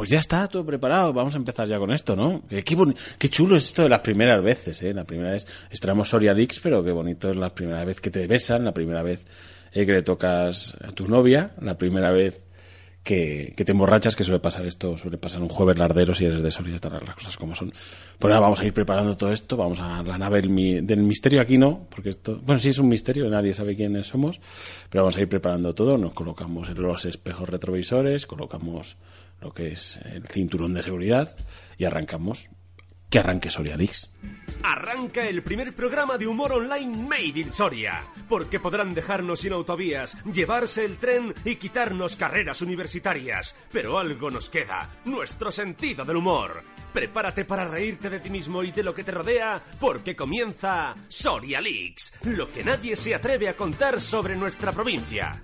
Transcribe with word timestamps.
Pues 0.00 0.08
ya 0.08 0.18
está, 0.18 0.48
todo 0.48 0.64
preparado. 0.64 1.12
Vamos 1.12 1.34
a 1.34 1.36
empezar 1.36 1.68
ya 1.68 1.78
con 1.78 1.90
esto, 1.90 2.16
¿no? 2.16 2.40
Qué, 2.48 2.64
qué, 2.64 3.28
chulo 3.28 3.58
es 3.58 3.66
esto 3.66 3.82
de 3.82 3.90
las 3.90 4.00
primeras 4.00 4.42
veces, 4.42 4.80
¿eh? 4.82 4.94
La 4.94 5.04
primera 5.04 5.32
vez 5.32 5.46
extraemos 5.68 6.08
Soria 6.08 6.32
Leaks, 6.32 6.58
pero 6.60 6.82
qué 6.82 6.90
bonito 6.90 7.28
es 7.28 7.36
la 7.36 7.50
primera 7.50 7.84
vez 7.84 8.00
que 8.00 8.08
te 8.08 8.26
besan, 8.26 8.64
la 8.64 8.72
primera 8.72 9.02
vez 9.02 9.26
eh, 9.74 9.84
que 9.84 9.92
le 9.92 10.00
tocas 10.00 10.74
a 10.82 10.92
tu 10.92 11.06
novia, 11.06 11.50
la 11.60 11.76
primera 11.76 12.10
vez 12.12 12.40
que, 13.02 13.52
te 13.54 13.72
emborrachas, 13.72 14.16
que 14.16 14.24
suele 14.24 14.40
pasar 14.40 14.64
esto, 14.64 14.96
suele 14.96 15.18
pasar 15.18 15.42
un 15.42 15.50
jueves 15.50 15.76
lardero 15.76 16.14
si 16.14 16.24
eres 16.24 16.40
de 16.40 16.50
Soria, 16.50 16.76
están 16.76 16.94
las 16.94 17.14
cosas 17.14 17.36
como 17.36 17.54
son. 17.54 17.70
Pues 18.18 18.30
nada, 18.30 18.40
vamos 18.40 18.60
a 18.60 18.64
ir 18.64 18.72
preparando 18.72 19.18
todo 19.18 19.30
esto, 19.30 19.58
vamos 19.58 19.80
a 19.80 20.02
la 20.02 20.16
nave 20.16 20.40
del 20.40 21.02
misterio 21.02 21.42
aquí 21.42 21.58
no, 21.58 21.86
porque 21.94 22.08
esto, 22.08 22.40
bueno, 22.42 22.58
sí 22.58 22.70
es 22.70 22.78
un 22.78 22.88
misterio, 22.88 23.28
nadie 23.28 23.52
sabe 23.52 23.76
quiénes 23.76 24.06
somos, 24.06 24.40
pero 24.88 25.04
vamos 25.04 25.18
a 25.18 25.20
ir 25.20 25.28
preparando 25.28 25.74
todo, 25.74 25.98
nos 25.98 26.14
colocamos 26.14 26.70
los 26.70 27.04
espejos 27.04 27.50
retrovisores, 27.50 28.26
colocamos 28.26 28.96
lo 29.40 29.52
que 29.52 29.68
es 29.68 29.98
el 30.04 30.26
cinturón 30.26 30.74
de 30.74 30.82
seguridad 30.82 31.34
y 31.78 31.84
arrancamos. 31.84 32.48
Que 33.10 33.18
arranque 33.18 33.50
Soria. 33.50 33.76
Arranca 34.62 35.26
el 35.26 35.42
primer 35.42 35.74
programa 35.74 36.16
de 36.16 36.28
humor 36.28 36.52
online 36.52 36.96
Made 37.08 37.40
in 37.40 37.52
Soria, 37.52 38.04
porque 38.28 38.60
podrán 38.60 38.94
dejarnos 38.94 39.40
sin 39.40 39.52
autovías, 39.52 40.22
llevarse 40.26 40.84
el 40.84 40.96
tren 40.96 41.34
y 41.44 41.56
quitarnos 41.56 42.14
carreras 42.14 42.62
universitarias, 42.62 43.56
pero 43.72 43.98
algo 43.98 44.30
nos 44.30 44.48
queda, 44.48 44.88
nuestro 45.06 45.50
sentido 45.50 46.04
del 46.04 46.18
humor. 46.18 46.62
Prepárate 46.92 47.44
para 47.44 47.66
reírte 47.66 48.10
de 48.10 48.20
ti 48.20 48.30
mismo 48.30 48.62
y 48.62 48.70
de 48.70 48.84
lo 48.84 48.94
que 48.94 49.02
te 49.02 49.10
rodea, 49.10 49.60
porque 49.80 50.14
comienza 50.14 50.94
Soria 51.08 51.60
Leaks, 51.60 52.14
lo 52.26 52.52
que 52.52 52.62
nadie 52.62 52.94
se 52.94 53.16
atreve 53.16 53.48
a 53.48 53.56
contar 53.56 54.00
sobre 54.00 54.36
nuestra 54.36 54.70
provincia. 54.70 55.42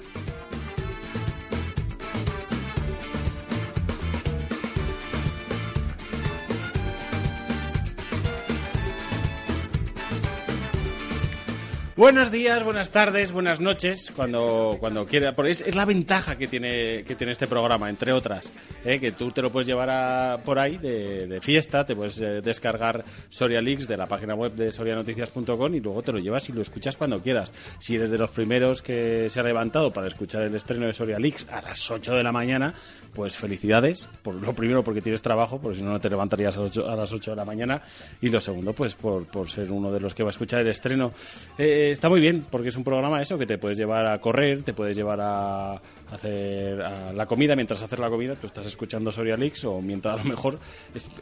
Buenos 11.96 12.30
días, 12.30 12.62
buenas 12.62 12.90
tardes, 12.90 13.32
buenas 13.32 13.58
noches, 13.58 14.12
cuando, 14.14 14.76
cuando 14.78 15.06
quiera. 15.06 15.32
Porque 15.32 15.52
es, 15.52 15.74
la 15.74 15.86
ventaja 15.86 16.36
que 16.36 16.46
tiene, 16.46 17.04
que 17.04 17.14
tiene 17.14 17.32
este 17.32 17.46
programa, 17.46 17.88
entre 17.88 18.12
otras. 18.12 18.52
¿eh? 18.84 19.00
Que 19.00 19.12
tú 19.12 19.30
te 19.30 19.40
lo 19.40 19.50
puedes 19.50 19.66
llevar 19.66 20.42
por 20.42 20.58
ahí 20.58 20.76
de, 20.76 21.38
fiesta, 21.40 21.86
te 21.86 21.96
puedes 21.96 22.20
eh, 22.20 22.42
descargar 22.42 23.02
Soria 23.30 23.62
Leaks 23.62 23.88
de 23.88 23.96
la 23.96 24.04
página 24.04 24.34
web 24.34 24.52
de 24.52 24.72
sorianoticias.com 24.72 25.74
y 25.74 25.80
luego 25.80 26.02
te 26.02 26.12
lo 26.12 26.18
llevas 26.18 26.46
y 26.50 26.52
lo 26.52 26.60
escuchas 26.60 26.98
cuando 26.98 27.22
quieras. 27.22 27.54
Si 27.78 27.94
eres 27.94 28.10
de 28.10 28.18
los 28.18 28.30
primeros 28.30 28.82
que 28.82 29.30
se 29.30 29.40
ha 29.40 29.42
levantado 29.42 29.90
para 29.90 30.08
escuchar 30.08 30.42
el 30.42 30.54
estreno 30.54 30.84
de 30.84 30.92
Soria 30.92 31.18
Leaks 31.18 31.48
a 31.50 31.62
las 31.62 31.90
8 31.90 32.14
de 32.14 32.22
la 32.22 32.30
mañana, 32.30 32.74
pues 33.14 33.36
felicidades. 33.36 34.06
Por, 34.22 34.34
lo 34.34 34.54
primero 34.54 34.84
porque 34.84 35.00
tienes 35.00 35.22
trabajo, 35.22 35.58
porque 35.58 35.78
si 35.78 35.82
no, 35.82 35.92
no 35.92 36.00
te 36.00 36.10
levantarías 36.10 36.58
a, 36.58 36.94
las 36.94 37.10
8 37.10 37.30
de 37.30 37.36
la 37.36 37.46
mañana. 37.46 37.80
Y 38.20 38.28
lo 38.28 38.42
segundo, 38.42 38.74
pues 38.74 38.94
por, 38.94 39.26
por 39.28 39.48
ser 39.48 39.72
uno 39.72 39.90
de 39.90 40.00
los 40.00 40.14
que 40.14 40.22
va 40.22 40.28
a 40.28 40.32
escuchar 40.32 40.60
el 40.60 40.68
estreno. 40.68 41.14
Eh, 41.56 41.85
está 41.90 42.08
muy 42.08 42.20
bien, 42.20 42.44
porque 42.50 42.68
es 42.68 42.76
un 42.76 42.84
programa 42.84 43.20
eso 43.20 43.38
que 43.38 43.46
te 43.46 43.58
puedes 43.58 43.78
llevar 43.78 44.06
a 44.06 44.20
correr, 44.20 44.62
te 44.62 44.72
puedes 44.72 44.96
llevar 44.96 45.20
a 45.20 45.80
hacer 46.10 46.78
la 47.14 47.26
comida, 47.26 47.56
mientras 47.56 47.82
haces 47.82 47.98
la 47.98 48.08
comida 48.08 48.34
tú 48.34 48.46
estás 48.46 48.66
escuchando 48.66 49.10
Soria 49.10 49.36
Leaks 49.36 49.64
o 49.64 49.80
mientras 49.80 50.14
a 50.14 50.22
lo 50.22 50.24
mejor 50.24 50.58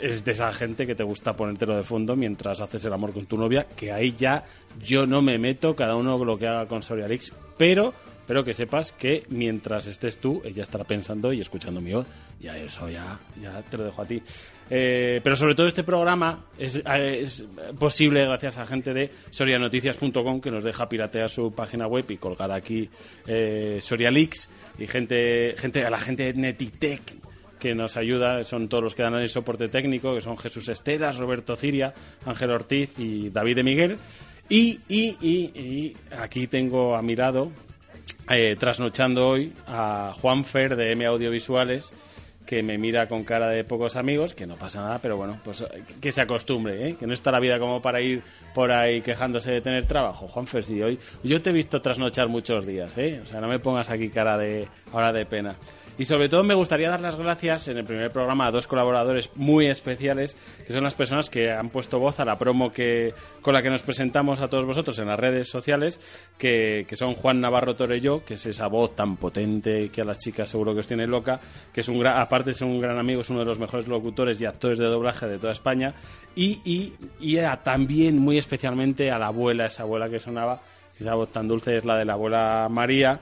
es, 0.01 0.25
de 0.25 0.33
esa 0.33 0.53
gente 0.53 0.87
que 0.87 0.95
te 0.95 1.03
gusta 1.03 1.37
ponértelo 1.37 1.77
de 1.77 1.85
fondo 1.85 2.17
mientras 2.17 2.61
haces 2.61 2.85
el 2.85 2.93
amor 2.93 3.13
con 3.13 3.27
tu 3.27 3.37
novia, 3.37 3.67
que 3.77 3.93
ahí 3.93 4.15
ya 4.17 4.45
yo 4.85 5.07
no 5.07 5.23
me 5.23 5.39
meto, 5.39 5.75
cada 5.75 5.97
uno 5.97 6.23
lo 6.25 6.39
que 6.39 6.47
haga 6.47 6.67
con 6.67 6.83
Soria 6.83 7.09
Leaks, 7.09 7.33
pero 7.57 7.95
pero 8.27 8.43
que 8.43 8.55
sepas 8.55 8.93
que 8.93 9.25
mientras 9.29 9.87
estés 9.87 10.17
tú, 10.17 10.41
ella 10.45 10.63
estará 10.63 10.85
pensando 10.85 11.33
y 11.33 11.41
escuchando 11.41 11.81
mi 11.81 11.93
voz. 11.93 12.07
Ya 12.41 12.57
eso 12.57 12.89
ya, 12.89 13.19
ya 13.41 13.61
te 13.63 13.77
lo 13.77 13.85
dejo 13.85 14.03
a 14.03 14.07
ti. 14.07 14.23
Eh, 14.71 15.21
pero 15.23 15.37
sobre 15.37 15.55
todo 15.55 15.67
este 15.67 15.85
programa 15.85 16.47
es, 16.59 16.83
es, 16.87 17.45
posible 17.79 18.25
gracias 18.25 18.57
a 18.57 18.65
gente 18.65 18.95
de 18.95 19.11
sorianoticias.com 19.31 20.41
que 20.41 20.51
nos 20.51 20.65
deja 20.65 20.89
piratear 20.89 21.29
su 21.29 21.53
página 21.53 21.87
web 21.87 22.07
y 22.09 22.17
colgar 22.17 22.51
aquí 22.51 22.89
eh, 23.27 23.79
Soria 23.83 24.11
Leaks 24.11 24.49
y 24.79 24.87
gente, 24.87 25.55
gente, 25.59 25.85
a 25.85 25.91
la 25.91 25.99
gente 25.99 26.33
de 26.33 26.41
Netitech 26.41 27.03
que 27.59 27.75
nos 27.75 27.97
ayuda, 27.97 28.45
son 28.45 28.69
todos 28.69 28.85
los 28.85 28.95
que 28.95 29.03
dan 29.03 29.15
el 29.15 29.29
soporte 29.31 29.69
técnico, 29.69 30.15
que 30.15 30.21
son 30.21 30.37
Jesús 30.37 30.69
Esteras, 30.69 31.17
Roberto 31.17 31.57
Ciria, 31.57 31.95
Ángel 32.27 32.51
Ortiz 32.51 32.99
y 32.99 33.31
David 33.31 33.57
de 33.57 33.63
Miguel. 33.63 33.99
Y, 34.51 34.81
y, 34.87 35.17
y, 35.23 35.59
y 35.59 35.97
aquí 36.15 36.47
tengo 36.47 36.95
a 36.95 37.01
mi 37.01 37.17
lado 37.17 37.51
eh, 38.29 38.57
trasnochando 38.57 39.29
hoy 39.29 39.53
a 39.67 40.13
Juan 40.21 40.45
Fer 40.45 40.77
de 40.77 40.93
M 40.93 41.07
Audiovisuales 41.07 41.93
que 42.47 42.63
me 42.63 42.79
mira 42.79 43.09
con 43.09 43.25
cara 43.25 43.49
de 43.49 43.65
pocos 43.65 43.97
amigos, 43.97 44.35
que 44.35 44.47
no 44.47 44.57
pasa 44.57 44.81
nada, 44.83 44.99
pero 45.01 45.17
bueno, 45.17 45.39
pues 45.45 45.65
que 46.01 46.13
se 46.13 46.23
acostumbre, 46.23 46.89
¿eh? 46.89 46.97
que 46.99 47.07
no 47.07 47.15
está 47.15 47.31
la 47.31 47.41
vida 47.41 47.59
como 47.59 47.81
para 47.81 48.01
ir 48.01 48.23
por 48.55 48.71
ahí 48.71 49.01
quejándose 49.01 49.51
de 49.51 49.61
tener 49.61 49.87
trabajo. 49.87 50.29
Juan 50.29 50.47
Fer, 50.47 50.65
sí, 50.65 50.83
hoy 50.83 50.99
yo 51.23 51.41
te 51.41 51.51
he 51.51 51.53
visto 51.53 51.81
trasnochar 51.81 52.29
muchos 52.29 52.67
días, 52.67 52.97
¿eh? 52.99 53.21
o 53.23 53.27
sea, 53.27 53.41
no 53.41 53.49
me 53.49 53.59
pongas 53.59 53.91
aquí 53.91 54.09
cara 54.11 54.37
de 54.37 54.69
ahora 54.93 55.13
de 55.13 55.27
pena. 55.27 55.55
Y 55.97 56.07
sobre 56.07 56.29
todo 56.29 56.43
me 56.43 56.55
gustaría 56.55 56.91
dar 56.91 57.01
las 57.01 57.17
gracias 57.17 57.69
en 57.69 57.79
el 57.79 57.85
primer 57.85 58.11
programa 58.11 58.47
a 58.47 58.51
dos 58.51 58.67
colaboradores 58.67 59.31
muy 59.37 59.69
especiales, 59.69 60.37
que 60.67 60.73
son 60.73 60.83
las 60.83 60.95
personas 60.95 61.31
que 61.31 61.53
han 61.53 61.71
puesto 61.71 62.01
voz 62.01 62.19
a 62.19 62.25
la 62.25 62.37
promo 62.37 62.73
que, 62.73 63.15
con 63.43 63.55
la 63.55 63.63
que 63.63 63.71
nos 63.71 63.83
presentamos 63.83 64.41
a 64.41 64.49
todos 64.49 64.67
vosotros 64.67 64.99
en 64.99 65.07
las 65.07 65.21
redes 65.21 65.49
sociales, 65.49 66.01
que, 66.37 66.85
son 66.95 67.15
Juan 67.15 67.41
Navarro 67.41 67.77
Torello, 67.77 68.25
que 68.25 68.35
es 68.35 68.47
esa 68.47 68.67
voz 68.67 68.97
tan 68.97 69.17
potente 69.17 69.91
que 69.91 70.01
a 70.01 70.05
las 70.05 70.19
chicas 70.19 70.49
seguro 70.49 70.75
que 70.75 70.81
os 70.81 70.87
tiene 70.87 71.07
loca, 71.07 71.41
que 71.73 71.83
es 71.83 71.89
un 71.89 72.01
gran, 72.01 72.21
aparte 72.21 72.55
ser 72.55 72.67
un 72.67 72.81
gran 72.81 72.99
amigo, 72.99 73.21
es 73.21 73.31
uno 73.31 73.41
de 73.41 73.47
los 73.47 73.61
mejores 73.61 73.87
locutores 73.87 74.41
y 74.41 74.47
actores 74.47 74.79
de 74.79 74.87
doblaje 74.87 75.27
de 75.27 75.39
toda 75.39 75.53
España, 75.53 75.95
y, 76.35 76.61
y, 76.65 76.95
y 77.21 77.39
también 77.63 78.19
muy 78.19 78.37
especialmente 78.37 79.13
a 79.13 79.19
la 79.21 79.29
abuela, 79.29 79.67
esa 79.67 79.85
abuela 79.85 80.09
que 80.09 80.19
sonaba, 80.19 80.61
esa 80.99 81.15
voz 81.15 81.31
tan 81.31 81.47
dulce 81.47 81.77
es 81.77 81.85
la 81.85 81.97
de 81.97 82.05
la 82.05 82.15
abuela 82.15 82.69
María, 82.71 83.21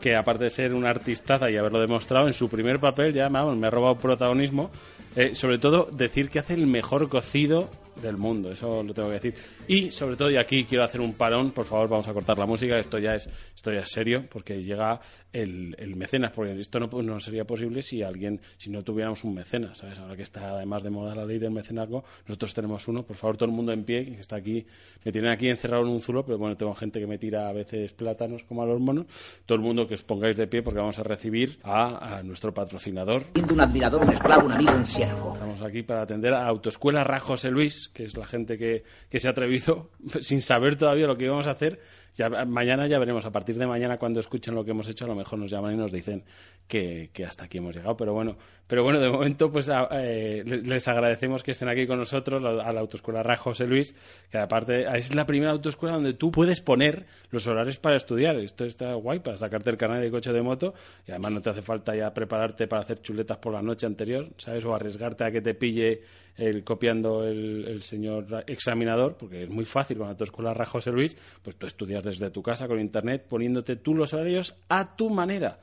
que 0.00 0.16
aparte 0.16 0.44
de 0.44 0.50
ser 0.50 0.74
una 0.74 0.90
artistaza 0.90 1.50
y 1.50 1.56
haberlo 1.56 1.80
demostrado 1.80 2.26
en 2.26 2.32
su 2.32 2.48
primer 2.48 2.80
papel, 2.80 3.12
ya 3.12 3.28
me 3.28 3.38
ha 3.38 3.70
robado 3.70 3.96
protagonismo. 3.96 4.70
Eh, 5.16 5.34
sobre 5.34 5.58
todo, 5.58 5.88
decir 5.92 6.28
que 6.28 6.38
hace 6.38 6.54
el 6.54 6.66
mejor 6.66 7.08
cocido 7.08 7.68
del 8.00 8.16
mundo, 8.16 8.52
eso 8.52 8.82
lo 8.82 8.94
tengo 8.94 9.08
que 9.08 9.14
decir. 9.14 9.34
Y 9.70 9.92
sobre 9.92 10.16
todo, 10.16 10.28
y 10.32 10.36
aquí 10.36 10.64
quiero 10.64 10.82
hacer 10.82 11.00
un 11.00 11.14
parón, 11.14 11.52
por 11.52 11.64
favor, 11.64 11.88
vamos 11.88 12.08
a 12.08 12.12
cortar 12.12 12.36
la 12.36 12.44
música, 12.44 12.76
esto 12.76 12.98
ya 12.98 13.14
es, 13.14 13.30
esto 13.54 13.72
ya 13.72 13.82
es 13.82 13.88
serio, 13.88 14.26
porque 14.28 14.60
llega 14.60 15.00
el, 15.32 15.76
el 15.78 15.94
mecenas, 15.94 16.32
porque 16.32 16.58
esto 16.58 16.80
no, 16.80 16.88
no, 17.02 17.20
sería 17.20 17.44
posible 17.44 17.80
si 17.80 18.02
alguien, 18.02 18.40
si 18.56 18.68
no 18.68 18.82
tuviéramos 18.82 19.22
un 19.22 19.32
mecenas, 19.32 19.78
¿sabes? 19.78 19.96
Ahora 20.00 20.16
que 20.16 20.24
está 20.24 20.56
además 20.56 20.82
de 20.82 20.90
moda 20.90 21.14
la 21.14 21.24
ley 21.24 21.38
del 21.38 21.52
mecenazgo, 21.52 22.02
nosotros 22.26 22.52
tenemos 22.52 22.88
uno, 22.88 23.04
por 23.04 23.14
favor, 23.14 23.36
todo 23.36 23.48
el 23.48 23.54
mundo 23.54 23.70
en 23.70 23.84
pie, 23.84 24.06
que 24.06 24.20
está 24.20 24.34
aquí, 24.34 24.66
me 25.04 25.12
tienen 25.12 25.30
aquí 25.30 25.48
encerrado 25.48 25.84
en 25.84 25.90
un 25.90 26.00
zulo, 26.00 26.24
pero 26.24 26.36
bueno, 26.36 26.56
tengo 26.56 26.74
gente 26.74 26.98
que 26.98 27.06
me 27.06 27.18
tira 27.18 27.48
a 27.48 27.52
veces 27.52 27.92
plátanos 27.92 28.42
como 28.42 28.64
a 28.64 28.66
los 28.66 28.80
monos, 28.80 29.06
todo 29.46 29.54
el 29.54 29.62
mundo 29.62 29.86
que 29.86 29.94
os 29.94 30.02
pongáis 30.02 30.36
de 30.36 30.48
pie 30.48 30.62
porque 30.62 30.80
vamos 30.80 30.98
a 30.98 31.04
recibir 31.04 31.60
a, 31.62 32.22
nuestro 32.24 32.52
patrocinador. 32.52 33.22
Un 33.52 33.60
admirador, 33.60 34.02
un 34.02 34.12
esclavo, 34.12 34.46
un 34.46 34.52
amigo, 34.52 34.72
un 34.72 34.84
siervo. 34.84 35.34
Estamos 35.34 35.62
aquí 35.62 35.84
para 35.84 36.02
atender 36.02 36.34
a 36.34 36.44
Autoescuela 36.48 37.04
Rajose 37.04 37.52
Luis, 37.52 37.88
que 37.94 38.02
es 38.02 38.16
la 38.16 38.26
gente 38.26 38.58
que, 38.58 38.82
que 39.08 39.20
se 39.20 39.28
ha 39.28 39.30
atrevido, 39.30 39.59
sin 40.20 40.42
saber 40.42 40.76
todavía 40.76 41.06
lo 41.06 41.16
que 41.16 41.24
íbamos 41.24 41.46
a 41.46 41.52
hacer, 41.52 41.80
ya, 42.14 42.28
mañana 42.44 42.86
ya 42.86 42.98
veremos, 42.98 43.24
a 43.24 43.32
partir 43.32 43.56
de 43.56 43.66
mañana 43.66 43.98
cuando 43.98 44.20
escuchen 44.20 44.54
lo 44.54 44.64
que 44.64 44.72
hemos 44.72 44.88
hecho, 44.88 45.04
a 45.04 45.08
lo 45.08 45.14
mejor 45.14 45.38
nos 45.38 45.50
llaman 45.50 45.74
y 45.74 45.76
nos 45.76 45.92
dicen 45.92 46.24
que, 46.66 47.10
hasta 47.26 47.44
aquí 47.44 47.58
hemos 47.58 47.74
llegado. 47.74 47.96
Pero 47.96 48.12
bueno, 48.12 48.36
pero 48.66 48.82
bueno 48.82 49.00
de 49.00 49.10
momento 49.10 49.50
pues 49.50 49.70
eh, 49.92 50.42
les 50.44 50.88
agradecemos 50.88 51.42
que 51.42 51.50
estén 51.50 51.68
aquí 51.68 51.86
con 51.86 51.98
nosotros, 51.98 52.42
a 52.44 52.72
la 52.72 52.80
autoescuela 52.80 53.22
Ra 53.22 53.36
José 53.36 53.66
Luis, 53.66 53.94
que 54.30 54.38
aparte 54.38 54.84
es 54.96 55.14
la 55.14 55.26
primera 55.26 55.52
autoescuela 55.52 55.94
donde 55.94 56.14
tú 56.14 56.30
puedes 56.30 56.60
poner 56.60 57.06
los 57.30 57.46
horarios 57.46 57.78
para 57.78 57.96
estudiar. 57.96 58.36
Esto 58.36 58.64
está 58.64 58.94
guay 58.94 59.20
para 59.20 59.36
sacarte 59.36 59.70
el 59.70 59.76
carnet 59.76 60.00
de 60.00 60.10
coche 60.10 60.32
de 60.32 60.42
moto 60.42 60.74
y 61.06 61.10
además 61.10 61.32
no 61.32 61.42
te 61.42 61.50
hace 61.50 61.62
falta 61.62 61.94
ya 61.94 62.12
prepararte 62.14 62.68
para 62.68 62.82
hacer 62.82 63.00
chuletas 63.02 63.38
por 63.38 63.52
la 63.52 63.62
noche 63.62 63.86
anterior, 63.86 64.28
¿sabes? 64.36 64.64
O 64.64 64.74
arriesgarte 64.74 65.24
a 65.24 65.30
que 65.30 65.40
te 65.40 65.54
pille 65.54 66.02
el, 66.36 66.64
copiando 66.64 67.26
el, 67.26 67.82
señor 67.82 68.44
examinador, 68.46 69.16
porque 69.16 69.44
es 69.44 69.50
muy 69.50 69.64
fácil 69.64 69.98
con 69.98 70.06
la 70.06 70.12
autoescuela 70.12 70.54
Ra 70.54 70.66
José 70.66 70.90
Luis, 70.90 71.16
pues 71.42 71.56
tú 71.56 71.66
estudias 71.66 71.99
desde 72.02 72.30
tu 72.30 72.42
casa 72.42 72.66
con 72.66 72.80
internet 72.80 73.26
poniéndote 73.28 73.76
tú 73.76 73.94
los 73.94 74.14
horarios 74.14 74.56
a 74.68 74.96
tu 74.96 75.10
manera. 75.10 75.58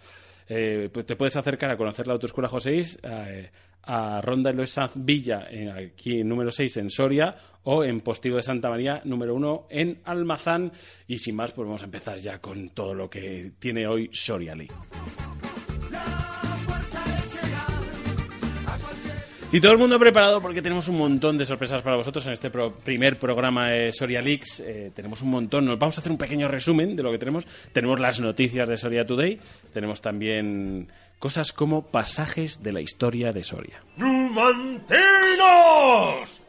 Eh, 0.49 0.89
pues 0.91 1.05
te 1.05 1.15
puedes 1.15 1.35
acercar 1.35 1.71
a 1.71 1.77
conocer 1.77 2.07
la 2.07 2.13
autoescuela 2.13 2.47
José 2.47 2.81
eh, 3.03 3.51
a 3.83 4.21
Ronda 4.21 4.51
Luis 4.51 4.71
Sanz 4.71 4.93
Villa, 4.95 5.47
en, 5.49 5.71
aquí 5.71 6.23
número 6.23 6.51
6 6.51 6.77
en 6.77 6.89
Soria, 6.89 7.35
o 7.63 7.83
en 7.83 8.01
Postigo 8.01 8.37
de 8.37 8.43
Santa 8.43 8.69
María, 8.69 9.01
número 9.05 9.35
1 9.35 9.67
en 9.69 9.99
Almazán. 10.05 10.71
Y 11.07 11.17
sin 11.17 11.35
más, 11.35 11.51
pues 11.51 11.65
vamos 11.65 11.81
a 11.81 11.85
empezar 11.85 12.17
ya 12.17 12.39
con 12.39 12.69
todo 12.69 12.93
lo 12.93 13.09
que 13.09 13.53
tiene 13.59 13.87
hoy 13.87 14.09
Soria 14.11 14.55
League. 14.55 14.73
Y 19.49 19.61
todo 19.61 19.71
el 19.71 19.77
mundo 19.77 19.97
preparado 19.97 20.41
porque 20.41 20.61
tenemos 20.61 20.89
un 20.89 20.97
montón 20.97 21.37
de 21.37 21.45
sorpresas 21.45 21.81
para 21.81 21.95
vosotros 21.95 22.25
en 22.27 22.33
este 22.33 22.49
primer 22.49 23.17
programa 23.17 23.69
de 23.69 23.93
Soria 23.93 24.21
Leaks. 24.21 24.59
Eh, 24.59 24.91
tenemos 24.93 25.21
un 25.21 25.29
montón. 25.29 25.65
Nos 25.65 25.79
vamos 25.79 25.97
a 25.97 26.01
hacer 26.01 26.11
un 26.11 26.17
pequeño 26.17 26.49
resumen 26.49 26.97
de 26.97 27.03
lo 27.03 27.13
que 27.13 27.17
tenemos. 27.17 27.47
Tenemos 27.71 27.97
las 27.97 28.19
noticias 28.19 28.67
de 28.67 28.75
Soria 28.75 29.07
Today. 29.07 29.39
Tenemos 29.71 30.01
también 30.01 30.91
cosas 31.17 31.53
como 31.53 31.87
pasajes 31.87 32.61
de 32.61 32.73
la 32.73 32.81
historia 32.81 33.31
de 33.31 33.41
Soria. 33.45 33.81
¡Numantinos! 33.95 34.97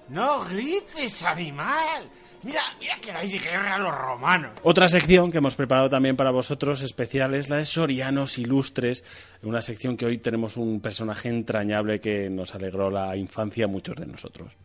No 0.09 0.41
grites, 0.41 1.23
animal. 1.23 2.11
Mira, 2.43 2.61
mira 2.79 2.97
que 3.01 3.13
dais 3.13 3.33
guerra 3.33 3.75
a 3.75 3.79
los 3.79 3.95
romanos. 3.95 4.53
Otra 4.63 4.89
sección 4.89 5.31
que 5.31 5.39
hemos 5.39 5.55
preparado 5.55 5.91
también 5.91 6.17
para 6.17 6.31
vosotros 6.31 6.83
especial 6.83 7.35
es 7.35 7.49
la 7.49 7.57
de 7.57 7.65
Sorianos 7.65 8.39
Ilustres, 8.39 9.05
una 9.43 9.61
sección 9.61 9.97
que 9.97 10.07
hoy 10.07 10.19
tenemos 10.19 10.57
un 10.57 10.81
personaje 10.81 11.29
entrañable 11.29 12.01
que 12.01 12.31
nos 12.31 12.55
alegró 12.55 12.91
la 12.91 13.17
infancia 13.17 13.65
a 13.65 13.69
muchos 13.69 13.97
de 13.97 14.07
nosotros. 14.07 14.57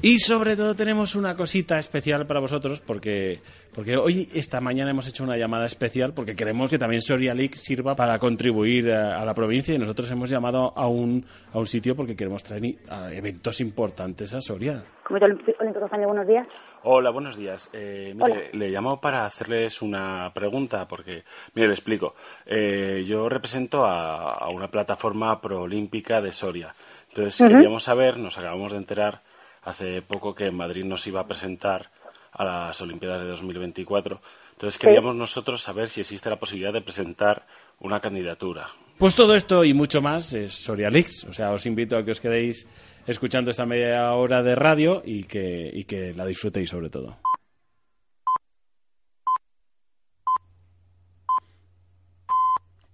Y 0.00 0.20
sobre 0.20 0.54
todo 0.54 0.76
tenemos 0.76 1.16
una 1.16 1.34
cosita 1.34 1.76
especial 1.76 2.24
para 2.24 2.38
vosotros 2.38 2.80
porque, 2.80 3.40
porque 3.74 3.96
hoy, 3.96 4.28
esta 4.32 4.60
mañana, 4.60 4.92
hemos 4.92 5.08
hecho 5.08 5.24
una 5.24 5.36
llamada 5.36 5.66
especial 5.66 6.14
porque 6.14 6.36
queremos 6.36 6.70
que 6.70 6.78
también 6.78 7.02
Soria 7.02 7.34
League 7.34 7.56
sirva 7.56 7.96
para 7.96 8.16
contribuir 8.20 8.92
a, 8.92 9.20
a 9.20 9.24
la 9.24 9.34
provincia 9.34 9.74
y 9.74 9.78
nosotros 9.78 10.08
hemos 10.12 10.30
llamado 10.30 10.72
a 10.76 10.86
un, 10.86 11.26
a 11.52 11.58
un 11.58 11.66
sitio 11.66 11.96
porque 11.96 12.14
queremos 12.14 12.44
traer 12.44 12.76
a 12.88 13.12
eventos 13.12 13.60
importantes 13.60 14.32
a 14.34 14.40
Soria. 14.40 14.84
Comité 15.02 15.24
Olímpico 15.24 15.88
buenos 16.06 16.28
días. 16.28 16.46
Hola, 16.84 17.10
buenos 17.10 17.36
días. 17.36 17.70
Eh, 17.72 18.14
mire, 18.14 18.50
le 18.52 18.68
llamo 18.68 19.00
para 19.00 19.26
hacerles 19.26 19.82
una 19.82 20.30
pregunta, 20.32 20.86
porque, 20.86 21.24
mire, 21.54 21.66
le 21.66 21.74
explico. 21.74 22.14
Eh, 22.46 23.04
yo 23.04 23.28
represento 23.28 23.84
a, 23.84 24.34
a 24.34 24.48
una 24.48 24.70
plataforma 24.70 25.40
proolímpica 25.40 26.20
de 26.20 26.30
Soria. 26.30 26.72
Entonces, 27.08 27.48
queríamos 27.48 27.82
saber, 27.82 28.16
nos 28.18 28.38
acabamos 28.38 28.70
de 28.72 28.78
enterar 28.78 29.22
hace 29.62 30.02
poco 30.02 30.34
que 30.34 30.46
en 30.46 30.56
Madrid 30.56 30.84
nos 30.84 31.06
iba 31.06 31.20
a 31.20 31.26
presentar 31.26 31.90
a 32.32 32.44
las 32.44 32.80
Olimpiadas 32.80 33.22
de 33.22 33.28
2024. 33.28 34.20
Entonces, 34.52 34.78
queríamos 34.78 35.14
nosotros 35.14 35.62
saber 35.62 35.88
si 35.88 36.00
existe 36.00 36.30
la 36.30 36.38
posibilidad 36.38 36.72
de 36.72 36.80
presentar 36.80 37.46
una 37.80 38.00
candidatura. 38.00 38.68
Pues 38.98 39.14
todo 39.14 39.34
esto 39.36 39.64
y 39.64 39.74
mucho 39.74 40.02
más 40.02 40.32
es 40.32 40.52
Soria 40.52 40.90
Leaks. 40.90 41.24
O 41.24 41.32
sea, 41.32 41.52
os 41.52 41.66
invito 41.66 41.96
a 41.96 42.04
que 42.04 42.10
os 42.10 42.20
quedéis 42.20 42.66
escuchando 43.06 43.50
esta 43.50 43.64
media 43.64 44.12
hora 44.12 44.42
de 44.42 44.54
radio 44.56 45.02
y 45.04 45.24
que, 45.24 45.70
y 45.72 45.84
que 45.84 46.12
la 46.12 46.26
disfrutéis 46.26 46.70
sobre 46.70 46.90
todo. 46.90 47.16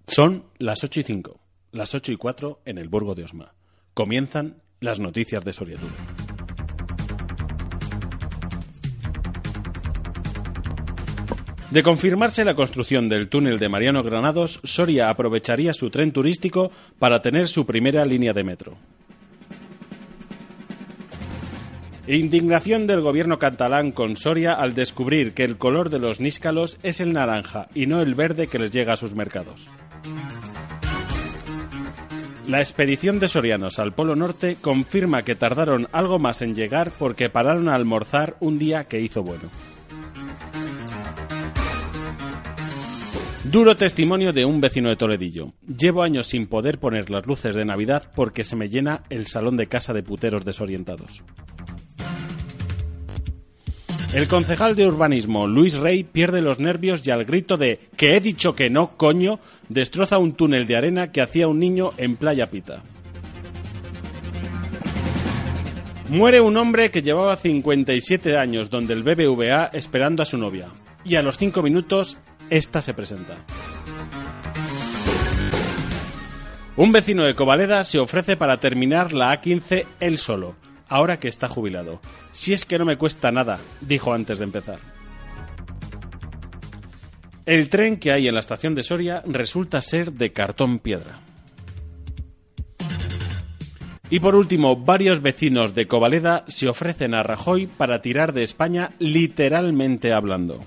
Son 0.06 0.44
las 0.58 0.84
8 0.84 1.00
y 1.00 1.02
5, 1.02 1.40
las 1.72 1.94
8 1.94 2.12
y 2.12 2.16
4 2.16 2.60
en 2.66 2.78
el 2.78 2.88
Burgo 2.88 3.14
de 3.14 3.24
Osma. 3.24 3.54
Comienzan 3.94 4.62
las 4.78 5.00
noticias 5.00 5.44
de 5.44 5.52
Soria 5.52 5.78
De 11.74 11.82
confirmarse 11.82 12.44
la 12.44 12.54
construcción 12.54 13.08
del 13.08 13.28
túnel 13.28 13.58
de 13.58 13.68
Mariano 13.68 14.04
Granados, 14.04 14.60
Soria 14.62 15.10
aprovecharía 15.10 15.72
su 15.72 15.90
tren 15.90 16.12
turístico 16.12 16.70
para 17.00 17.20
tener 17.20 17.48
su 17.48 17.66
primera 17.66 18.04
línea 18.04 18.32
de 18.32 18.44
metro. 18.44 18.76
Indignación 22.06 22.86
del 22.86 23.00
gobierno 23.00 23.40
catalán 23.40 23.90
con 23.90 24.16
Soria 24.16 24.52
al 24.52 24.74
descubrir 24.74 25.34
que 25.34 25.42
el 25.42 25.58
color 25.58 25.90
de 25.90 25.98
los 25.98 26.20
níscalos 26.20 26.78
es 26.84 27.00
el 27.00 27.12
naranja 27.12 27.66
y 27.74 27.86
no 27.86 28.02
el 28.02 28.14
verde 28.14 28.46
que 28.46 28.60
les 28.60 28.70
llega 28.70 28.92
a 28.92 28.96
sus 28.96 29.16
mercados. 29.16 29.66
La 32.46 32.60
expedición 32.60 33.18
de 33.18 33.26
sorianos 33.26 33.80
al 33.80 33.90
Polo 33.90 34.14
Norte 34.14 34.56
confirma 34.60 35.22
que 35.22 35.34
tardaron 35.34 35.88
algo 35.90 36.20
más 36.20 36.40
en 36.40 36.54
llegar 36.54 36.92
porque 36.96 37.30
pararon 37.30 37.68
a 37.68 37.74
almorzar 37.74 38.36
un 38.38 38.60
día 38.60 38.84
que 38.84 39.00
hizo 39.00 39.24
bueno. 39.24 39.50
Duro 43.54 43.76
testimonio 43.76 44.32
de 44.32 44.44
un 44.44 44.60
vecino 44.60 44.88
de 44.88 44.96
Toledillo. 44.96 45.52
Llevo 45.64 46.02
años 46.02 46.26
sin 46.26 46.48
poder 46.48 46.80
poner 46.80 47.08
las 47.08 47.24
luces 47.24 47.54
de 47.54 47.64
Navidad 47.64 48.10
porque 48.16 48.42
se 48.42 48.56
me 48.56 48.68
llena 48.68 49.04
el 49.10 49.28
salón 49.28 49.56
de 49.56 49.68
casa 49.68 49.92
de 49.92 50.02
puteros 50.02 50.44
desorientados. 50.44 51.22
El 54.12 54.26
concejal 54.26 54.74
de 54.74 54.88
urbanismo, 54.88 55.46
Luis 55.46 55.74
Rey, 55.76 56.02
pierde 56.02 56.40
los 56.40 56.58
nervios 56.58 57.06
y 57.06 57.12
al 57.12 57.24
grito 57.24 57.56
de 57.56 57.78
que 57.96 58.16
he 58.16 58.20
dicho 58.20 58.56
que 58.56 58.70
no, 58.70 58.96
coño, 58.96 59.38
destroza 59.68 60.18
un 60.18 60.32
túnel 60.32 60.66
de 60.66 60.74
arena 60.74 61.12
que 61.12 61.20
hacía 61.20 61.46
un 61.46 61.60
niño 61.60 61.92
en 61.96 62.16
Playa 62.16 62.50
Pita. 62.50 62.82
Muere 66.08 66.40
un 66.40 66.56
hombre 66.56 66.90
que 66.90 67.02
llevaba 67.02 67.36
57 67.36 68.36
años 68.36 68.68
donde 68.68 68.94
el 68.94 69.04
BBVA 69.04 69.66
esperando 69.72 70.24
a 70.24 70.26
su 70.26 70.38
novia. 70.38 70.66
Y 71.04 71.16
a 71.16 71.22
los 71.22 71.36
5 71.36 71.62
minutos, 71.62 72.16
esta 72.50 72.82
se 72.82 72.94
presenta. 72.94 73.36
Un 76.76 76.90
vecino 76.90 77.24
de 77.24 77.34
Covaleda 77.34 77.84
se 77.84 77.98
ofrece 77.98 78.36
para 78.36 78.58
terminar 78.58 79.12
la 79.12 79.32
A15 79.32 79.86
él 80.00 80.18
solo, 80.18 80.56
ahora 80.88 81.20
que 81.20 81.28
está 81.28 81.48
jubilado. 81.48 82.00
Si 82.32 82.52
es 82.52 82.64
que 82.64 82.78
no 82.78 82.84
me 82.84 82.98
cuesta 82.98 83.30
nada, 83.30 83.60
dijo 83.80 84.12
antes 84.12 84.38
de 84.38 84.44
empezar. 84.44 84.78
El 87.46 87.68
tren 87.68 87.98
que 87.98 88.10
hay 88.10 88.26
en 88.26 88.34
la 88.34 88.40
estación 88.40 88.74
de 88.74 88.82
Soria 88.82 89.22
resulta 89.26 89.82
ser 89.82 90.12
de 90.12 90.32
cartón 90.32 90.78
piedra. 90.78 91.18
Y 94.10 94.20
por 94.20 94.34
último, 94.34 94.76
varios 94.76 95.22
vecinos 95.22 95.74
de 95.74 95.86
Covaleda 95.86 96.44
se 96.46 96.68
ofrecen 96.68 97.14
a 97.14 97.22
Rajoy 97.22 97.66
para 97.66 98.00
tirar 98.00 98.32
de 98.32 98.42
España 98.42 98.90
literalmente 98.98 100.12
hablando. 100.12 100.60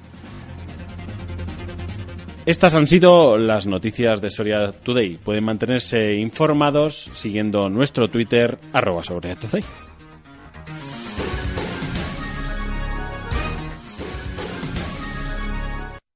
Estas 2.47 2.75
han 2.75 2.87
sido 2.87 3.37
las 3.37 3.67
noticias 3.67 4.21
de 4.21 4.29
Soria 4.29 4.71
Today. 4.71 5.17
Pueden 5.17 5.43
mantenerse 5.43 6.15
informados 6.15 6.95
siguiendo 6.95 7.67
nuestro 7.67 8.09
Twitter, 8.09 8.57
arroba 8.71 9.03
Soria. 9.03 9.35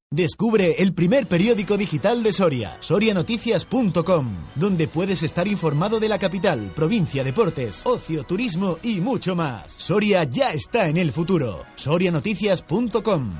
Descubre 0.09 0.75
el 0.79 0.93
primer 0.93 1.27
periódico 1.27 1.75
digital 1.75 2.23
de 2.23 2.31
Soria, 2.31 2.77
sorianoticias.com, 2.79 4.35
donde 4.55 4.87
puedes 4.87 5.23
estar 5.23 5.49
informado 5.49 5.99
de 5.99 6.07
la 6.07 6.17
capital, 6.17 6.71
provincia, 6.73 7.25
deportes, 7.25 7.85
ocio, 7.85 8.23
turismo 8.23 8.77
y 8.83 9.01
mucho 9.01 9.35
más. 9.35 9.73
Soria 9.73 10.23
ya 10.23 10.51
está 10.51 10.87
en 10.87 10.95
el 10.95 11.11
futuro. 11.11 11.65
sorianoticias.com. 11.75 13.33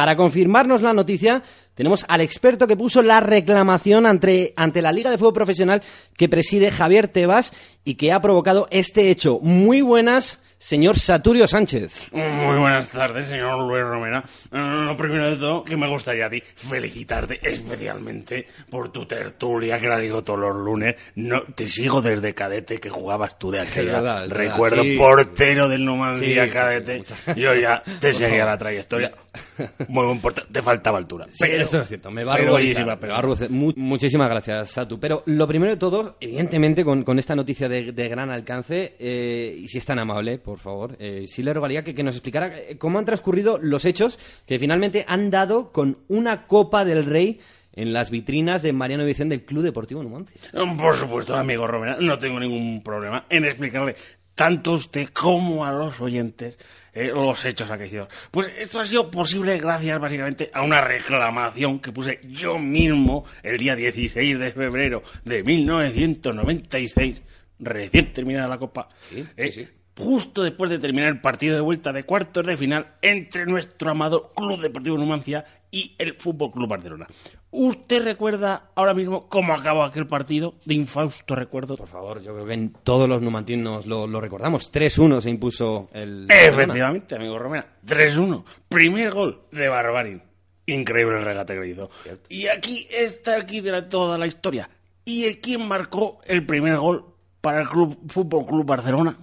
Para 0.01 0.17
confirmarnos 0.17 0.81
la 0.81 0.95
noticia, 0.95 1.43
tenemos 1.75 2.07
al 2.09 2.23
experto 2.23 2.67
que 2.67 2.75
puso 2.75 3.03
la 3.03 3.21
reclamación 3.21 4.07
ante, 4.07 4.55
ante 4.57 4.81
la 4.81 4.93
Liga 4.93 5.11
de 5.11 5.19
Fútbol 5.19 5.35
Profesional 5.35 5.83
que 6.17 6.27
preside 6.27 6.71
Javier 6.71 7.07
Tebas 7.07 7.53
y 7.85 7.97
que 7.97 8.11
ha 8.11 8.23
provocado 8.23 8.67
este 8.71 9.11
hecho. 9.11 9.41
Muy 9.43 9.83
buenas, 9.83 10.43
señor 10.61 10.99
Saturio 10.99 11.47
Sánchez. 11.47 12.09
Muy 12.13 12.59
buenas 12.59 12.89
tardes, 12.91 13.27
señor 13.29 13.59
Luis 13.67 13.83
Romera. 13.83 14.23
Eh, 14.53 14.59
Lo 14.59 14.95
primero 14.95 15.31
de 15.31 15.37
todo, 15.37 15.65
que 15.65 15.75
me 15.75 15.89
gustaría 15.89 16.27
a 16.27 16.31
ti 16.31 16.43
felicitarte 16.55 17.41
especialmente 17.43 18.47
por 18.69 18.93
tu 18.93 19.07
tertulia, 19.07 19.79
que 19.79 19.89
la 19.89 19.99
digo 19.99 20.23
todos 20.23 20.39
los 20.41 20.57
lunes. 20.57 20.97
No, 21.15 21.41
te 21.55 21.67
sigo 21.67 22.03
desde 22.03 22.35
cadete 22.35 22.79
que 22.79 22.91
jugabas 22.91 23.39
tú 23.39 23.51
de 23.51 23.61
aquella. 23.61 23.93
verdad, 23.95 24.25
es 24.25 24.31
verdad, 24.31 24.45
Recuerdo 24.53 24.83
sí. 24.83 24.97
portero 24.99 25.69
del 25.69 25.85
Numancia 25.85 26.45
Sí, 26.45 26.51
cadete. 26.51 27.05
Yo 27.37 27.55
ya 27.55 27.83
te 27.99 28.13
seguía 28.13 28.45
la 28.45 28.59
trayectoria. 28.59 29.13
Muy 29.89 30.19
portero. 30.19 30.47
Te 30.53 30.61
faltaba 30.61 30.99
altura. 30.99 31.27
Pero- 31.39 31.63
eso 31.63 31.81
es 31.81 31.89
cierto, 31.89 32.11
me 32.11 32.23
va 32.23 32.35
a 32.35 32.37
pero 32.37 32.59
me 32.59 32.97
pero-. 32.99 33.35
Mu- 33.49 33.73
muchísimas 33.77 34.29
gracias, 34.29 34.71
Satu. 34.73 35.01
Pero 35.01 35.23
lo 35.27 35.47
primero 35.49 35.73
de 35.73 35.79
todo, 35.79 36.17
evidentemente, 36.21 36.85
con, 36.85 37.03
con 37.03 37.19
esta 37.19 37.35
noticia 37.35 37.67
de, 37.69 37.93
de 37.93 38.09
gran 38.09 38.31
alcance, 38.31 38.97
eh, 38.99 39.55
y 39.59 39.69
si 39.69 39.79
es 39.79 39.87
tan 39.87 39.99
amable, 39.99 40.39
por 40.51 40.59
favor, 40.59 40.97
eh, 40.99 41.27
sí 41.29 41.45
le 41.45 41.55
rogaría 41.55 41.85
que, 41.85 41.95
que 41.95 42.03
nos 42.03 42.17
explicara 42.17 42.49
eh, 42.49 42.77
cómo 42.77 42.99
han 42.99 43.05
transcurrido 43.05 43.61
los 43.63 43.85
hechos 43.85 44.19
que 44.47 44.59
finalmente 44.59 45.05
han 45.07 45.31
dado 45.31 45.71
con 45.71 45.99
una 46.09 46.49
Copa 46.49 46.85
del 46.85 47.07
Rey 47.07 47.39
en 47.73 47.93
las 47.93 48.11
vitrinas 48.11 48.61
de 48.63 48.73
Mariano 48.73 49.05
Vicente 49.05 49.37
del 49.37 49.47
Club 49.47 49.63
Deportivo 49.63 50.03
Numancia. 50.03 50.41
Por 50.77 50.97
supuesto, 50.97 51.37
amigo 51.37 51.69
Romera, 51.69 51.99
no 52.01 52.19
tengo 52.19 52.41
ningún 52.41 52.83
problema 52.83 53.27
en 53.31 53.45
explicarle 53.45 53.95
tanto 54.35 54.73
a 54.73 54.75
usted 54.75 55.09
como 55.11 55.65
a 55.65 55.71
los 55.71 56.01
oyentes 56.01 56.59
eh, 56.93 57.13
los 57.15 57.45
hechos 57.45 57.71
aquellos. 57.71 58.09
Pues 58.33 58.51
esto 58.59 58.81
ha 58.81 58.85
sido 58.85 59.09
posible 59.09 59.57
gracias 59.59 60.01
básicamente 60.01 60.51
a 60.53 60.63
una 60.63 60.81
reclamación 60.81 61.79
que 61.79 61.93
puse 61.93 62.19
yo 62.25 62.59
mismo 62.59 63.25
el 63.45 63.57
día 63.57 63.77
16 63.77 64.37
de 64.37 64.51
febrero 64.51 65.03
de 65.25 65.45
1996, 65.45 67.23
recién 67.61 68.13
terminada 68.13 68.49
la 68.49 68.59
Copa. 68.59 68.89
eh, 69.37 69.69
Justo 69.99 70.43
después 70.43 70.71
de 70.71 70.79
terminar 70.79 71.09
el 71.11 71.21
partido 71.21 71.55
de 71.55 71.61
vuelta 71.61 71.93
de 71.93 72.05
cuartos 72.05 72.47
de 72.47 72.57
final 72.57 72.95
entre 73.03 73.45
nuestro 73.45 73.91
amado 73.91 74.33
Club 74.35 74.61
Deportivo 74.61 74.97
Numancia 74.97 75.45
y 75.71 75.95
el 75.99 76.15
Fútbol 76.15 76.51
Club 76.53 76.69
Barcelona. 76.69 77.07
¿Usted 77.51 78.03
recuerda 78.05 78.71
ahora 78.75 78.95
mismo 78.95 79.29
cómo 79.29 79.53
acabó 79.53 79.83
aquel 79.85 80.07
partido 80.07 80.55
de 80.65 80.75
infausto 80.75 81.35
recuerdo? 81.35 81.77
Por 81.77 81.89
favor, 81.89 82.23
yo 82.23 82.33
creo 82.33 82.47
que 82.47 82.55
en 82.55 82.73
todos 82.83 83.09
los 83.09 83.21
numantinos 83.21 83.85
lo, 83.87 84.07
lo 84.07 84.21
recordamos. 84.21 84.73
3-1 84.73 85.21
se 85.21 85.31
impuso 85.31 85.91
el. 85.93 86.27
Barcelona. 86.29 86.63
Efectivamente, 86.63 87.15
amigo 87.17 87.39
Romera. 87.39 87.67
3-1. 87.87 88.45
Primer 88.69 89.11
gol 89.13 89.43
de 89.53 89.69
Barbarín. 89.69 90.23
Increíble 90.67 91.19
el 91.19 91.25
regate 91.25 91.55
que 91.55 91.61
le 91.61 91.69
hizo. 91.69 91.91
Y 92.29 92.47
aquí 92.47 92.87
está 92.91 93.37
aquí 93.37 93.61
de 93.61 93.73
la- 93.73 93.89
toda 93.89 94.17
la 94.17 94.27
historia. 94.27 94.71
¿Y 95.05 95.35
quién 95.37 95.67
marcó 95.69 96.19
el 96.27 96.47
primer 96.47 96.77
gol 96.79 97.05
para 97.41 97.61
el 97.63 97.69
Club 97.69 97.99
Fútbol 98.09 98.47
Club 98.47 98.65
Barcelona? 98.65 99.19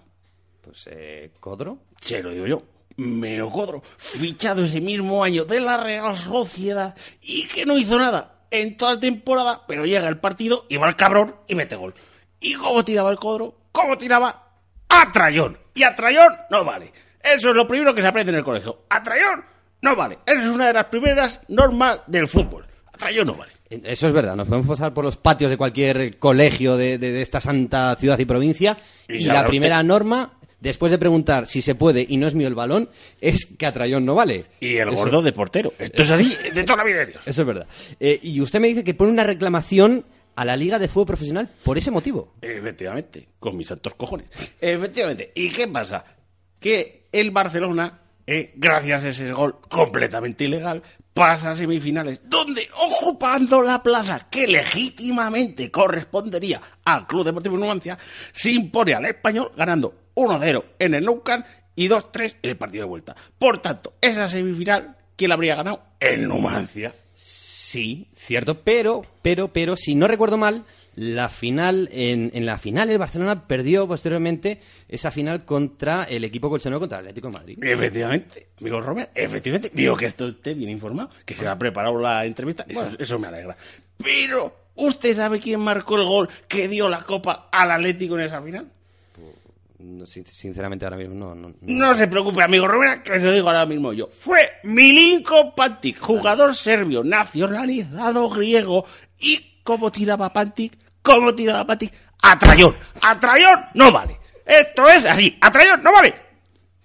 Pues, 0.67 0.87
eh, 0.91 1.31
¿Codro? 1.39 1.79
Se 2.01 2.21
lo 2.21 2.29
digo 2.31 2.45
yo. 2.47 2.63
Meo 2.97 3.49
Codro, 3.51 3.81
fichado 3.97 4.65
ese 4.65 4.81
mismo 4.81 5.23
año 5.23 5.45
de 5.45 5.59
la 5.59 5.77
Real 5.77 6.17
Sociedad 6.17 6.95
y 7.21 7.45
que 7.47 7.63
no 7.65 7.77
hizo 7.77 7.97
nada 7.99 8.39
en 8.49 8.75
toda 8.75 8.95
la 8.95 8.99
temporada, 8.99 9.61
pero 9.67 9.85
llega 9.85 10.07
el 10.07 10.17
partido 10.19 10.65
y 10.67 10.77
va 10.77 10.89
el 10.89 10.95
cabrón 10.95 11.35
y 11.47 11.53
mete 11.55 11.75
gol. 11.75 11.93
¿Y 12.39 12.55
cómo 12.55 12.83
tiraba 12.83 13.11
el 13.11 13.17
Codro? 13.17 13.55
¿Cómo 13.71 13.97
tiraba? 13.97 14.47
A 14.89 15.11
trayón. 15.11 15.57
Y 15.75 15.83
a 15.83 15.93
trayón 15.93 16.33
no 16.49 16.65
vale. 16.65 16.91
Eso 17.21 17.49
es 17.49 17.55
lo 17.55 17.67
primero 17.67 17.93
que 17.93 18.01
se 18.01 18.07
aprende 18.07 18.31
en 18.31 18.39
el 18.39 18.43
colegio. 18.43 18.85
A 18.89 19.03
trayón 19.03 19.43
no 19.81 19.95
vale. 19.95 20.19
Eso 20.25 20.41
es 20.41 20.47
una 20.55 20.67
de 20.67 20.73
las 20.73 20.85
primeras 20.85 21.41
normas 21.49 21.99
del 22.07 22.27
fútbol. 22.27 22.65
A 22.87 22.97
trayón 22.97 23.27
no 23.27 23.35
vale. 23.35 23.51
Eso 23.69 24.07
es 24.07 24.13
verdad, 24.13 24.35
nos 24.37 24.47
podemos 24.47 24.67
pasar 24.77 24.93
por 24.93 25.03
los 25.03 25.17
patios 25.17 25.51
de 25.51 25.57
cualquier 25.57 26.17
colegio 26.17 26.77
de, 26.77 26.97
de- 26.97 27.11
de 27.11 27.21
esta 27.21 27.41
santa 27.41 27.93
ciudad 27.99 28.17
y 28.17 28.23
provincia 28.23 28.77
Y 29.09 29.25
la 29.25 29.45
primera 29.45 29.83
norma, 29.83 30.36
después 30.59 30.91
de 30.91 30.97
preguntar 30.97 31.47
si 31.47 31.61
se 31.61 31.75
puede 31.75 32.05
y 32.07 32.17
no 32.17 32.27
es 32.27 32.35
mío 32.35 32.47
el 32.47 32.55
balón, 32.55 32.89
es 33.21 33.45
que 33.45 33.65
a 33.65 33.73
Trayón 33.73 34.05
no 34.05 34.15
vale. 34.15 34.45
Y 34.59 34.77
el 34.77 34.89
Eso- 34.89 34.97
gordo 34.97 35.21
de 35.21 35.31
portero. 35.33 35.73
Esto 35.79 36.01
es 36.03 36.11
así 36.11 36.33
de 36.53 36.63
toda 36.63 36.77
la 36.77 36.83
vida 36.83 36.99
de 36.99 37.05
Dios. 37.07 37.27
Eso 37.27 37.41
es 37.41 37.47
verdad. 37.47 37.67
Eh, 37.99 38.19
y 38.21 38.39
usted 38.41 38.59
me 38.59 38.67
dice 38.67 38.83
que 38.83 38.93
pone 38.93 39.11
una 39.11 39.23
reclamación 39.23 40.05
a 40.35 40.45
la 40.45 40.55
Liga 40.55 40.77
de 40.77 40.87
Fútbol 40.87 41.07
Profesional 41.07 41.49
por 41.63 41.77
ese 41.77 41.89
motivo. 41.91 42.35
Efectivamente, 42.41 43.27
con 43.39 43.57
mis 43.57 43.67
santos 43.67 43.93
cojones. 43.95 44.27
Efectivamente. 44.61 45.31
¿Y 45.35 45.49
qué 45.49 45.67
pasa? 45.67 46.05
Que 46.59 47.07
el 47.11 47.31
Barcelona, 47.31 48.01
eh, 48.25 48.53
gracias 48.55 49.05
a 49.05 49.09
ese 49.09 49.31
gol 49.31 49.55
completamente 49.69 50.43
ilegal, 50.43 50.83
pasa 51.13 51.49
a 51.51 51.55
semifinales, 51.55 52.21
donde 52.25 52.67
ocupando 52.75 53.63
la 53.63 53.81
plaza 53.81 54.27
que 54.29 54.45
legítimamente 54.47 55.71
correspondería 55.71 56.61
al 56.85 57.07
Club 57.07 57.23
Deportivo 57.25 57.57
Numancia, 57.57 57.97
se 58.33 58.51
impone 58.51 58.93
al 58.93 59.05
español 59.05 59.51
ganando 59.57 59.95
1-0 60.17 60.63
en 60.79 60.95
el 60.95 61.05
Nou 61.05 61.21
Camp 61.21 61.45
y 61.75 61.87
2-3 61.87 62.37
en 62.41 62.49
el 62.49 62.57
partido 62.57 62.83
de 62.83 62.89
vuelta. 62.89 63.15
Por 63.37 63.61
tanto, 63.61 63.93
esa 64.01 64.27
semifinal, 64.27 64.97
¿quién 65.15 65.29
la 65.29 65.35
habría 65.35 65.55
ganado? 65.55 65.83
El 65.99 66.27
Numancia. 66.27 66.91
Sí, 67.13 68.07
cierto, 68.15 68.61
pero, 68.61 69.05
pero, 69.21 69.53
pero, 69.53 69.75
si 69.75 69.93
no 69.93 70.07
recuerdo 70.07 70.37
mal, 70.37 70.65
la 70.95 71.29
final, 71.29 71.87
en, 71.91 72.31
en 72.33 72.45
la 72.47 72.57
final 72.57 72.89
el 72.89 72.97
Barcelona 72.97 73.45
perdió 73.45 73.87
posteriormente 73.87 74.59
esa 74.89 75.11
final 75.11 75.45
contra 75.45 76.05
el 76.05 76.23
equipo 76.23 76.49
colchonero 76.49 76.79
contra 76.79 76.97
el 76.97 77.03
Atlético 77.05 77.27
de 77.27 77.33
Madrid. 77.33 77.59
Efectivamente, 77.61 78.47
amigo 78.59 78.81
Romero, 78.81 79.09
efectivamente. 79.13 79.69
Digo 79.71 79.95
que 79.95 80.07
está 80.07 80.25
usted 80.25 80.55
bien 80.55 80.71
informado, 80.71 81.11
que 81.25 81.35
se 81.35 81.47
ha 81.47 81.59
preparado 81.59 81.99
la 81.99 82.25
entrevista. 82.25 82.65
Eso, 82.67 82.95
eso 82.97 83.19
me 83.19 83.27
alegra. 83.27 83.55
Pero, 83.97 84.69
¿usted 84.75 85.13
sabe 85.13 85.39
quién 85.39 85.59
marcó 85.59 85.97
el 85.97 86.05
gol 86.05 86.29
que 86.47 86.67
dio 86.67 86.89
la 86.89 87.03
copa 87.03 87.49
al 87.51 87.69
Atlético 87.69 88.17
en 88.17 88.21
esa 88.21 88.41
final? 88.41 88.71
Sinceramente 90.25 90.85
ahora 90.85 90.97
mismo 90.97 91.13
no. 91.15 91.35
no, 91.35 91.49
no. 91.49 91.55
No 91.61 91.93
se 91.93 92.07
preocupe, 92.07 92.41
amigo 92.43 92.67
Romero, 92.67 93.03
que 93.03 93.19
se 93.19 93.25
lo 93.25 93.31
digo 93.33 93.47
ahora 93.47 93.65
mismo 93.65 93.93
yo. 93.93 94.07
Fue 94.07 94.53
Milinko 94.63 95.53
Pantic, 95.55 95.99
jugador 95.99 96.55
serbio, 96.55 97.03
nacionalizado 97.03 98.27
griego. 98.29 98.85
¿Y 99.19 99.61
cómo 99.63 99.91
tiraba 99.91 100.33
Pantic? 100.33 100.77
¿Cómo 101.01 101.33
tiraba 101.35 101.65
Pantic? 101.65 101.93
A 102.23 102.37
trayón. 102.39 102.75
A 103.01 103.19
trayón 103.19 103.65
no 103.75 103.91
vale. 103.91 104.17
Esto 104.45 104.87
es 104.89 105.05
así. 105.05 105.37
A 105.41 105.51
trayón 105.51 105.83
no 105.83 105.91
vale. 105.91 106.15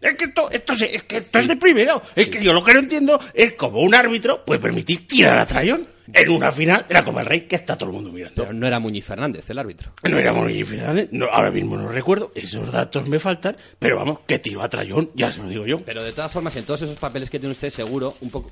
Es 0.00 0.16
que 0.16 0.24
esto, 0.26 0.50
esto, 0.50 0.74
se- 0.74 0.94
es, 0.94 1.04
que 1.04 1.18
esto 1.18 1.38
es 1.38 1.48
de 1.48 1.56
primero. 1.56 2.02
Es 2.16 2.28
que 2.28 2.42
yo 2.42 2.52
lo 2.52 2.62
que 2.64 2.74
no 2.74 2.80
entiendo 2.80 3.20
es 3.32 3.52
cómo 3.54 3.80
un 3.80 3.94
árbitro 3.94 4.44
puede 4.44 4.60
permitir 4.60 5.06
tirar 5.06 5.38
a 5.38 5.46
trayón 5.46 5.86
en 6.12 6.30
una 6.30 6.52
final 6.52 6.86
de 6.88 6.94
la 6.94 7.04
Copa 7.04 7.20
del 7.20 7.26
Rey 7.26 7.40
que 7.42 7.56
está 7.56 7.76
todo 7.76 7.90
el 7.90 7.94
mundo 7.94 8.12
mirando. 8.12 8.42
Pero 8.42 8.52
no 8.52 8.66
era 8.66 8.78
Muñiz 8.78 9.04
Fernández 9.04 9.48
el 9.50 9.58
árbitro. 9.58 9.92
No 10.02 10.18
era 10.18 10.32
Morillo 10.32 10.66
Fernández, 10.66 11.08
no, 11.12 11.26
ahora 11.26 11.50
mismo 11.50 11.76
no 11.76 11.88
recuerdo, 11.88 12.32
esos 12.34 12.70
datos 12.70 13.08
me 13.08 13.18
faltan, 13.18 13.56
pero 13.78 13.96
vamos, 13.96 14.20
que 14.26 14.38
tiro 14.38 14.62
a 14.62 14.68
trayón, 14.68 15.10
ya 15.14 15.32
se 15.32 15.42
lo 15.42 15.48
digo 15.48 15.66
yo. 15.66 15.80
Pero 15.84 16.02
de 16.02 16.12
todas 16.12 16.30
formas, 16.30 16.54
en 16.56 16.64
todos 16.64 16.82
esos 16.82 16.98
papeles 16.98 17.30
que 17.30 17.38
tiene 17.38 17.52
usted, 17.52 17.70
seguro, 17.70 18.14
un 18.20 18.30
poco 18.30 18.50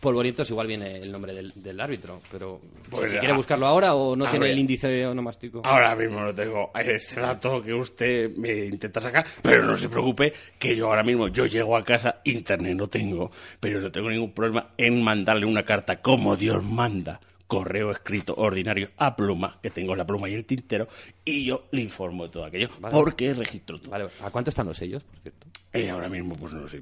polvorientos, 0.00 0.48
igual 0.50 0.66
viene 0.66 0.96
el 0.98 1.10
nombre 1.12 1.32
del, 1.32 1.52
del 1.56 1.80
árbitro. 1.80 2.20
Pero 2.30 2.60
Pues 2.90 3.10
si 3.10 3.14
ya. 3.14 3.20
quiere 3.20 3.34
buscarlo 3.34 3.66
ahora 3.66 3.94
o 3.94 4.14
no 4.16 4.26
A 4.26 4.30
tiene 4.30 4.44
ver. 4.46 4.52
el 4.52 4.58
índice 4.60 5.06
onomástico. 5.06 5.62
Ahora 5.64 5.94
mismo 5.96 6.20
no 6.20 6.34
tengo 6.34 6.70
ese 6.74 7.20
dato 7.20 7.62
que 7.62 7.74
usted 7.74 8.30
me 8.36 8.66
intenta 8.66 9.00
sacar, 9.00 9.26
pero 9.42 9.64
no 9.64 9.76
se 9.76 9.88
preocupe 9.88 10.32
que 10.58 10.74
yo 10.76 10.88
ahora 10.88 11.02
mismo, 11.02 11.28
yo 11.28 11.46
llego 11.46 11.76
a 11.76 11.84
casa, 11.84 12.20
internet 12.24 12.76
no 12.76 12.86
tengo, 12.88 13.30
pero 13.60 13.80
no 13.80 13.90
tengo 13.90 14.10
ningún 14.10 14.32
problema 14.32 14.68
en 14.76 15.02
mandarle 15.02 15.46
una 15.46 15.64
carta 15.64 16.00
como 16.00 16.36
Dios 16.36 16.62
manda, 16.62 17.20
correo 17.46 17.90
escrito 17.90 18.34
ordinario 18.36 18.90
a 18.98 19.16
pluma, 19.16 19.58
que 19.62 19.70
tengo 19.70 19.96
la 19.96 20.06
pluma 20.06 20.28
y 20.28 20.34
el 20.34 20.44
tintero, 20.44 20.86
y 21.24 21.44
yo 21.46 21.64
le 21.72 21.80
informo 21.80 22.24
de 22.24 22.30
todo 22.30 22.44
aquello, 22.44 22.68
Vale. 22.78 22.92
porque 22.94 23.32
registro 23.34 23.80
todo. 23.80 23.90
Vale, 23.90 24.08
¿a 24.22 24.30
cuánto 24.30 24.50
están 24.50 24.66
los 24.66 24.76
sellos, 24.76 25.02
por 25.02 25.18
cierto? 25.20 25.46
Eh, 25.70 25.90
ahora 25.90 26.08
mismo, 26.08 26.34
pues 26.34 26.54
no 26.54 26.66
sé. 26.66 26.80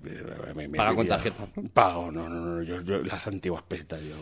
me- 0.55 0.69
me- 0.69 0.77
Paga 0.77 0.95
con 0.95 1.09
tarjeta. 1.09 1.45
Pago, 1.73 2.11
no, 2.13 2.29
no, 2.29 2.37
no, 2.41 2.63
yo, 2.63 2.81
yo- 2.83 2.99
las 3.03 3.27
antiguas 3.27 3.65
pesetas, 3.65 4.01
yo. 4.01 4.15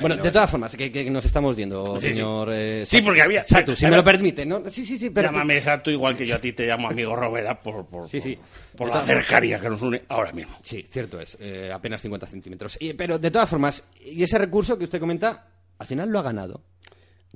Bueno, 0.00 0.16
de 0.16 0.30
todas 0.30 0.48
formas, 0.48 0.76
que, 0.76 0.92
que 0.92 1.10
nos 1.10 1.24
estamos 1.24 1.56
viendo, 1.56 1.84
Sí, 1.98 2.06
sí. 2.08 2.12
señor... 2.14 2.50
eh, 2.52 2.84
Sí, 2.86 2.96
Satu. 2.98 3.04
porque 3.06 3.22
había- 3.22 3.42
Satu, 3.42 3.74
si 3.74 3.84
había- 3.84 3.96
me 3.96 4.00
lo 4.00 4.04
permite, 4.04 4.46
¿no? 4.46 4.62
Sí, 4.70 4.86
sí, 4.86 4.96
sí, 4.96 5.10
pero... 5.10 5.28
Llámame 5.32 5.56
exacto, 5.56 5.90
igual 5.90 6.16
que 6.16 6.24
yo 6.24 6.36
a 6.36 6.38
ti 6.38 6.52
te 6.52 6.66
llamo 6.66 6.88
amigo 6.90 7.16
Robera, 7.16 7.60
por, 7.60 7.84
por, 7.86 8.08
Sí, 8.08 8.20
sí. 8.20 8.38
por 8.76 8.88
la 8.88 9.02
cercanía 9.02 9.58
que 9.60 9.68
nos 9.68 9.82
une 9.82 10.02
ahora 10.08 10.32
mismo. 10.32 10.56
Sí, 10.62 10.86
cierto 10.90 11.20
es, 11.20 11.36
eh, 11.40 11.70
apenas 11.74 12.00
50 12.00 12.26
centímetros. 12.28 12.76
Y- 12.80 12.94
pero 12.94 13.18
de 13.18 13.30
todas 13.30 13.50
formas, 13.50 13.84
y 14.04 14.22
ese 14.22 14.38
recurso 14.38 14.78
que 14.78 14.84
usted 14.84 15.00
comenta, 15.00 15.46
al 15.78 15.86
final 15.86 16.08
lo 16.08 16.20
ha 16.20 16.22
ganado. 16.22 16.62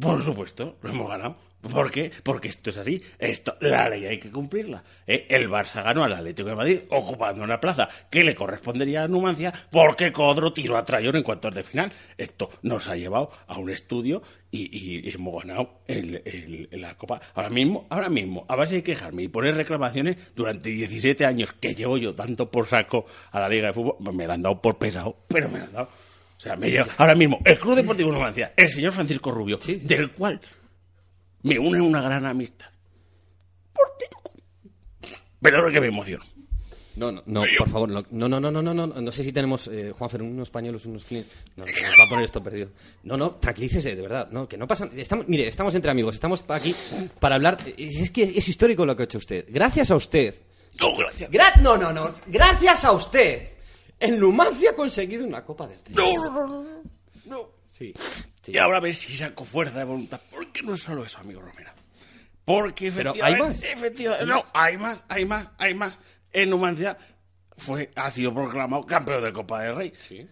Por 0.00 0.22
supuesto, 0.22 0.76
lo 0.82 0.90
hemos 0.90 1.08
ganado. 1.08 1.36
¿Por 1.72 1.90
qué? 1.90 2.12
Porque 2.22 2.46
esto 2.48 2.70
es 2.70 2.76
así. 2.78 3.02
Esto, 3.18 3.56
la 3.60 3.88
ley 3.88 4.04
hay 4.06 4.20
que 4.20 4.30
cumplirla. 4.30 4.84
¿eh? 5.06 5.26
El 5.28 5.48
Barça 5.50 5.82
ganó 5.82 6.04
al 6.04 6.12
Atlético 6.12 6.50
de 6.50 6.54
Madrid 6.54 6.80
ocupando 6.90 7.42
una 7.42 7.58
plaza 7.58 7.88
que 8.08 8.22
le 8.22 8.36
correspondería 8.36 9.02
a 9.02 9.08
Numancia 9.08 9.52
porque 9.72 10.12
Codro 10.12 10.52
tiró 10.52 10.76
a 10.76 10.84
Trayón 10.84 11.16
en 11.16 11.24
cuartos 11.24 11.54
de 11.56 11.64
final. 11.64 11.90
Esto 12.18 12.50
nos 12.62 12.86
ha 12.88 12.94
llevado 12.94 13.30
a 13.48 13.58
un 13.58 13.70
estudio 13.70 14.22
y, 14.52 14.68
y 15.06 15.10
hemos 15.12 15.42
ganado 15.42 15.80
el- 15.88 16.22
el- 16.24 16.68
la 16.80 16.94
Copa. 16.96 17.20
Ahora 17.34 17.50
mismo, 17.50 17.86
ahora 17.90 18.10
mismo, 18.10 18.44
a 18.48 18.54
base 18.54 18.76
de 18.76 18.82
quejarme 18.84 19.24
y 19.24 19.28
poner 19.28 19.56
reclamaciones, 19.56 20.16
durante 20.36 20.68
17 20.68 21.26
años 21.26 21.50
que 21.52 21.74
llevo 21.74 21.96
yo 21.98 22.14
tanto 22.14 22.48
por 22.48 22.66
saco 22.66 23.06
a 23.32 23.40
la 23.40 23.48
Liga 23.48 23.68
de 23.68 23.72
Fútbol, 23.72 23.96
me 24.14 24.26
la 24.28 24.34
han 24.34 24.42
dado 24.42 24.62
por 24.62 24.78
pesado, 24.78 25.16
pero 25.26 25.48
me 25.48 25.58
la 25.58 25.64
han 25.64 25.72
dado. 25.72 25.88
O 26.36 26.40
sea, 26.40 26.56
me 26.56 26.70
lleva, 26.70 26.88
ahora 26.98 27.14
mismo, 27.14 27.40
el 27.44 27.58
Club 27.58 27.76
Deportivo 27.76 28.12
Numancia, 28.12 28.52
el 28.56 28.68
señor 28.68 28.92
Francisco 28.92 29.30
Rubio, 29.30 29.58
sí, 29.58 29.80
sí. 29.80 29.86
del 29.86 30.12
cual 30.12 30.40
me 31.42 31.58
une 31.58 31.80
una 31.80 32.02
gran 32.02 32.26
amistad. 32.26 32.66
Pero 35.40 35.70
que 35.70 35.80
me 35.80 35.86
emociono. 35.86 36.24
No, 36.96 37.12
no, 37.12 37.22
no 37.26 37.42
por 37.58 37.68
favor, 37.68 37.88
no, 37.90 38.02
no, 38.10 38.28
no, 38.28 38.40
no, 38.40 38.62
no, 38.62 38.74
no, 38.74 38.86
no, 38.86 39.12
sé 39.12 39.22
si 39.22 39.30
tenemos, 39.30 39.68
eh, 39.68 39.92
Juanfer, 39.96 40.22
unos 40.22 40.50
pañuelos, 40.50 40.86
unos 40.86 41.04
clines. 41.04 41.28
No, 41.54 41.64
nos 41.64 41.74
va 41.74 42.04
a 42.04 42.08
poner 42.08 42.24
esto 42.24 42.42
perdido. 42.42 42.70
No, 43.02 43.18
no, 43.18 43.32
tranquilícese, 43.32 43.94
de 43.94 44.00
verdad, 44.00 44.28
no, 44.30 44.48
que 44.48 44.56
no 44.56 44.66
pasa. 44.66 44.88
Estamos, 44.96 45.28
mire, 45.28 45.46
estamos 45.46 45.74
entre 45.74 45.90
amigos, 45.90 46.14
estamos 46.14 46.42
aquí 46.48 46.74
para 47.20 47.34
hablar. 47.34 47.58
Es 47.76 48.10
que 48.10 48.22
es 48.22 48.48
histórico 48.48 48.86
lo 48.86 48.96
que 48.96 49.02
ha 49.02 49.04
hecho 49.04 49.18
usted. 49.18 49.44
Gracias 49.48 49.90
a 49.90 49.96
usted. 49.96 50.34
No, 50.80 50.96
gracias. 50.96 51.30
Gra 51.30 51.52
no, 51.60 51.76
no, 51.76 51.92
no, 51.92 52.12
gracias 52.26 52.84
a 52.84 52.92
usted 52.92 53.55
el 53.98 54.18
Numancia 54.18 54.70
ha 54.70 54.74
conseguido 54.76 55.24
una 55.26 55.44
Copa 55.44 55.66
del 55.66 55.78
Rey. 55.84 55.94
No, 55.94 56.14
no, 56.14 56.32
no, 56.32 56.46
no, 56.46 56.62
no. 56.62 56.82
no. 57.26 57.48
Sí. 57.68 57.92
Y 58.46 58.58
ahora 58.58 58.78
a 58.78 58.80
ver 58.80 58.94
si 58.94 59.14
saco 59.16 59.44
fuerza 59.44 59.78
de 59.78 59.84
voluntad. 59.84 60.20
Porque 60.30 60.62
no 60.62 60.74
es 60.74 60.82
solo 60.82 61.04
eso, 61.04 61.18
amigo 61.18 61.40
Romera. 61.40 61.74
Porque 62.44 62.92
Pero 62.92 63.10
efectivamente, 63.10 63.44
hay 63.44 63.52
más. 63.52 63.62
efectivamente- 63.64 64.26
no, 64.26 64.44
hay 64.54 64.76
más, 64.78 65.02
hay 65.08 65.24
más, 65.24 65.48
hay 65.58 65.74
más. 65.74 65.98
En 66.32 66.50
Numancia 66.50 66.96
fue, 67.56 67.90
ha 67.96 68.10
sido 68.10 68.32
proclamado 68.32 68.84
campeón 68.86 69.24
de 69.24 69.32
Copa 69.32 69.62
del 69.62 69.74
Rey. 69.76 69.92
Sí, 70.06 70.26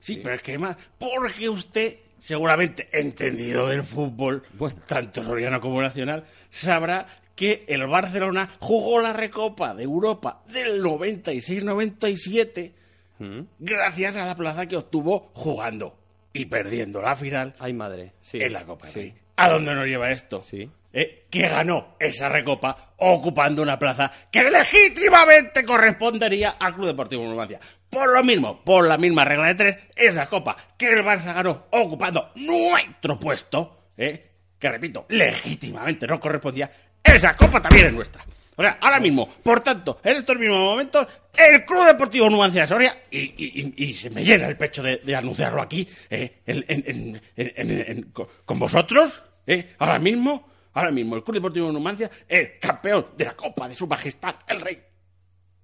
sí, 0.00 0.16
pero 0.16 0.34
es 0.34 0.42
que 0.42 0.52
hay 0.52 0.58
más. 0.58 0.76
Porque 0.98 1.48
usted, 1.48 1.98
seguramente 2.18 2.88
entendido 2.92 3.68
del 3.68 3.84
fútbol, 3.84 4.42
Bueno. 4.54 4.80
tanto 4.86 5.22
soriano 5.22 5.60
como 5.60 5.80
nacional, 5.80 6.26
sabrá 6.50 7.06
que 7.36 7.64
el 7.68 7.86
Barcelona 7.86 8.56
jugó 8.58 9.00
la 9.00 9.12
Recopa 9.12 9.74
de 9.74 9.84
Europa 9.84 10.42
del 10.48 10.82
96-97 10.82 12.72
¿Mm? 13.20 13.40
gracias 13.58 14.16
a 14.16 14.26
la 14.26 14.34
plaza 14.34 14.66
que 14.66 14.76
obtuvo 14.76 15.30
jugando 15.34 15.96
y 16.32 16.46
perdiendo 16.46 17.00
la 17.02 17.14
final 17.16 17.54
Ay, 17.58 17.72
madre. 17.72 18.14
Sí. 18.20 18.40
en 18.42 18.52
la 18.52 18.64
Copa 18.64 18.86
del 18.86 18.94
Sí. 18.94 19.00
Rey. 19.00 19.14
¿A 19.36 19.48
dónde 19.48 19.74
nos 19.74 19.86
lleva 19.86 20.10
esto? 20.10 20.40
Sí. 20.40 20.68
Eh, 20.92 21.26
que 21.30 21.48
ganó 21.48 21.94
esa 22.00 22.28
recopa 22.28 22.94
ocupando 22.96 23.62
una 23.62 23.78
plaza 23.78 24.10
que 24.30 24.50
legítimamente 24.50 25.64
correspondería 25.64 26.50
al 26.58 26.74
Club 26.74 26.88
Deportivo 26.88 27.24
Numancia. 27.24 27.60
Por 27.88 28.12
lo 28.12 28.24
mismo, 28.24 28.62
por 28.64 28.86
la 28.88 28.98
misma 28.98 29.24
regla 29.24 29.46
de 29.48 29.54
tres, 29.54 29.76
esa 29.94 30.26
copa 30.28 30.56
que 30.76 30.88
el 30.88 31.04
Barça 31.04 31.32
ganó 31.34 31.66
ocupando 31.70 32.30
nuestro 32.36 33.18
puesto, 33.20 33.90
eh, 33.96 34.30
que 34.58 34.68
repito, 34.68 35.06
legítimamente 35.10 36.06
no 36.06 36.18
correspondía, 36.18 36.70
esa 37.02 37.34
copa 37.36 37.62
también 37.62 37.88
es 37.88 37.92
nuestra. 37.92 38.24
Ahora 38.56 39.00
mismo, 39.00 39.26
por 39.42 39.60
tanto, 39.60 40.00
en 40.04 40.18
estos 40.18 40.36
mismos 40.38 40.58
momentos, 40.58 41.06
el 41.36 41.64
Club 41.64 41.86
Deportivo 41.86 42.28
Numancia 42.28 42.60
de 42.62 42.66
Soria, 42.66 43.02
y, 43.10 43.18
y- 43.18 43.74
y- 43.76 43.92
se 43.94 44.10
me 44.10 44.22
llena 44.22 44.48
el 44.48 44.56
pecho 44.56 44.82
de, 44.82 45.00
anunciarlo 45.16 45.62
aquí, 45.62 45.88
eh, 46.10 46.42
en- 46.46 46.64
en- 46.68 47.20
en- 47.36 48.12
con 48.44 48.58
vosotros, 48.58 49.22
eh, 49.46 49.74
ahora 49.78 49.98
mismo, 49.98 50.46
ahora 50.74 50.90
mismo, 50.90 51.16
el 51.16 51.24
Club 51.24 51.36
Deportivo 51.36 51.72
Numancia 51.72 52.10
es 52.28 52.50
campeón 52.60 53.06
de 53.16 53.24
la 53.24 53.34
Copa 53.34 53.66
de 53.68 53.74
Su 53.74 53.86
Majestad 53.86 54.34
el 54.46 54.60
Rey 54.60 54.78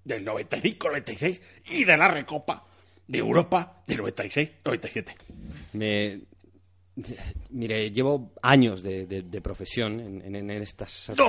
del 0.04 0.24
95-96 0.24 1.40
y 1.66 1.84
de 1.84 1.96
la 1.98 2.08
Recopa 2.08 2.64
de 3.06 3.18
Europa 3.18 3.82
del 3.86 3.98
96-97. 4.00 5.14
Me... 5.74 6.20
Mire, 7.50 7.90
llevo 7.90 8.32
años 8.42 8.82
de, 8.82 9.06
de- 9.06 9.22
de 9.22 9.40
profesión 9.40 10.00
en, 10.00 10.34
en- 10.34 10.50
en 10.50 10.62
esta 10.62 10.86
santa, 10.86 11.20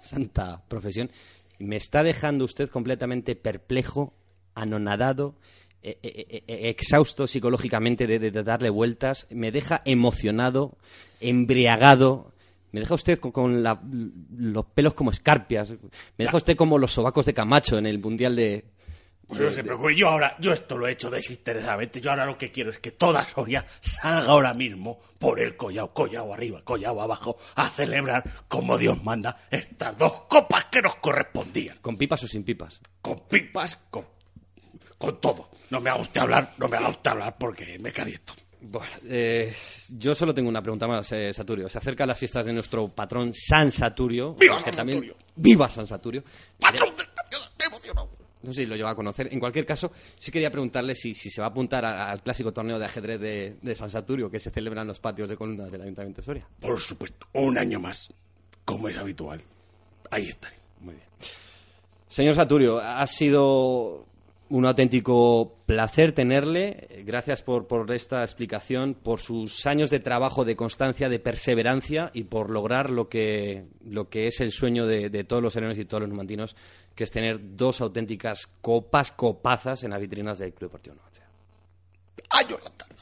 santa 0.00 0.62
profesión. 0.66 1.10
Me 1.58 1.76
está 1.76 2.02
dejando 2.02 2.44
usted 2.44 2.70
completamente 2.70 3.36
perplejo, 3.36 4.14
anonadado, 4.54 5.34
eh, 5.82 5.98
eh, 6.02 6.42
eh, 6.46 6.68
exhausto 6.70 7.26
psicológicamente 7.26 8.06
de, 8.06 8.18
de- 8.18 8.30
de 8.30 8.42
darle 8.42 8.70
vueltas. 8.70 9.26
Me 9.30 9.52
deja 9.52 9.82
emocionado, 9.84 10.78
embriagado. 11.20 12.32
Me 12.72 12.80
deja 12.80 12.94
usted 12.94 13.18
con, 13.18 13.32
con 13.32 13.62
la- 13.62 13.80
los 14.36 14.64
pelos 14.66 14.94
como 14.94 15.10
escarpias. 15.10 15.70
Me 15.70 16.24
deja 16.24 16.36
usted 16.36 16.56
como 16.56 16.78
los 16.78 16.92
sobacos 16.92 17.26
de 17.26 17.34
Camacho 17.34 17.78
en 17.78 17.86
el 17.86 17.98
Mundial 17.98 18.36
de... 18.36 18.64
Pues 19.28 19.40
no 19.40 19.50
se 19.52 19.62
preocupe, 19.62 19.94
yo 19.94 20.08
ahora, 20.08 20.34
yo 20.40 20.54
esto 20.54 20.78
lo 20.78 20.88
he 20.88 20.92
hecho 20.92 21.10
desinteresadamente. 21.10 22.00
Yo 22.00 22.08
ahora 22.10 22.24
lo 22.24 22.38
que 22.38 22.50
quiero 22.50 22.70
es 22.70 22.78
que 22.78 22.92
toda 22.92 23.22
Soria 23.26 23.66
salga 23.82 24.30
ahora 24.32 24.54
mismo 24.54 24.98
por 25.18 25.38
el 25.38 25.54
collao, 25.54 25.92
collao 25.92 26.32
arriba, 26.32 26.62
collao 26.64 26.98
abajo, 27.02 27.36
a 27.56 27.68
celebrar 27.68 28.24
como 28.48 28.78
Dios 28.78 29.02
manda 29.04 29.36
estas 29.50 29.98
dos 29.98 30.22
copas 30.28 30.64
que 30.66 30.80
nos 30.80 30.96
correspondían. 30.96 31.76
¿Con 31.82 31.98
pipas 31.98 32.22
o 32.24 32.26
sin 32.26 32.42
pipas? 32.42 32.80
Con 33.02 33.20
pipas, 33.28 33.76
con, 33.90 34.06
con 34.96 35.20
todo. 35.20 35.50
No 35.68 35.80
me 35.80 35.90
haga 35.90 36.00
usted 36.00 36.22
hablar, 36.22 36.54
no 36.56 36.66
me 36.66 36.78
haga 36.78 36.88
usted 36.88 37.10
hablar 37.10 37.36
porque 37.38 37.78
me 37.78 37.92
caliento. 37.92 38.32
Bueno, 38.62 38.88
eh, 39.08 39.54
yo 39.90 40.14
solo 40.14 40.32
tengo 40.32 40.48
una 40.48 40.62
pregunta 40.62 40.86
más, 40.88 41.12
eh, 41.12 41.32
Saturio. 41.34 41.68
Se 41.68 41.76
acercan 41.76 42.08
las 42.08 42.18
fiestas 42.18 42.46
de 42.46 42.52
nuestro 42.54 42.88
patrón 42.88 43.32
San 43.34 43.70
Saturio. 43.72 44.34
¡Viva 44.36 44.56
que 44.56 44.62
San 44.64 44.74
también- 44.74 44.98
Saturio! 45.00 45.16
¡Viva 45.36 45.68
San 45.70 45.86
Saturio! 45.86 46.24
¡Patrón 46.58 46.96
de 46.96 47.04
me 47.58 47.64
he 47.64 47.66
emocionado! 47.68 48.17
No 48.42 48.52
sé 48.52 48.60
si 48.62 48.66
lo 48.66 48.76
lleva 48.76 48.90
a 48.90 48.94
conocer. 48.94 49.28
En 49.32 49.40
cualquier 49.40 49.66
caso, 49.66 49.90
sí 50.18 50.30
quería 50.30 50.50
preguntarle 50.50 50.94
si, 50.94 51.12
si 51.14 51.28
se 51.30 51.40
va 51.40 51.48
a 51.48 51.50
apuntar 51.50 51.84
a- 51.84 52.10
al 52.10 52.22
clásico 52.22 52.52
torneo 52.52 52.78
de 52.78 52.84
ajedrez 52.84 53.20
de, 53.20 53.56
de 53.60 53.74
San 53.74 53.90
Saturio 53.90 54.30
que 54.30 54.38
se 54.38 54.50
celebra 54.50 54.82
en 54.82 54.88
los 54.88 55.00
patios 55.00 55.28
de 55.28 55.36
columnas 55.36 55.72
del 55.72 55.82
Ayuntamiento 55.82 56.20
de 56.20 56.26
Soria. 56.26 56.48
Por 56.60 56.80
supuesto, 56.80 57.26
un 57.34 57.58
año 57.58 57.80
más, 57.80 58.12
como 58.64 58.88
es 58.88 58.96
habitual. 58.96 59.42
Ahí 60.10 60.28
estaré. 60.28 60.56
Muy 60.80 60.94
bien. 60.94 61.06
Señor 62.06 62.34
Saturio, 62.34 62.78
ha 62.80 63.06
sido 63.06 64.06
un 64.50 64.66
auténtico 64.66 65.58
placer 65.66 66.12
tenerle. 66.12 67.02
Gracias 67.04 67.42
por, 67.42 67.66
por 67.66 67.90
esta 67.92 68.22
explicación, 68.22 68.94
por 68.94 69.20
sus 69.20 69.66
años 69.66 69.90
de 69.90 70.00
trabajo, 70.00 70.44
de 70.44 70.56
constancia, 70.56 71.08
de 71.08 71.18
perseverancia 71.18 72.10
y 72.14 72.24
por 72.24 72.50
lograr 72.50 72.90
lo 72.90 73.08
que, 73.08 73.66
lo 73.84 74.08
que 74.08 74.26
es 74.26 74.40
el 74.40 74.52
sueño 74.52 74.86
de, 74.86 75.10
de 75.10 75.24
todos 75.24 75.42
los 75.42 75.52
serenos 75.52 75.78
y 75.78 75.84
todos 75.84 76.02
los 76.02 76.10
numantinos, 76.10 76.56
que 76.94 77.04
es 77.04 77.10
tener 77.10 77.56
dos 77.56 77.80
auténticas 77.80 78.48
copas, 78.60 79.12
copazas 79.12 79.84
en 79.84 79.90
las 79.90 80.00
vitrinas 80.00 80.38
del 80.38 80.52
Club 80.52 80.70
Deportivo 80.70 80.96
Numancia. 80.96 81.24
Años 82.30 82.60
la 82.62 82.70
tarde. 82.70 82.97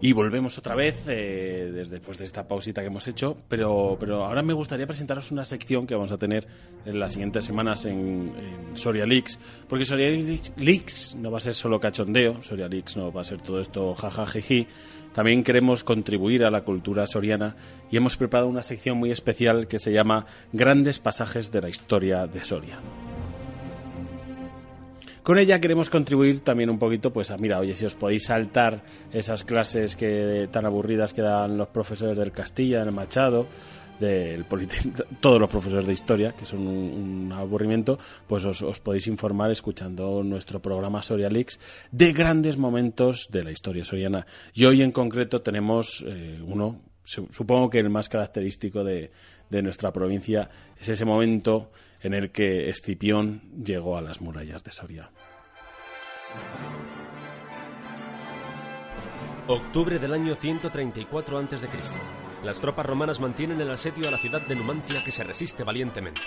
Y 0.00 0.12
volvemos 0.12 0.58
otra 0.58 0.74
vez 0.74 1.04
eh, 1.06 1.86
después 1.88 2.18
de 2.18 2.24
esta 2.24 2.46
pausita 2.46 2.80
que 2.80 2.88
hemos 2.88 3.06
hecho, 3.08 3.36
pero, 3.48 3.96
pero 3.98 4.24
ahora 4.24 4.42
me 4.42 4.52
gustaría 4.52 4.86
presentaros 4.86 5.30
una 5.30 5.44
sección 5.44 5.86
que 5.86 5.94
vamos 5.94 6.12
a 6.12 6.18
tener 6.18 6.46
en 6.84 6.98
las 7.00 7.12
siguientes 7.12 7.44
semanas 7.44 7.86
en, 7.86 8.32
en 8.36 8.76
Soria 8.76 9.06
Leaks, 9.06 9.38
porque 9.68 9.84
Soria 9.84 10.10
Leaks, 10.10 10.52
Leaks 10.56 11.16
no 11.16 11.30
va 11.30 11.38
a 11.38 11.40
ser 11.40 11.54
solo 11.54 11.80
cachondeo, 11.80 12.42
Soria 12.42 12.68
Leaks 12.68 12.96
no 12.96 13.12
va 13.12 13.22
a 13.22 13.24
ser 13.24 13.40
todo 13.40 13.60
esto 13.60 13.94
jajajiji, 13.94 14.66
también 15.14 15.42
queremos 15.44 15.84
contribuir 15.84 16.44
a 16.44 16.50
la 16.50 16.64
cultura 16.64 17.06
soriana 17.06 17.56
y 17.90 17.96
hemos 17.96 18.16
preparado 18.16 18.48
una 18.48 18.62
sección 18.62 18.98
muy 18.98 19.12
especial 19.12 19.68
que 19.68 19.78
se 19.78 19.92
llama 19.92 20.26
Grandes 20.52 20.98
pasajes 20.98 21.52
de 21.52 21.62
la 21.62 21.68
historia 21.68 22.26
de 22.26 22.42
Soria. 22.42 22.80
Con 25.24 25.38
ella 25.38 25.58
queremos 25.58 25.88
contribuir 25.88 26.40
también 26.40 26.68
un 26.68 26.78
poquito, 26.78 27.10
pues 27.10 27.30
a, 27.30 27.38
mira, 27.38 27.58
oye, 27.58 27.74
si 27.74 27.86
os 27.86 27.94
podéis 27.94 28.26
saltar 28.26 28.84
esas 29.10 29.42
clases 29.42 29.96
que 29.96 30.48
tan 30.52 30.66
aburridas 30.66 31.14
que 31.14 31.22
dan 31.22 31.56
los 31.56 31.68
profesores 31.68 32.16
del 32.18 32.30
Castilla, 32.30 32.84
del 32.84 32.92
Machado, 32.92 33.46
del 33.98 34.44
todos 35.20 35.40
los 35.40 35.48
profesores 35.48 35.86
de 35.86 35.94
historia, 35.94 36.32
que 36.32 36.44
son 36.44 36.66
un, 36.66 37.32
aburrimiento, 37.32 37.98
pues 38.26 38.44
os, 38.44 38.80
podéis 38.80 39.06
informar 39.06 39.50
escuchando 39.50 40.22
nuestro 40.22 40.60
programa 40.60 41.02
Soria 41.02 41.30
Leaks 41.30 41.58
de 41.90 42.12
grandes 42.12 42.58
momentos 42.58 43.28
de 43.30 43.44
la 43.44 43.50
historia 43.50 43.82
soriana. 43.82 44.26
Y 44.52 44.66
hoy 44.66 44.82
en 44.82 44.92
concreto 44.92 45.40
tenemos 45.40 46.04
eh, 46.06 46.38
uno, 46.44 46.82
su- 47.02 47.28
supongo 47.32 47.70
que 47.70 47.78
el 47.78 47.88
más 47.88 48.10
característico 48.10 48.84
de, 48.84 49.10
de 49.54 49.62
nuestra 49.62 49.92
provincia 49.92 50.50
es 50.78 50.88
ese 50.88 51.04
momento 51.04 51.70
en 52.00 52.12
el 52.12 52.30
que 52.30 52.68
Escipión 52.68 53.40
llegó 53.64 53.96
a 53.96 54.02
las 54.02 54.20
murallas 54.20 54.64
de 54.64 54.70
Soria. 54.70 55.10
Octubre 59.46 59.98
del 59.98 60.12
año 60.12 60.34
134 60.34 61.38
a.C. 61.38 61.68
Las 62.42 62.60
tropas 62.60 62.84
romanas 62.84 63.20
mantienen 63.20 63.60
el 63.60 63.70
asedio 63.70 64.08
a 64.08 64.10
la 64.10 64.18
ciudad 64.18 64.42
de 64.42 64.56
Numancia 64.56 65.04
que 65.04 65.12
se 65.12 65.22
resiste 65.22 65.62
valientemente. 65.62 66.20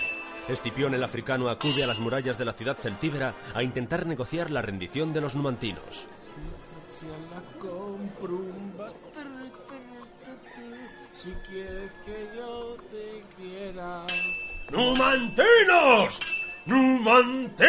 Escipión 0.48 0.94
el 0.94 1.04
africano 1.04 1.48
acude 1.50 1.84
a 1.84 1.86
las 1.86 1.98
murallas 1.98 2.38
de 2.38 2.46
la 2.46 2.54
ciudad 2.54 2.78
celtíbera 2.78 3.34
a 3.54 3.62
intentar 3.62 4.06
negociar 4.06 4.50
la 4.50 4.62
rendición 4.62 5.12
de 5.12 5.20
los 5.20 5.34
numantinos. 5.34 6.06
Si 11.22 11.32
quieres 11.48 11.90
que 12.04 12.30
yo 12.36 12.76
te 12.92 13.24
quiera. 13.36 14.06
¡Numantinos! 14.70 16.20
¡Numantinos! 16.64 17.66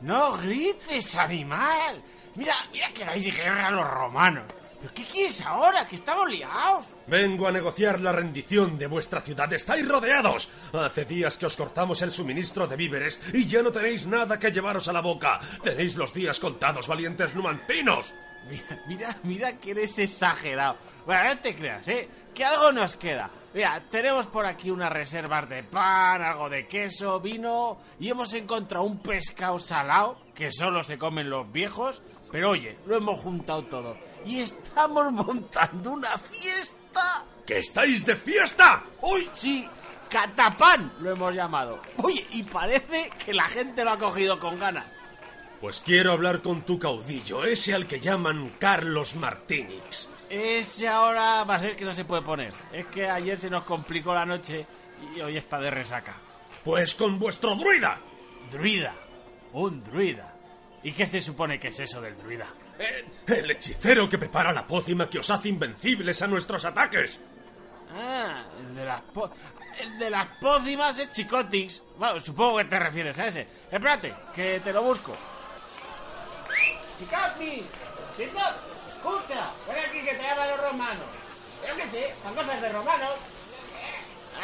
No 0.00 0.32
grites, 0.38 1.14
animal. 1.16 2.02
Mira, 2.34 2.54
mira 2.72 2.88
que 2.94 3.04
dais 3.04 3.36
guerra 3.36 3.66
a 3.66 3.70
los 3.70 3.90
romanos. 3.90 4.44
¿Pero 4.80 4.94
qué 4.94 5.04
quieres 5.04 5.42
ahora? 5.42 5.86
Que 5.86 5.96
estamos 5.96 6.30
liados. 6.30 6.86
Vengo 7.06 7.46
a 7.46 7.52
negociar 7.52 8.00
la 8.00 8.12
rendición 8.12 8.78
de 8.78 8.86
vuestra 8.86 9.20
ciudad. 9.20 9.52
¡Estáis 9.52 9.86
rodeados! 9.86 10.50
Hace 10.72 11.04
días 11.04 11.36
que 11.36 11.44
os 11.44 11.56
cortamos 11.56 12.00
el 12.00 12.10
suministro 12.10 12.66
de 12.66 12.76
víveres 12.76 13.20
y 13.34 13.46
ya 13.46 13.62
no 13.62 13.70
tenéis 13.70 14.06
nada 14.06 14.38
que 14.38 14.50
llevaros 14.50 14.88
a 14.88 14.94
la 14.94 15.02
boca. 15.02 15.38
Tenéis 15.62 15.96
los 15.96 16.14
días 16.14 16.40
contados, 16.40 16.88
valientes 16.88 17.34
numantinos. 17.36 18.14
Mira, 18.48 18.82
mira, 18.86 19.16
mira 19.22 19.56
que 19.58 19.70
eres 19.70 19.98
exagerado. 19.98 20.76
Bueno, 21.06 21.24
no 21.24 21.38
te 21.38 21.54
creas, 21.54 21.86
¿eh? 21.88 22.08
Que 22.34 22.44
algo 22.44 22.72
nos 22.72 22.96
queda. 22.96 23.30
Mira, 23.54 23.82
tenemos 23.90 24.26
por 24.26 24.46
aquí 24.46 24.70
unas 24.70 24.90
reservas 24.92 25.48
de 25.48 25.62
pan, 25.62 26.22
algo 26.22 26.48
de 26.48 26.66
queso, 26.66 27.20
vino 27.20 27.78
y 28.00 28.08
hemos 28.08 28.32
encontrado 28.32 28.84
un 28.84 28.98
pescado 29.00 29.58
salado 29.58 30.18
que 30.34 30.50
solo 30.50 30.82
se 30.82 30.98
comen 30.98 31.28
los 31.28 31.50
viejos. 31.52 32.02
Pero 32.30 32.50
oye, 32.50 32.78
lo 32.86 32.96
hemos 32.96 33.20
juntado 33.20 33.64
todo 33.64 33.96
y 34.24 34.40
estamos 34.40 35.12
montando 35.12 35.92
una 35.92 36.16
fiesta. 36.16 37.24
¡Que 37.46 37.58
estáis 37.58 38.06
de 38.06 38.16
fiesta! 38.16 38.82
¡Uy, 39.02 39.28
sí! 39.34 39.68
¡Catapán! 40.08 40.92
Lo 41.00 41.10
hemos 41.10 41.34
llamado. 41.34 41.80
Oye, 42.02 42.26
y 42.30 42.42
parece 42.42 43.10
que 43.24 43.34
la 43.34 43.48
gente 43.48 43.84
lo 43.84 43.90
ha 43.90 43.98
cogido 43.98 44.38
con 44.38 44.58
ganas. 44.58 44.86
Pues 45.62 45.80
quiero 45.80 46.12
hablar 46.12 46.42
con 46.42 46.62
tu 46.62 46.78
caudillo, 46.78 47.44
ese 47.44 47.72
al 47.72 47.86
que 47.86 48.00
llaman 48.00 48.52
Carlos 48.58 49.14
Martínez. 49.16 50.08
Ese 50.28 50.88
ahora 50.88 51.44
va 51.44 51.54
a 51.54 51.60
ser 51.60 51.76
que 51.76 51.84
no 51.84 51.94
se 51.94 52.04
puede 52.04 52.22
poner. 52.22 52.52
Es 52.72 52.86
que 52.86 53.08
ayer 53.08 53.38
se 53.38 53.48
nos 53.48 53.64
complicó 53.64 54.12
la 54.12 54.26
noche 54.26 54.66
y 55.16 55.20
hoy 55.20 55.36
está 55.36 55.58
de 55.60 55.70
resaca. 55.70 56.14
Pues 56.64 56.94
con 56.96 57.18
vuestro 57.18 57.54
druida. 57.54 57.98
Druida. 58.50 58.94
Un 59.52 59.82
druida. 59.84 60.34
¿Y 60.82 60.92
qué 60.92 61.06
se 61.06 61.20
supone 61.20 61.60
que 61.60 61.68
es 61.68 61.78
eso 61.78 62.00
del 62.00 62.18
druida? 62.18 62.48
Eh, 62.78 63.04
el 63.28 63.50
hechicero 63.52 64.08
que 64.08 64.18
prepara 64.18 64.52
la 64.52 64.66
pócima 64.66 65.08
que 65.08 65.20
os 65.20 65.30
hace 65.30 65.48
invencibles 65.48 66.20
a 66.22 66.26
nuestros 66.26 66.64
ataques. 66.64 67.20
Ah, 67.94 68.44
el 68.58 68.74
de 68.74 68.84
las 68.84 69.00
po- 69.02 69.30
el 69.78 69.98
de 69.98 70.10
las 70.10 70.26
pócimas 70.40 70.98
es 70.98 71.12
Chicotix. 71.12 71.84
Bueno, 71.98 72.18
supongo 72.18 72.56
que 72.58 72.64
te 72.64 72.78
refieres 72.80 73.16
a 73.20 73.26
ese. 73.26 73.46
Espérate, 73.70 74.12
que 74.34 74.58
te 74.60 74.72
lo 74.72 74.82
busco. 74.82 75.16
Chicotix, 76.98 77.66
Chicot, 78.16 78.56
escucha, 78.88 79.50
ven 79.68 79.84
aquí 79.88 80.00
que 80.00 80.14
te 80.14 80.22
llaman 80.22 80.48
los 80.50 80.60
romanos. 80.60 81.06
Yo 81.66 81.76
qué 81.76 81.90
sé, 81.90 82.14
son 82.22 82.34
cosas 82.34 82.60
de 82.60 82.68
romanos. 82.70 83.10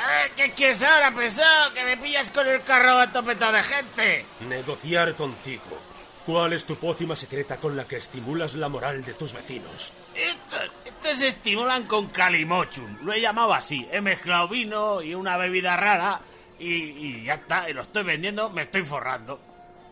A 0.00 0.10
ver, 0.10 0.30
¿qué 0.32 0.50
quieres 0.52 0.82
ahora, 0.82 1.10
pesado? 1.10 1.72
Que 1.74 1.84
me 1.84 1.96
pillas 1.96 2.30
con 2.30 2.46
el 2.46 2.62
carro 2.62 2.98
a 3.00 3.10
topetado 3.10 3.52
de 3.52 3.62
gente. 3.62 4.26
Negociar 4.40 5.14
contigo. 5.14 5.78
¿Cuál 6.26 6.52
es 6.52 6.66
tu 6.66 6.76
pócima 6.76 7.16
secreta 7.16 7.56
con 7.56 7.74
la 7.74 7.86
que 7.86 7.96
estimulas 7.96 8.54
la 8.54 8.68
moral 8.68 9.02
de 9.02 9.14
tus 9.14 9.32
vecinos? 9.32 9.92
Estos, 10.14 10.70
estos 10.84 11.16
se 11.16 11.28
estimulan 11.28 11.84
con 11.84 12.08
calimochum. 12.08 12.98
Lo 13.02 13.14
he 13.14 13.20
llamado 13.20 13.54
así. 13.54 13.88
He 13.90 14.00
mezclado 14.02 14.46
vino 14.46 15.00
y 15.00 15.14
una 15.14 15.38
bebida 15.38 15.76
rara 15.76 16.20
y, 16.58 16.66
y 16.74 17.24
ya 17.24 17.34
está. 17.34 17.68
Y 17.70 17.72
lo 17.72 17.80
estoy 17.82 18.04
vendiendo, 18.04 18.50
me 18.50 18.62
estoy 18.62 18.84
forrando. 18.84 19.40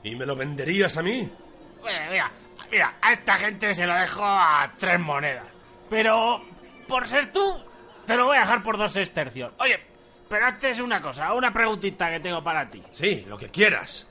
¿Y 0.05 0.15
me 0.15 0.27
lo 0.27 0.37
venderías 0.37 0.97
a 0.99 1.03
mí? 1.03 1.29
Bueno, 1.81 2.11
mira, 2.11 2.11
mira, 2.11 2.33
a 3.03 3.13
esta 3.13 3.35
gente 3.35 3.75
se 3.75 3.87
lo 3.87 3.95
dejo 3.95 4.25
a 4.25 4.73
tres 4.79 4.99
monedas. 5.01 5.47
Pero, 5.89 6.43
por 6.89 7.07
ser 7.07 7.31
tú, 7.33 7.63
te 8.07 8.17
lo 8.17 8.27
voy 8.27 8.37
a 8.37 8.41
dejar 8.41 8.63
por 8.63 8.77
dos 8.77 8.97
estercios. 8.97 9.53
Oye, 9.59 9.81
pero 10.29 10.47
antes 10.47 10.79
una 10.81 11.01
cosa, 11.01 11.33
una 11.33 11.53
preguntita 11.53 12.11
que 12.11 12.21
tengo 12.21 12.43
para 12.43 12.69
ti. 12.69 12.83
Sí, 12.93 13.25
lo 13.29 13.37
que 13.39 13.49
quieras. 13.49 14.09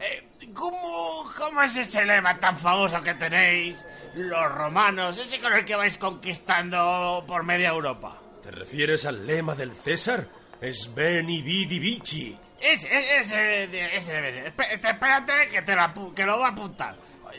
Eh, 0.00 0.28
¿cómo, 0.54 1.30
¿Cómo 1.36 1.62
es 1.62 1.76
ese 1.76 2.04
lema 2.04 2.38
tan 2.38 2.56
famoso 2.56 3.00
que 3.02 3.14
tenéis 3.14 3.86
los 4.14 4.50
romanos? 4.52 5.18
Ese 5.18 5.38
con 5.40 5.52
el 5.52 5.64
que 5.64 5.76
vais 5.76 5.96
conquistando 5.98 7.22
por 7.26 7.44
media 7.44 7.68
Europa. 7.68 8.18
¿Te 8.42 8.50
refieres 8.50 9.06
al 9.06 9.26
lema 9.26 9.54
del 9.54 9.72
César? 9.72 10.26
Es 10.60 10.92
Beni 10.94 11.42
Vidi 11.42 11.78
Vici. 11.78 12.36
Ese, 12.60 12.88
ese, 13.18 13.64
ese, 13.96 14.12
debe 14.12 14.32
ser. 14.32 14.46
Espé- 14.56 14.72
Espérate 14.90 15.48
que 15.52 15.62
te 15.62 15.74
lo, 15.76 16.14
que 16.14 16.24
lo 16.24 16.36
voy 16.38 16.46
a 16.46 16.48
apuntar. 16.48 16.96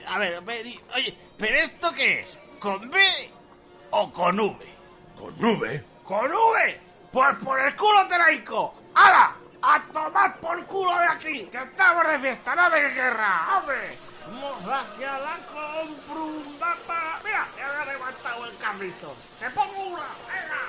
A 0.07 0.19
ver, 0.19 0.41
ve- 0.41 0.79
oye, 0.95 1.17
¿pero 1.37 1.57
esto 1.63 1.91
qué 1.93 2.21
es? 2.21 2.39
¿Con 2.59 2.89
B 2.89 2.99
o 3.91 4.11
con 4.11 4.39
V? 4.39 4.73
¿Con 5.17 5.39
nube? 5.39 5.83
¡Con 6.03 6.25
V! 6.31 6.81
¡Pues 7.11 7.35
por 7.43 7.59
el 7.59 7.75
culo 7.75 8.07
te 8.07 8.17
la 8.17 8.31
hinco! 8.31 8.73
¡Hala! 8.95 9.35
¡A 9.61 9.81
tomar 9.93 10.37
por 10.39 10.65
culo 10.65 10.97
de 10.99 11.05
aquí! 11.05 11.45
¡Que 11.51 11.57
estamos 11.63 12.07
de 12.07 12.19
fiesta, 12.19 12.55
no 12.55 12.69
de 12.69 12.89
guerra! 12.89 13.57
¡Hombre! 13.57 13.97
¡Vamos 14.25 14.61
hacia 14.63 15.17
la 15.19 15.37
comprunda! 15.47 16.75
¡Mira! 17.23 17.47
Ya 17.57 17.67
me 17.67 17.73
ha 17.73 17.85
levantado 17.85 18.45
el 18.45 18.57
carrito! 18.57 19.15
¡Te 19.39 19.49
pongo 19.51 19.79
una! 19.85 20.03
¡Venga! 20.27 20.59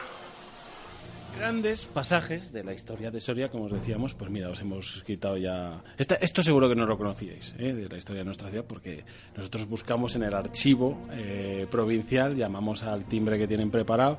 Grandes 1.38 1.84
pasajes 1.84 2.52
de 2.52 2.62
la 2.62 2.72
historia 2.72 3.10
de 3.10 3.20
Soria, 3.20 3.50
como 3.50 3.64
os 3.64 3.72
decíamos, 3.72 4.14
pues 4.14 4.30
mira, 4.30 4.50
os 4.50 4.60
hemos 4.60 5.02
quitado 5.02 5.36
ya... 5.36 5.82
Esto 5.98 6.42
seguro 6.42 6.68
que 6.68 6.76
no 6.76 6.86
lo 6.86 6.96
conocíais, 6.96 7.54
¿eh? 7.58 7.72
de 7.72 7.88
la 7.88 7.98
historia 7.98 8.20
de 8.20 8.26
nuestra 8.26 8.50
ciudad, 8.50 8.64
porque 8.66 9.04
nosotros 9.36 9.68
buscamos 9.68 10.14
en 10.14 10.22
el 10.22 10.34
archivo 10.34 11.06
eh, 11.10 11.66
provincial, 11.70 12.36
llamamos 12.36 12.84
al 12.84 13.04
timbre 13.06 13.36
que 13.36 13.48
tienen 13.48 13.70
preparado, 13.70 14.18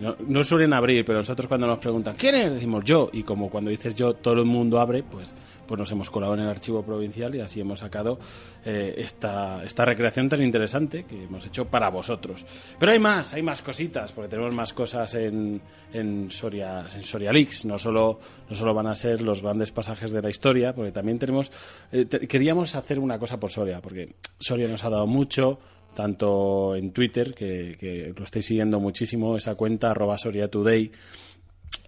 no, 0.00 0.16
no 0.26 0.42
suelen 0.44 0.72
abrir, 0.72 1.04
pero 1.04 1.18
nosotros 1.18 1.46
cuando 1.46 1.66
nos 1.66 1.78
preguntan 1.78 2.16
¿quién 2.16 2.34
es? 2.34 2.54
decimos 2.54 2.84
yo, 2.84 3.10
y 3.12 3.22
como 3.22 3.50
cuando 3.50 3.70
dices 3.70 3.94
yo 3.94 4.14
todo 4.14 4.34
el 4.34 4.46
mundo 4.46 4.80
abre, 4.80 5.02
pues, 5.02 5.34
pues 5.66 5.78
nos 5.78 5.92
hemos 5.92 6.10
colado 6.10 6.34
en 6.34 6.40
el 6.40 6.48
archivo 6.48 6.82
provincial 6.82 7.34
y 7.34 7.40
así 7.40 7.60
hemos 7.60 7.78
sacado 7.78 8.18
eh, 8.64 8.94
esta, 8.96 9.62
esta 9.62 9.84
recreación 9.84 10.28
tan 10.28 10.42
interesante 10.42 11.04
que 11.04 11.24
hemos 11.24 11.46
hecho 11.46 11.66
para 11.66 11.90
vosotros. 11.90 12.44
Pero 12.78 12.92
hay 12.92 12.98
más, 12.98 13.34
hay 13.34 13.42
más 13.42 13.62
cositas, 13.62 14.10
porque 14.12 14.28
tenemos 14.28 14.52
más 14.52 14.72
cosas 14.72 15.14
en, 15.14 15.60
en 15.92 16.30
Soria, 16.30 16.86
en 16.94 17.02
Soria 17.02 17.32
Leaks. 17.32 17.66
No 17.66 17.78
solo, 17.78 18.18
no 18.48 18.56
solo 18.56 18.74
van 18.74 18.88
a 18.88 18.94
ser 18.94 19.22
los 19.22 19.42
grandes 19.42 19.70
pasajes 19.70 20.10
de 20.12 20.22
la 20.22 20.30
historia, 20.30 20.74
porque 20.74 20.92
también 20.92 21.18
tenemos, 21.18 21.52
eh, 21.92 22.06
queríamos 22.06 22.74
hacer 22.74 22.98
una 22.98 23.18
cosa 23.18 23.38
por 23.38 23.50
Soria, 23.50 23.80
porque 23.80 24.16
Soria 24.38 24.66
nos 24.66 24.84
ha 24.84 24.90
dado 24.90 25.06
mucho, 25.06 25.58
tanto 25.94 26.76
en 26.76 26.92
Twitter, 26.92 27.34
que, 27.34 28.12
lo 28.16 28.24
estáis 28.24 28.46
siguiendo 28.46 28.80
muchísimo, 28.80 29.36
esa 29.36 29.54
cuenta 29.54 29.90
arroba 29.90 30.18
Soria 30.18 30.48
Today, 30.48 30.90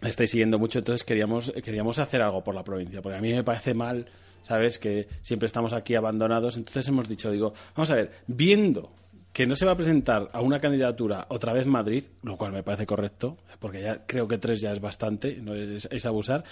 la 0.01 0.09
estáis 0.09 0.31
siguiendo 0.31 0.59
mucho, 0.59 0.81
entonces 0.81 1.05
queríamos, 1.05 1.53
queríamos 1.63 1.99
hacer 1.99 2.23
algo 2.23 2.43
por 2.43 2.55
la 2.55 2.65
provincia, 2.65 3.01
porque 3.01 3.19
a 3.19 3.21
mí 3.21 3.33
me 3.33 3.45
parece 3.45 3.75
mal, 3.75 4.07
¿sabes? 4.43 4.79
Que 4.79 5.09
siempre 5.21 5.47
estamos 5.47 5.73
aquí 5.73 5.95
abandonados, 5.95 6.57
entonces 6.57 6.87
hemos 6.89 7.09
dicho, 7.09 7.31
digo, 7.31 7.55
vamos 7.77 7.91
a 7.91 7.95
ver, 7.95 8.11
viendo 8.27 8.93
que 9.33 9.47
no 9.47 9.57
se 9.57 9.65
va 9.65 9.73
a 9.73 9.77
presentar 9.77 10.29
a 10.33 10.43
una 10.43 10.61
candidatura 10.61 11.27
otra 11.31 11.55
vez 11.55 11.67
Madrid, 11.67 12.05
lo 12.23 12.37
cual 12.37 12.53
me 12.53 12.63
parece 12.63 12.85
correcto, 12.85 13.39
porque 13.61 13.81
ya 13.81 14.05
creo 14.05 14.29
que 14.29 14.39
tres 14.39 14.61
ya 14.61 14.73
es 14.73 14.81
bastante, 14.81 15.37
no 15.37 15.55
es, 15.55 15.89
es 15.91 16.07
abusar, 16.07 16.45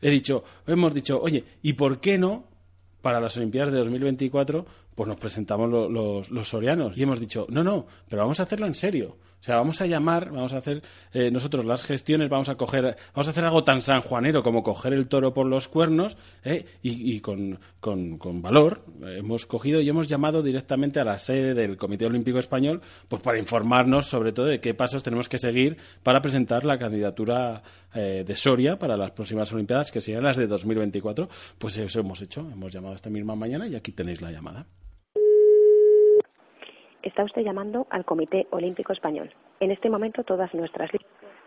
he 0.00 0.10
dicho, 0.10 0.42
hemos 0.66 0.92
dicho, 0.92 1.20
oye, 1.20 1.44
¿y 1.62 1.74
por 1.74 2.00
qué 2.00 2.18
no 2.18 2.54
para 3.04 3.20
las 3.20 3.36
Olimpiadas 3.36 3.70
de 3.70 3.78
2024, 3.80 4.64
pues 4.94 5.08
nos 5.08 5.18
presentamos 5.18 5.70
lo- 5.70 5.88
los, 5.88 6.30
los 6.30 6.48
sorianos 6.48 6.96
y 6.96 7.02
hemos 7.02 7.20
dicho, 7.20 7.46
no, 7.50 7.62
no, 7.64 7.86
pero 8.08 8.22
vamos 8.22 8.40
a 8.40 8.44
hacerlo 8.44 8.66
en 8.66 8.74
serio. 8.74 9.16
O 9.40 9.44
sea, 9.46 9.56
vamos 9.56 9.78
a 9.82 9.86
llamar, 9.86 10.30
vamos 10.30 10.54
a 10.54 10.56
hacer 10.56 10.82
eh, 11.12 11.30
nosotros 11.30 11.66
las 11.66 11.82
gestiones, 11.84 12.30
vamos 12.30 12.48
a 12.48 12.54
coger, 12.54 12.96
vamos 13.14 13.26
a 13.28 13.30
hacer 13.30 13.44
algo 13.44 13.62
tan 13.62 13.82
sanjuanero 13.82 14.42
como 14.42 14.62
coger 14.62 14.94
el 14.94 15.06
toro 15.06 15.34
por 15.34 15.44
los 15.44 15.68
cuernos 15.68 16.16
eh, 16.44 16.64
y, 16.82 17.14
y 17.14 17.20
con, 17.20 17.60
con- 17.78 18.16
con 18.16 18.40
valor. 18.40 18.86
Eh, 19.02 19.16
hemos 19.18 19.44
cogido 19.44 19.82
y 19.82 19.88
hemos 19.90 20.08
llamado 20.08 20.42
directamente 20.42 20.98
a 20.98 21.04
la 21.04 21.18
sede 21.18 21.52
del 21.52 21.76
Comité 21.76 22.06
Olímpico 22.06 22.38
Español 22.38 22.80
pues 23.06 23.20
para 23.20 23.38
informarnos 23.38 24.06
sobre 24.06 24.32
todo 24.32 24.46
de 24.46 24.60
qué 24.60 24.72
pasos 24.72 25.02
tenemos 25.02 25.28
que 25.28 25.36
seguir 25.36 25.76
para 26.02 26.22
presentar 26.22 26.64
la 26.64 26.78
candidatura 26.78 27.62
eh, 27.94 28.24
de 28.26 28.36
Soria 28.36 28.78
para 28.78 28.96
las 28.96 29.10
próximas 29.10 29.52
Olimpiadas, 29.52 29.92
que 29.92 30.00
serían 30.00 30.24
las 30.24 30.38
de 30.38 30.46
2024. 30.46 31.28
Pues 31.58 31.76
eso 31.76 32.00
hemos 32.00 32.22
hecho, 32.22 32.48
hemos 32.50 32.72
llamado 32.72 32.94
esta 32.94 33.10
misma 33.10 33.34
mañana 33.36 33.68
y 33.68 33.74
aquí 33.74 33.92
tenéis 33.92 34.22
la 34.22 34.32
llamada. 34.32 34.64
Está 37.04 37.22
usted 37.22 37.42
llamando 37.42 37.86
al 37.90 38.06
Comité 38.06 38.46
Olímpico 38.50 38.94
Español. 38.94 39.30
En 39.60 39.70
este 39.70 39.90
momento 39.90 40.24
todas 40.24 40.54
nuestras. 40.54 40.90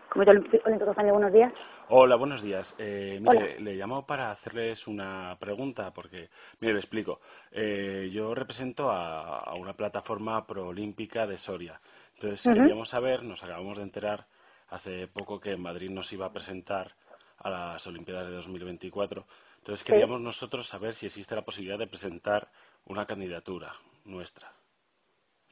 Comité 0.08 0.30
Olímpico 0.30 0.90
Español, 0.90 1.14
buenos 1.14 1.32
días. 1.32 1.52
Hola, 1.88 2.14
buenos 2.14 2.42
días. 2.42 2.76
Eh, 2.78 3.18
mire, 3.20 3.54
Hola. 3.54 3.60
le 3.60 3.74
llamo 3.74 4.06
para 4.06 4.30
hacerles 4.30 4.86
una 4.86 5.36
pregunta, 5.40 5.92
porque, 5.92 6.28
mire, 6.60 6.74
le 6.74 6.78
explico. 6.78 7.20
Eh, 7.50 8.08
yo 8.12 8.36
represento 8.36 8.88
a, 8.92 9.40
a 9.40 9.54
una 9.56 9.72
plataforma 9.72 10.46
proolímpica 10.46 11.26
de 11.26 11.36
Soria. 11.36 11.80
Entonces, 12.14 12.54
queríamos 12.54 12.88
saber, 12.88 13.24
nos 13.24 13.42
acabamos 13.42 13.78
de 13.78 13.82
enterar 13.82 14.26
hace 14.68 15.08
poco 15.08 15.40
que 15.40 15.56
Madrid 15.56 15.90
nos 15.90 16.12
iba 16.12 16.26
a 16.26 16.32
presentar 16.32 16.92
a 17.38 17.50
las 17.50 17.84
Olimpiadas 17.88 18.28
de 18.28 18.34
2024. 18.34 19.24
Entonces, 19.58 19.84
queríamos 19.84 20.20
nosotros 20.20 20.68
saber 20.68 20.94
si 20.94 21.06
existe 21.06 21.34
la 21.34 21.42
posibilidad 21.42 21.80
de 21.80 21.88
presentar 21.88 22.48
una 22.86 23.06
candidatura 23.06 23.74
nuestra, 24.04 24.52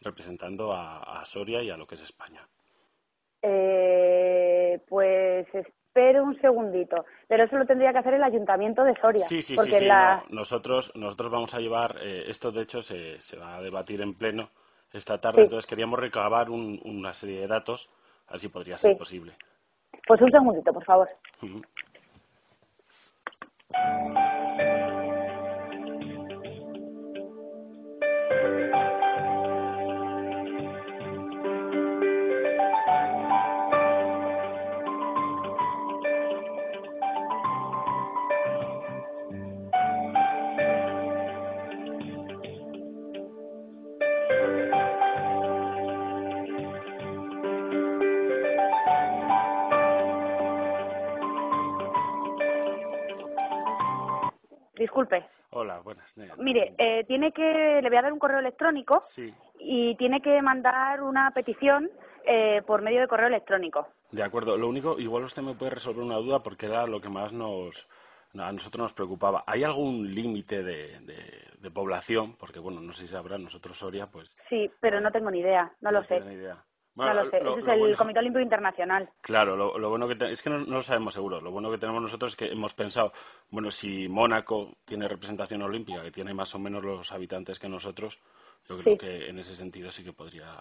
representando 0.01 0.73
a, 0.73 1.21
a 1.21 1.25
Soria 1.25 1.63
y 1.63 1.71
a 1.71 1.77
lo 1.77 1.87
que 1.87 1.95
es 1.97 2.03
España. 2.03 2.47
Eh, 3.43 4.81
pues 4.89 5.47
espero 5.55 6.25
un 6.25 6.39
segundito. 6.41 7.05
Pero 7.29 7.45
eso 7.45 7.57
lo 7.57 7.67
tendría 7.67 7.93
que 7.93 7.99
hacer 7.99 8.15
el 8.15 8.23
Ayuntamiento 8.23 8.85
de 8.85 8.95
Soria. 9.01 9.25
Sí, 9.27 9.43
sí, 9.43 9.57
porque 9.57 9.73
sí, 9.73 9.79
sí, 9.79 9.85
la... 9.87 10.25
no. 10.31 10.37
Nosotros, 10.37 10.95
nosotros 10.97 11.31
vamos 11.31 11.55
a 11.55 11.61
llevar, 11.61 11.97
eh, 12.03 12.25
esto 12.29 12.53
de 12.53 12.63
hecho 12.63 12.83
se, 12.83 13.21
se 13.21 13.39
va 13.39 13.57
a 13.57 13.63
debatir 13.63 14.01
en 14.01 14.15
pleno 14.15 14.51
esta 14.93 15.21
tarde, 15.21 15.39
Sí. 15.39 15.45
entonces 15.45 15.67
queríamos 15.69 15.99
recabar 15.99 16.51
un- 16.51 16.81
una 16.85 17.13
serie 17.15 17.41
de 17.41 17.47
datos, 17.47 17.93
a 18.29 18.33
ver 18.33 18.41
si 18.41 18.49
podría 18.49 18.79
ser 18.79 18.93
Sí. 18.93 18.99
posible. 18.99 19.33
Pues 20.07 20.21
un 20.21 20.31
segundito, 20.31 20.73
por 20.73 20.85
favor. 20.85 21.09
Mire, 56.39 56.75
eh, 56.79 57.05
tiene 57.05 57.33
que... 57.33 57.81
Le 57.83 57.89
voy 57.89 57.99
a 57.99 58.03
dar 58.03 58.13
un 58.13 58.19
correo 58.19 58.39
electrónico 58.39 59.01
Sí, 59.03 59.33
y 59.59 59.95
tiene 59.97 60.21
que 60.21 60.41
mandar 60.43 61.03
una 61.03 61.31
petición 61.31 61.91
eh, 62.25 62.63
por 62.67 62.83
medio 62.83 63.01
de 63.01 63.09
correo 63.09 63.29
electrónico. 63.29 63.89
de 64.11 64.23
acuerdo. 64.23 64.57
Lo 64.57 64.69
único, 64.69 64.99
igual 64.99 65.25
usted 65.25 65.43
me 65.43 65.55
puede 65.55 65.71
resolver 65.73 66.03
una 66.05 66.17
duda 66.17 66.43
porque 66.43 66.67
era 66.67 66.87
lo 66.87 67.01
que 67.01 67.09
más 67.09 67.33
nos, 67.33 67.91
a 68.39 68.53
nosotros 68.53 68.83
nos 68.83 68.93
preocupaba. 68.93 69.45
¿Hay 69.47 69.65
algún 69.65 70.15
límite 70.15 70.63
de, 70.63 70.99
de- 71.01 71.47
de 71.59 71.71
población, 71.71 72.37
porque 72.37 72.59
bueno, 72.61 72.81
no 72.81 72.93
sé 72.93 73.03
si 73.03 73.09
sabrán, 73.09 73.43
nosotros 73.43 73.77
Soria, 73.79 74.07
pues... 74.07 74.37
Sí, 74.49 74.71
pero 74.81 75.01
no 75.01 75.11
tengo 75.11 75.31
ni 75.31 75.41
idea, 75.41 75.73
no 75.81 75.91
lo 75.91 76.05
sé. 76.05 76.21
Ni 76.21 76.37
idea. 77.05 77.15
no 77.15 77.25
lo 77.25 77.31
sé, 77.31 77.37
eso 77.39 77.59
es 77.59 77.91
el 77.91 77.97
Comité 77.97 78.19
Olímpico 78.19 78.43
Internacional. 78.43 79.11
Claro, 79.21 79.57
lo, 79.57 79.89
bueno 79.89 80.09
que 80.09 80.17
es 80.31 80.43
que 80.43 80.51
no, 80.51 80.59
lo 80.59 80.83
sabemos 80.83 81.15
seguro. 81.15 81.41
Lo 81.41 81.51
bueno 81.51 81.71
que 81.71 81.79
tenemos 81.79 82.03
nosotros 82.03 82.33
es 82.33 82.37
que 82.37 82.47
hemos 82.47 82.75
pensado, 82.75 83.13
bueno, 83.51 83.71
si 83.71 84.09
Mónaco 84.09 84.77
tiene 84.85 85.09
representación 85.09 85.63
olímpica, 85.63 86.03
que 86.03 86.11
tiene 86.11 86.35
más 86.35 86.55
o 86.55 86.59
menos 86.59 86.85
los 86.85 87.13
habitantes 87.13 87.59
que 87.59 87.69
nosotros, 87.69 88.23
yo 88.69 88.79
creo 88.79 88.99
que 88.99 89.29
en 89.29 89.39
ese 89.39 89.55
sentido 89.55 89.93
sí 89.93 90.05
que 90.05 90.13
podría, 90.13 90.53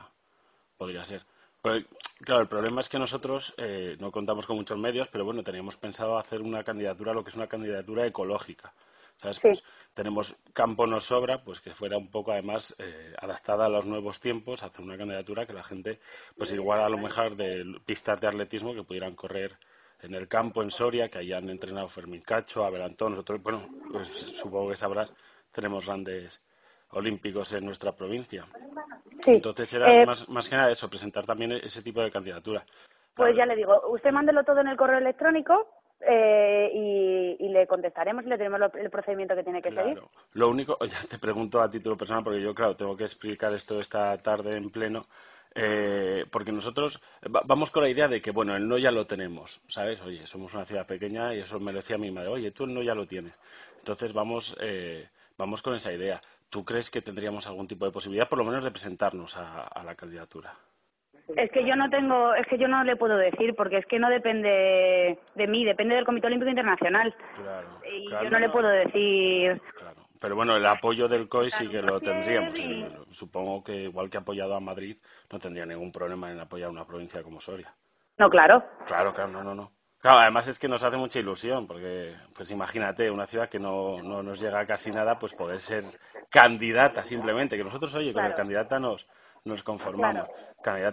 podría 0.78 1.04
ser. 1.06 1.24
claro, 1.62 2.42
el 2.42 2.48
problema 2.48 2.82
es 2.82 2.90
que 2.90 3.00
nosotros 3.00 3.56
eh, 3.58 3.96
no 4.00 4.12
contamos 4.12 4.46
con 4.46 4.58
muchos 4.58 4.78
medios, 4.78 5.08
pero 5.08 5.26
bueno, 5.26 5.44
teníamos 5.44 5.76
pensado 5.78 6.18
hacer 6.18 6.42
una 6.42 6.64
candidatura, 6.64 7.14
lo 7.14 7.24
que 7.24 7.30
es 7.30 7.36
una 7.36 7.48
candidatura 7.48 8.06
ecológica. 8.06 8.74
¿Sabes? 9.22 9.40
Pues 9.40 9.64
tenemos 9.94 10.38
campo 10.54 10.86
nos 10.86 11.06
sobra, 11.06 11.42
pues 11.44 11.62
que 11.62 11.72
fuera 11.72 11.98
un 11.98 12.12
poco 12.12 12.32
además 12.34 12.76
eh, 12.80 13.14
adaptada 13.18 13.66
a 13.66 13.70
los 13.70 13.86
nuevos 13.86 14.20
tiempos, 14.20 14.62
hacer 14.62 14.84
una 14.84 14.98
candidatura 14.98 15.46
que 15.46 15.54
la 15.54 15.64
gente, 15.64 16.00
pues 16.38 16.52
igual 16.52 16.82
a 16.82 16.90
lo 16.90 16.98
mejor 16.98 17.36
de 17.36 17.64
pistas 17.86 18.20
de 18.20 18.28
atletismo 18.28 18.74
que 18.74 18.84
pudieran 18.84 19.16
correr 19.16 19.58
en 20.02 20.14
el 20.14 20.28
campo 20.28 20.62
en 20.62 20.70
Soria, 20.70 21.08
que 21.10 21.20
hayan 21.20 21.50
entrenado 21.50 21.88
Fermín 21.88 22.22
Cacho, 22.22 22.66
Abel 22.66 22.82
Antón, 22.82 23.12
nosotros, 23.12 23.42
bueno, 23.42 23.68
pues 23.92 24.10
supongo 24.10 24.70
que 24.70 24.76
sabrás, 24.76 25.10
tenemos 25.52 25.86
grandes 25.86 26.44
olímpicos 26.90 27.54
en 27.54 27.66
nuestra 27.66 27.94
provincia. 27.94 28.46
Entonces 29.26 29.74
era 29.74 30.02
eh, 30.02 30.06
más, 30.06 30.28
más 30.28 30.50
que 30.50 30.58
nada 30.58 30.72
eso, 30.72 30.90
presentar 30.90 31.26
también 31.26 31.54
ese 31.54 31.82
tipo 31.82 32.02
de 32.02 32.12
candidatura. 32.12 32.66
Pues 33.16 33.36
ya 33.36 33.46
le 33.46 33.56
digo, 33.56 33.82
usted 33.90 34.12
mándelo 34.12 34.44
todo 34.44 34.60
en 34.60 34.68
el 34.68 34.78
correo 34.78 34.98
electrónico 34.98 35.68
eh, 36.08 36.72
y, 36.74 37.48
le 37.50 37.68
contestaremos 37.68 38.26
y 38.26 38.30
le 38.30 38.38
tenemos 38.38 38.60
el 38.76 38.90
procedimiento 38.90 39.34
que 39.34 39.44
tiene 39.44 39.62
que 39.62 39.72
seguir. 39.72 40.02
Lo 40.34 40.50
único, 40.50 40.78
ya 40.86 41.00
te 41.08 41.18
pregunto 41.18 41.62
a 41.62 41.70
título 41.70 41.96
personal, 41.96 42.24
porque 42.24 42.42
yo, 42.42 42.54
claro, 42.54 42.76
tengo 42.76 42.98
que 42.98 43.06
explicar 43.06 43.54
esto 43.54 43.80
esta 43.80 44.18
tarde 44.18 44.58
en 44.58 44.70
pleno. 44.70 45.06
Eh, 45.58 46.26
porque 46.30 46.52
nosotros 46.52 47.02
vamos 47.46 47.72
con 47.72 47.84
la 47.84 47.90
idea 47.90 48.10
de 48.10 48.22
que, 48.22 48.32
bueno, 48.32 48.58
el 48.58 48.68
no 48.68 48.78
ya 48.78 48.92
lo 48.92 49.08
tenemos, 49.08 49.62
¿sabes? 49.70 50.02
Oye, 50.02 50.28
somos 50.28 50.54
una 50.54 50.66
ciudad 50.66 50.86
pequeña 50.86 51.34
y 51.34 51.40
eso 51.40 51.62
me 51.62 51.72
lo 51.72 51.78
decía 51.78 51.98
mi 51.98 52.12
madre, 52.12 52.28
oye, 52.28 52.52
tú 52.52 52.66
el 52.66 52.74
no 52.74 52.84
ya 52.84 52.94
lo 52.94 53.08
tienes. 53.08 53.40
Entonces 53.78 54.12
vamos, 54.12 54.58
eh, 54.60 55.08
vamos 55.38 55.62
con 55.62 55.74
esa 55.76 55.94
idea. 55.94 56.22
¿Tú 56.50 56.66
crees 56.66 56.90
que 56.90 57.02
tendríamos 57.02 57.48
algún 57.48 57.68
tipo 57.68 57.86
de 57.86 57.92
posibilidad, 57.92 58.28
por 58.28 58.38
lo 58.38 58.46
menos, 58.46 58.64
de 58.64 58.72
presentarnos 58.72 59.38
a, 59.38 59.82
la 59.84 59.96
candidatura? 59.96 60.54
Es 61.36 61.52
que 61.52 61.66
yo 61.66 61.76
no 61.76 61.90
tengo, 61.90 62.36
es 62.36 62.46
que 62.48 62.58
yo 62.58 62.68
no 62.68 62.84
le 62.84 62.96
puedo 62.96 63.18
decir, 63.18 63.56
porque 63.56 63.78
es 63.78 63.86
que 63.88 63.98
no 63.98 64.10
depende 64.10 65.18
de 65.36 65.48
mí, 65.48 65.66
depende 65.66 65.96
del 65.96 66.06
Comité 66.06 66.28
Olímpico 66.28 66.50
Internacional. 66.50 67.16
Claro. 67.36 67.68
Y 67.92 68.10
yo 68.10 68.30
no, 68.30 68.40
le 68.40 68.50
puedo 68.50 68.68
decir. 68.68 69.60
Claro. 69.76 70.06
Pero 70.20 70.36
bueno, 70.36 70.56
el 70.56 70.66
apoyo 70.66 71.08
del 71.08 71.28
COI 71.28 71.52
sí 71.52 71.68
que 71.68 71.82
lo 71.82 72.00
tendríamos. 72.00 72.58
Supongo 73.10 73.64
que 73.64 73.74
igual 73.84 74.10
que 74.10 74.18
ha 74.18 74.22
apoyado 74.22 74.56
a 74.56 74.60
Madrid, 74.60 74.98
no 75.32 75.40
tendría 75.40 75.66
ningún 75.66 75.92
problema 75.92 76.32
en 76.32 76.40
apoyar 76.40 76.68
a 76.68 76.72
una 76.72 76.86
provincia 76.86 77.24
como 77.24 77.40
Soria. 77.40 77.74
No, 78.18 78.30
claro. 78.30 78.64
Claro, 78.86 79.14
claro, 79.14 79.32
no, 79.32 79.44
no, 79.44 79.56
no. 79.56 79.72
Claro, 80.00 80.20
además 80.20 80.48
es 80.48 80.60
que 80.60 80.68
nos 80.68 80.84
hace 80.84 80.98
mucha 80.98 81.20
ilusión, 81.20 81.66
porque, 81.66 82.14
pues 82.36 82.52
imagínate, 82.52 83.10
una 83.10 83.26
ciudad 83.26 83.50
que 83.50 83.60
no, 83.60 84.02
no 84.04 84.22
nos 84.22 84.40
llega 84.40 84.60
a 84.60 84.66
casi 84.66 84.92
nada, 84.92 85.18
pues 85.18 85.34
poder 85.34 85.60
ser 85.60 85.84
candidata 86.30 87.04
simplemente, 87.04 87.58
que 87.58 87.64
nosotros, 87.64 87.94
oye, 87.96 88.14
con 88.14 88.24
el 88.24 88.36
candidata 88.36 88.80
nos, 88.80 89.08
nos 89.46 89.64
conformamos. 89.64 90.28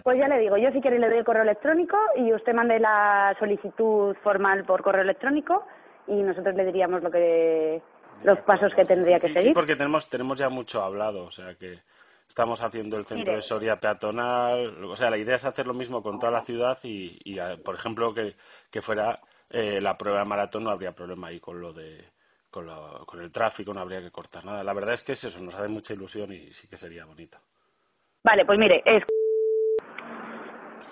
Pues 0.03 0.17
ya 0.19 0.27
le 0.27 0.37
digo, 0.37 0.55
yo 0.57 0.71
si 0.71 0.81
quiere 0.81 0.99
le 0.99 1.09
doy 1.09 1.17
el 1.17 1.25
correo 1.25 1.41
electrónico 1.41 1.97
y 2.15 2.31
usted 2.31 2.53
mande 2.53 2.79
la 2.79 3.35
solicitud 3.39 4.15
formal 4.23 4.63
por 4.65 4.83
correo 4.83 5.01
electrónico 5.01 5.65
y 6.07 6.21
nosotros 6.21 6.55
le 6.55 6.65
diríamos 6.65 7.01
lo 7.01 7.09
que 7.09 7.81
los 8.23 8.39
pasos 8.41 8.71
que 8.75 8.85
tendría 8.85 9.15
que 9.15 9.29
seguir. 9.29 9.41
Sí, 9.41 9.53
porque 9.53 9.75
tenemos, 9.75 10.09
tenemos 10.09 10.37
ya 10.37 10.49
mucho 10.49 10.83
hablado, 10.83 11.25
o 11.25 11.31
sea 11.31 11.55
que 11.55 11.79
Estamos 12.27 12.63
haciendo 12.63 12.97
el 12.97 13.05
centro 13.05 13.35
de 13.35 13.41
Soria 13.41 13.79
peatonal. 13.79 14.83
O 14.85 14.95
sea, 14.95 15.09
la 15.09 15.17
idea 15.17 15.35
es 15.35 15.45
hacer 15.45 15.67
lo 15.67 15.73
mismo 15.73 16.01
con 16.01 16.17
toda 16.17 16.31
la 16.31 16.41
ciudad 16.41 16.77
y, 16.83 17.37
por 17.63 17.75
ejemplo, 17.75 18.13
que, 18.13 18.35
que 18.71 18.81
fuera 18.81 19.19
eh, 19.49 19.79
la 19.79 19.97
prueba 19.97 20.19
de 20.19 20.25
maratón 20.25 20.63
no 20.63 20.71
habría 20.71 20.93
problema 20.93 21.27
ahí 21.27 21.39
con 21.39 21.61
lo 21.61 21.73
de 21.73 22.03
con, 22.49 22.67
con, 23.05 23.21
el 23.21 23.31
tráfico, 23.31 23.73
no 23.73 23.81
habría 23.81 24.01
que 24.01 24.11
cortar 24.11 24.45
nada. 24.45 24.63
La 24.63 24.73
verdad 24.73 24.93
es 24.93 25.03
que 25.03 25.11
es 25.11 25.23
eso, 25.23 25.39
nos 25.41 25.55
hace 25.55 25.67
mucha 25.67 25.93
ilusión 25.93 26.31
y 26.33 26.51
sí 26.53 26.67
que 26.67 26.77
sería 26.77 27.05
bonito. 27.05 27.37
Vale, 28.23 28.45
pues 28.45 28.57
mire, 28.57 28.81
es 28.85 29.03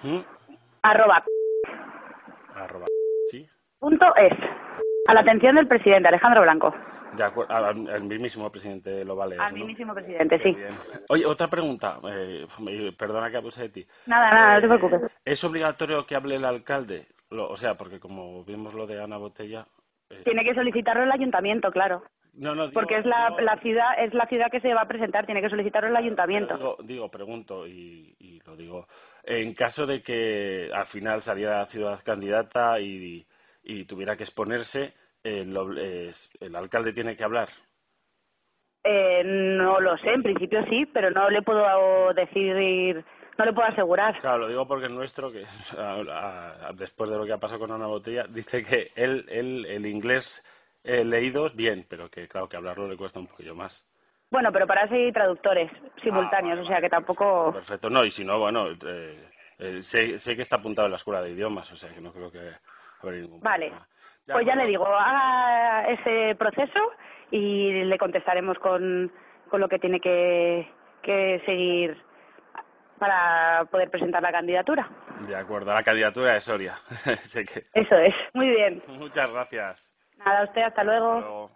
¿Mm? 0.04 0.20
arroba 0.82 1.24
arroba 2.56 2.86
sí 3.30 3.48
punto 3.80 4.06
es 4.16 4.34
a 5.08 5.14
la 5.14 5.22
atención 5.22 5.56
del 5.56 5.68
presidente 5.68 6.08
Alejandro 6.08 6.42
Blanco. 6.42 6.74
De 7.16 7.24
acuerdo, 7.24 7.54
al, 7.54 8.04
mismísimo 8.04 8.50
presidente 8.50 9.04
lo 9.04 9.16
vale. 9.16 9.36
Al 9.38 9.54
mismísimo 9.54 9.94
presidente, 9.94 10.40
sí. 10.42 10.56
Oye, 11.10 11.26
otra 11.26 11.48
pregunta, 11.50 12.00
eh, 12.10 12.46
perdona 12.98 13.30
que 13.30 13.38
abuse 13.38 13.64
de 13.64 13.70
ti. 13.70 13.88
Nada, 14.06 14.32
nada, 14.32 14.56
no 14.56 14.62
te 14.62 14.68
preocupes. 14.68 15.20
¿Es 15.26 15.44
obligatorio 15.44 16.06
que 16.06 16.16
hable 16.16 16.36
el 16.36 16.46
alcalde? 16.46 17.08
o 17.32 17.56
sea, 17.56 17.76
porque 17.76 18.00
como 18.00 18.44
vimos 18.44 18.74
lo 18.74 18.86
de 18.86 19.02
Ana 19.02 19.18
Botella... 19.18 19.66
Eh, 20.10 20.22
tiene 20.24 20.44
que 20.44 20.54
solicitarlo 20.54 21.04
el 21.04 21.12
ayuntamiento, 21.12 21.72
claro. 21.72 22.04
No, 22.34 22.56
no, 22.56 22.72
porque 22.72 22.98
es 22.98 23.06
la, 23.06 23.30
la, 23.42 23.58
ciudad 23.58 23.88
es 23.98 24.14
la 24.14 24.26
ciudad 24.26 24.50
que 24.50 24.62
se 24.62 24.74
va 24.74 24.84
a 24.84 24.88
presentar, 24.88 25.26
tiene 25.26 25.42
que 25.42 25.50
solicitarlo 25.50 25.90
el 25.90 25.96
ayuntamiento. 25.98 26.78
Digo, 26.82 27.10
pregunto 27.10 27.68
y, 27.68 28.16
y, 28.20 28.40
lo 28.46 28.56
digo. 28.56 28.88
En 29.24 29.54
caso 29.54 29.86
de 29.86 30.02
que 30.02 30.70
al 30.74 30.86
final 30.86 31.22
saliera 31.22 31.60
la 31.60 31.66
ciudad 31.66 32.00
candidata 32.04 32.80
y, 32.80 33.26
y 33.64 33.84
tuviera 33.84 34.16
que 34.16 34.24
exponerse, 34.24 34.94
el, 35.24 36.56
alcalde 36.56 36.94
tiene 36.94 37.16
que 37.16 37.24
hablar? 37.24 37.50
Eh, 38.84 39.24
no 39.24 39.80
lo 39.80 39.98
sé, 39.98 40.12
en 40.14 40.24
principio 40.24 40.64
sí, 40.70 40.86
pero 40.88 41.12
no 41.12 41.30
le 41.30 41.42
puedo 41.42 42.14
decir, 42.14 43.04
no 43.38 43.46
le 43.46 43.54
puedo 43.54 43.68
asegurar. 43.68 44.20
Claro, 44.22 44.40
lo 44.40 44.48
digo 44.48 44.68
porque 44.68 44.88
el 44.88 44.96
nuestro, 44.96 45.32
que 45.32 45.44
después 46.76 47.10
de 47.10 47.18
lo 47.18 47.26
que 47.26 47.34
ha 47.34 47.38
pasado 47.38 47.60
con 47.60 47.72
Ana 47.72 47.88
Botella, 47.88 48.26
dice 48.28 48.64
que 48.64 48.90
él, 48.96 49.26
el 49.30 49.86
inglés 49.86 50.46
eh, 50.84 51.04
leído 51.04 51.46
es 51.46 51.56
bien, 51.56 51.86
pero 51.90 52.10
que 52.10 52.28
claro 52.28 52.48
que 52.50 52.58
hablarlo 52.58 52.88
le 52.88 52.98
cuesta 52.98 53.20
un 53.20 53.28
poquillo 53.28 53.56
más. 53.56 53.88
Bueno, 54.30 54.52
pero 54.52 54.66
para 54.66 54.86
eso 54.86 54.96
hay 54.96 55.12
traductores 55.12 55.70
simultáneos, 56.02 56.60
ah, 56.60 56.62
o 56.62 56.66
sea 56.66 56.82
que 56.82 56.90
tampoco. 56.90 57.52
Perfecto, 57.54 57.90
no, 57.90 58.06
y 58.06 58.10
si 58.10 58.24
no, 58.24 58.40
bueno, 58.40 58.70
eh, 58.70 59.30
eh, 59.60 59.82
sé, 59.82 60.18
sé, 60.18 60.36
que 60.36 60.42
está 60.42 60.56
apuntado 60.56 60.86
en 60.86 60.92
la 60.92 60.98
escuela 60.98 61.22
de 61.22 61.32
idiomas, 61.32 61.72
o 61.72 61.76
sea 61.76 61.94
que 61.94 62.00
no 62.00 62.14
creo 62.14 62.32
que 62.32 62.40
haya 62.40 63.12
ningún 63.12 63.42
Vale 63.42 63.74
pues 64.28 64.46
ya 64.46 64.56
le 64.56 64.66
digo, 64.66 64.86
haga 64.88 65.88
ese 65.90 66.36
proceso 66.36 66.80
y 67.32 67.84
le 67.84 67.98
contestaremos 67.98 68.58
con, 68.60 69.12
con 69.50 69.60
lo 69.60 69.68
que 69.68 69.80
tiene 69.80 70.00
que, 70.00 70.72
que 71.02 71.42
seguir 71.46 71.98
para 73.00 73.66
poder 73.66 73.90
presentar 73.90 74.22
la 74.22 74.32
candidatura. 74.32 74.90
De 75.28 75.36
acuerdo, 75.36 75.74
la 75.74 75.84
candidatura 75.84 76.34
de 76.34 76.42
Soria. 76.42 76.76
Eso 77.24 77.98
es, 77.98 78.14
muy 78.34 78.50
bien. 78.50 78.84
Muchas 78.88 79.32
gracias. 79.32 80.01
Nada, 80.26 80.44
usted, 80.44 80.62
hasta 80.62 80.84
luego. 80.84 81.50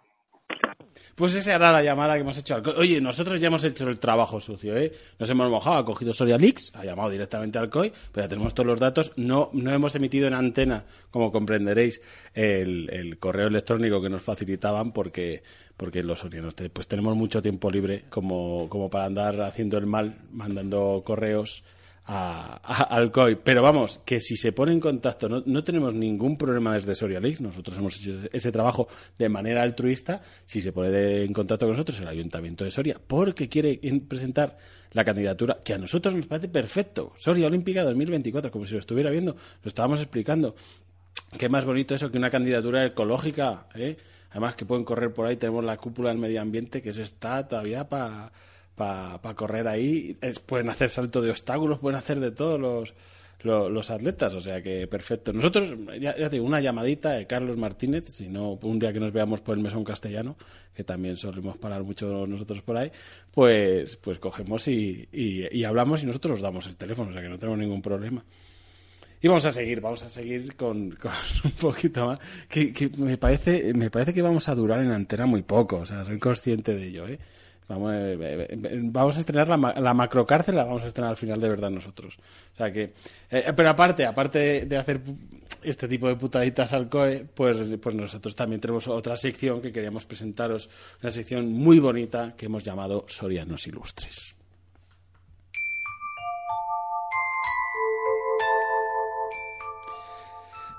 Pues 1.14 1.34
esa 1.34 1.54
era 1.54 1.72
la 1.72 1.82
llamada 1.82 2.14
que 2.14 2.20
hemos 2.20 2.38
hecho 2.38 2.54
al 2.54 2.62
COI. 2.62 2.74
Oye, 2.78 3.00
nosotros 3.00 3.40
ya 3.40 3.48
hemos 3.48 3.64
hecho 3.64 3.88
el 3.88 3.98
trabajo 3.98 4.40
sucio, 4.40 4.76
¿eh? 4.76 4.92
Nos 5.18 5.28
hemos 5.30 5.50
mojado, 5.50 5.76
ha 5.76 5.84
cogido 5.84 6.12
Soria 6.12 6.38
Leaks, 6.38 6.72
ha 6.74 6.84
llamado 6.84 7.10
directamente 7.10 7.58
al 7.58 7.70
COI, 7.70 7.92
pero 8.12 8.24
ya 8.24 8.28
tenemos 8.28 8.54
todos 8.54 8.66
los 8.66 8.80
datos. 8.80 9.12
No, 9.16 9.50
no 9.52 9.72
hemos 9.72 9.94
emitido 9.94 10.26
en 10.26 10.34
antena, 10.34 10.84
como 11.10 11.32
comprenderéis, 11.32 12.02
el, 12.34 13.16
correo 13.18 13.48
electrónico 13.48 14.00
que 14.00 14.08
nos 14.08 14.22
facilitaban 14.22 14.92
porque, 14.92 15.42
porque 15.76 16.02
los 16.02 16.20
sorianos 16.20 16.54
pues 16.72 16.86
tenemos 16.88 17.16
mucho 17.16 17.40
tiempo 17.40 17.70
libre 17.70 18.04
como, 18.08 18.68
como 18.68 18.90
para 18.90 19.04
andar 19.04 19.40
haciendo 19.42 19.78
el 19.78 19.86
mal, 19.86 20.18
mandando 20.30 21.02
correos 21.04 21.64
a, 22.06 23.10
COI. 23.12 23.36
Pero 23.36 23.62
vamos, 23.62 24.00
que 24.04 24.20
si 24.20 24.36
se 24.36 24.52
pone 24.52 24.72
en 24.72 24.80
contacto, 24.80 25.28
no, 25.28 25.42
no 25.44 25.64
tenemos 25.64 25.94
ningún 25.94 26.36
problema 26.36 26.74
desde 26.74 26.94
Soria 26.94 27.20
Leaks, 27.20 27.40
nosotros 27.40 27.76
hemos 27.76 27.96
hecho 27.96 28.28
ese 28.32 28.52
trabajo 28.52 28.88
de 29.18 29.28
manera 29.28 29.62
altruista, 29.62 30.22
si 30.44 30.60
se 30.60 30.72
pone 30.72 31.24
en 31.24 31.32
contacto 31.32 31.66
con 31.66 31.72
nosotros 31.72 32.00
el 32.00 32.08
Ayuntamiento 32.08 32.64
de 32.64 32.70
Soria, 32.70 33.00
porque 33.04 33.48
quiere 33.48 33.80
presentar 34.08 34.56
la 34.92 35.04
candidatura, 35.04 35.58
que 35.64 35.74
a 35.74 35.78
nosotros 35.78 36.14
nos 36.14 36.26
parece 36.26 36.48
perfecto, 36.48 37.12
Soria 37.18 37.48
Olímpica 37.48 37.82
2024, 37.84 38.50
como 38.50 38.64
si 38.64 38.74
lo 38.74 38.80
estuviera 38.80 39.10
viendo, 39.10 39.32
lo 39.62 39.68
estábamos 39.68 40.00
explicando. 40.00 40.54
Qué 41.38 41.48
más 41.48 41.64
bonito 41.64 41.94
eso 41.94 42.10
que 42.10 42.18
una 42.18 42.30
candidatura 42.30 42.86
ecológica, 42.86 43.66
¿eh? 43.74 43.96
Además 44.30 44.54
que 44.54 44.64
pueden 44.64 44.84
correr 44.84 45.12
por 45.12 45.26
ahí, 45.26 45.36
tenemos 45.36 45.64
la 45.64 45.76
cúpula 45.76 46.10
del 46.10 46.18
medio 46.18 46.40
ambiente, 46.40 46.82
que 46.82 46.90
eso 46.90 47.02
está 47.02 47.46
todavía 47.48 47.88
para 47.88 48.32
para 48.76 49.34
correr 49.34 49.66
ahí. 49.66 50.16
pueden 50.44 50.68
hacer 50.68 50.90
salto 50.90 51.22
de 51.22 51.30
obstáculos, 51.30 51.78
pueden 51.78 51.98
hacer 51.98 52.20
de 52.20 52.30
todos 52.30 52.60
los, 52.60 52.94
los, 53.42 53.90
atletas, 53.90 54.34
o 54.34 54.40
sea 54.40 54.62
que 54.62 54.86
perfecto. 54.86 55.32
Nosotros, 55.32 55.74
ya, 55.98 56.16
ya 56.16 56.28
digo, 56.28 56.44
una 56.44 56.60
llamadita 56.60 57.12
de 57.12 57.26
Carlos 57.26 57.56
Martínez, 57.56 58.08
si 58.08 58.28
no, 58.28 58.52
un 58.62 58.78
día 58.78 58.92
que 58.92 59.00
nos 59.00 59.12
veamos 59.12 59.40
por 59.40 59.56
el 59.56 59.62
mesón 59.62 59.82
castellano, 59.82 60.36
que 60.74 60.84
también 60.84 61.16
solemos 61.16 61.56
parar 61.56 61.82
mucho 61.82 62.26
nosotros 62.26 62.62
por 62.62 62.76
ahí, 62.76 62.92
pues, 63.32 63.96
pues 63.96 64.18
cogemos 64.18 64.68
y, 64.68 65.08
y, 65.10 65.64
hablamos 65.64 66.02
y 66.02 66.06
nosotros 66.06 66.34
os 66.34 66.40
damos 66.42 66.66
el 66.66 66.76
teléfono, 66.76 67.10
o 67.10 67.12
sea 67.12 67.22
que 67.22 67.28
no 67.28 67.38
tenemos 67.38 67.58
ningún 67.58 67.80
problema. 67.80 68.24
Y 69.22 69.28
vamos 69.28 69.46
a 69.46 69.52
seguir, 69.52 69.80
vamos 69.80 70.02
a 70.02 70.10
seguir 70.10 70.54
con, 70.56 70.90
con 71.00 71.12
un 71.44 71.50
poquito 71.52 72.06
más. 72.06 72.18
Que, 72.48 72.72
que 72.74 72.90
me 72.98 73.16
parece, 73.16 73.72
me 73.72 73.90
parece 73.90 74.12
que 74.12 74.20
vamos 74.20 74.48
a 74.50 74.54
durar 74.54 74.82
en 74.82 74.92
antena 74.92 75.24
muy 75.24 75.42
poco, 75.42 75.78
o 75.78 75.86
sea, 75.86 76.04
soy 76.04 76.18
consciente 76.18 76.74
de 76.74 76.88
ello, 76.88 77.08
¿eh? 77.08 77.18
Vamos, 77.68 77.92
eh, 77.94 78.16
eh, 78.20 78.46
eh, 78.50 78.80
vamos 78.82 79.16
a 79.16 79.20
estrenar 79.20 79.48
la, 79.48 79.56
la 79.56 79.94
macrocárcel, 79.94 80.54
la 80.54 80.64
vamos 80.64 80.82
a 80.82 80.86
estrenar 80.86 81.10
al 81.10 81.16
final 81.16 81.40
de 81.40 81.48
verdad 81.48 81.70
nosotros. 81.70 82.16
O 82.54 82.56
sea 82.56 82.72
que, 82.72 82.92
pero 83.28 83.68
aparte, 83.68 84.06
aparte 84.06 84.66
de 84.66 84.76
hacer 84.76 85.00
este 85.62 85.88
tipo 85.88 86.06
de 86.06 86.16
putaditas 86.16 86.72
al 86.72 86.88
COE, 86.88 87.26
pues, 87.34 87.56
pues 87.80 87.94
nosotros 87.94 88.36
también 88.36 88.60
tenemos 88.60 88.86
otra 88.86 89.16
sección 89.16 89.60
que 89.60 89.72
queríamos 89.72 90.04
presentaros, 90.04 90.70
una 91.02 91.10
sección 91.10 91.52
muy 91.52 91.80
bonita 91.80 92.34
que 92.36 92.46
hemos 92.46 92.62
llamado 92.62 93.04
Sorianos 93.08 93.66
Ilustres. 93.66 94.35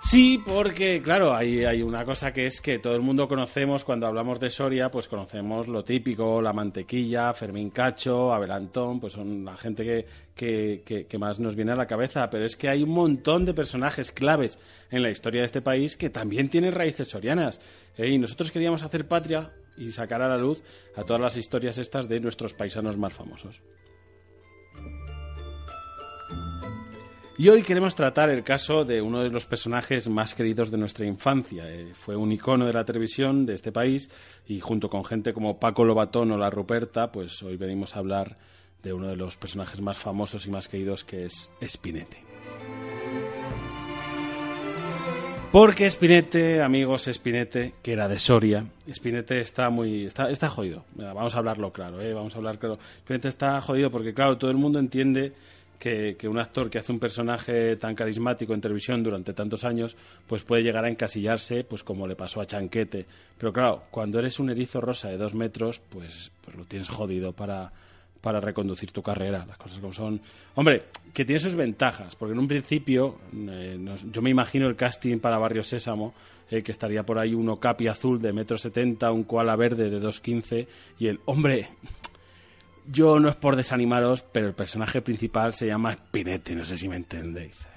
Sí, 0.09 0.41
porque, 0.45 1.01
claro, 1.01 1.33
hay, 1.35 1.65
hay 1.65 1.81
una 1.81 2.05
cosa 2.05 2.31
que 2.31 2.45
es 2.45 2.61
que 2.61 2.79
todo 2.79 2.95
el 2.95 3.01
mundo 3.01 3.27
conocemos 3.27 3.83
cuando 3.83 4.07
hablamos 4.07 4.39
de 4.39 4.49
Soria, 4.49 4.89
pues 4.89 5.09
conocemos 5.09 5.67
lo 5.67 5.83
típico, 5.83 6.41
la 6.41 6.53
mantequilla, 6.53 7.33
Fermín 7.33 7.71
Cacho, 7.71 8.33
Abelantón, 8.33 9.01
pues 9.01 9.11
son 9.13 9.43
la 9.43 9.57
gente 9.57 9.83
que, 9.83 10.05
que, 10.33 10.81
que- 10.85 11.07
que 11.07 11.17
más 11.17 11.39
nos 11.39 11.55
viene 11.57 11.73
a 11.73 11.75
la 11.75 11.87
cabeza. 11.87 12.29
Pero 12.29 12.45
es 12.45 12.55
que 12.55 12.69
hay 12.69 12.83
un 12.83 12.91
montón 12.91 13.43
de 13.43 13.53
personajes 13.53 14.11
claves 14.11 14.57
en 14.91 15.03
la 15.03 15.09
historia 15.09 15.41
de 15.41 15.45
este 15.47 15.61
país 15.61 15.97
que 15.97 16.09
también 16.09 16.47
tienen 16.49 16.71
raíces 16.73 17.09
sorianas. 17.09 17.59
¿eh? 17.97 18.07
Y 18.07 18.17
nosotros 18.17 18.49
queríamos 18.51 18.83
hacer 18.83 19.09
patria 19.09 19.51
y 19.75 19.89
sacar 19.91 20.21
a 20.21 20.29
la 20.29 20.37
luz 20.37 20.63
a 20.95 21.03
todas 21.03 21.21
las 21.21 21.35
historias 21.35 21.77
estas 21.79 22.07
de 22.07 22.21
nuestros 22.21 22.53
paisanos 22.53 22.97
más 22.97 23.13
famosos. 23.13 23.61
Y 27.39 27.49
hoy 27.49 27.61
queremos 27.61 27.93
tratar 27.93 28.31
el 28.31 28.43
caso 28.43 28.83
de 28.83 28.99
uno 28.99 29.21
de 29.21 29.29
los 29.29 29.45
personajes 29.45 30.09
más 30.09 30.33
queridos 30.33 30.71
de 30.71 30.77
nuestra 30.79 31.05
infancia. 31.05 31.71
Eh, 31.71 31.91
fue 31.93 32.15
un 32.15 32.31
icono 32.31 32.65
de 32.65 32.73
la 32.73 32.83
televisión 32.83 33.45
de 33.45 33.53
este 33.53 33.71
país 33.71 34.09
y 34.47 34.59
junto 34.59 34.89
con 34.89 35.05
gente 35.05 35.33
como 35.33 35.59
Paco 35.59 35.85
Lobatón 35.85 36.31
o 36.31 36.37
La 36.37 36.49
Ruperta, 36.49 37.11
pues 37.11 37.43
hoy 37.43 37.55
venimos 37.55 37.95
a 37.95 37.99
hablar 37.99 38.39
de 38.81 38.91
uno 38.91 39.07
de 39.07 39.17
los 39.17 39.37
personajes 39.37 39.81
más 39.81 39.97
famosos 39.97 40.47
y 40.47 40.49
más 40.49 40.67
queridos 40.67 41.03
que 41.03 41.25
es 41.25 41.51
Spinete. 41.63 42.23
Porque 45.51 45.87
Spinete, 45.91 46.63
amigos, 46.63 47.07
Spinete, 47.11 47.75
que 47.83 47.93
era 47.93 48.07
de 48.07 48.17
Soria, 48.17 48.65
Spinete 48.91 49.41
está 49.41 49.69
muy. 49.69 50.05
está, 50.07 50.31
está 50.31 50.49
jodido. 50.49 50.85
Vamos 50.95 51.35
a 51.35 51.37
hablarlo 51.37 51.71
claro, 51.71 52.01
¿eh? 52.01 52.13
Vamos 52.13 52.33
a 52.33 52.37
hablar 52.37 52.57
claro. 52.57 52.79
Spinete 53.01 53.27
está 53.27 53.61
jodido 53.61 53.91
porque, 53.91 54.15
claro, 54.15 54.39
todo 54.39 54.49
el 54.49 54.57
mundo 54.57 54.79
entiende 54.79 55.33
que, 55.79 56.17
un 56.27 56.39
actor 56.39 56.69
que 56.69 56.79
hace 56.79 56.91
un 56.91 56.99
personaje 56.99 57.75
tan 57.77 57.95
carismático 57.95 58.53
en 58.53 58.61
televisión 58.61 59.03
durante 59.03 59.33
tantos 59.33 59.63
años, 59.63 59.95
pues 60.27 60.43
puede 60.43 60.63
llegar 60.63 60.85
a 60.85 60.89
encasillarse, 60.89 61.63
pues 61.63 61.83
como 61.83 62.07
le 62.07 62.15
pasó 62.15 62.41
a 62.41 62.45
Chanquete. 62.45 63.05
Pero 63.37 63.53
claro, 63.53 63.83
cuando 63.91 64.19
eres 64.19 64.39
un 64.39 64.49
erizo 64.49 64.81
rosa 64.81 65.09
de 65.09 65.17
dos 65.17 65.35
metros, 65.35 65.79
pues, 65.79 66.31
pues 66.43 66.57
lo 66.57 66.65
tienes 66.65 66.89
jodido 66.89 67.33
para, 67.33 67.71
para 68.21 68.39
reconducir 68.39 68.91
tu 68.91 69.01
carrera, 69.01 69.45
las 69.45 69.57
cosas 69.57 69.79
como 69.79 69.93
son. 69.93 70.19
Hombre, 70.55 70.85
que 71.13 71.25
tiene 71.25 71.39
sus 71.39 71.55
ventajas, 71.55 72.15
porque 72.15 72.33
en 72.33 72.39
un 72.39 72.47
principio, 72.47 73.19
eh, 73.33 73.79
yo 74.11 74.21
me 74.21 74.29
imagino 74.29 74.67
el 74.67 74.75
casting 74.75 75.19
para 75.19 75.37
Barrio 75.37 75.63
Sésamo, 75.63 76.13
eh, 76.49 76.63
que 76.63 76.71
estaría 76.71 77.05
por 77.05 77.19
ahí 77.19 77.33
uno 77.33 77.59
capi 77.59 77.87
azul 77.87 78.21
de 78.21 78.33
metro 78.33 78.57
setenta, 78.57 79.11
un 79.11 79.23
koala 79.23 79.55
verde 79.55 79.89
de 79.89 79.99
2.15 79.99 80.67
y 80.99 81.07
el 81.07 81.19
hombre. 81.25 81.69
Yo 82.89 83.19
no 83.19 83.29
es 83.29 83.35
por 83.35 83.55
desanimaros, 83.55 84.23
pero 84.23 84.47
el 84.47 84.53
personaje 84.53 85.01
principal 85.01 85.53
se 85.53 85.67
llama 85.67 85.93
Spinete, 85.93 86.55
no 86.55 86.65
sé 86.65 86.77
si 86.77 86.87
me 86.87 86.95
entendéis. 86.95 87.67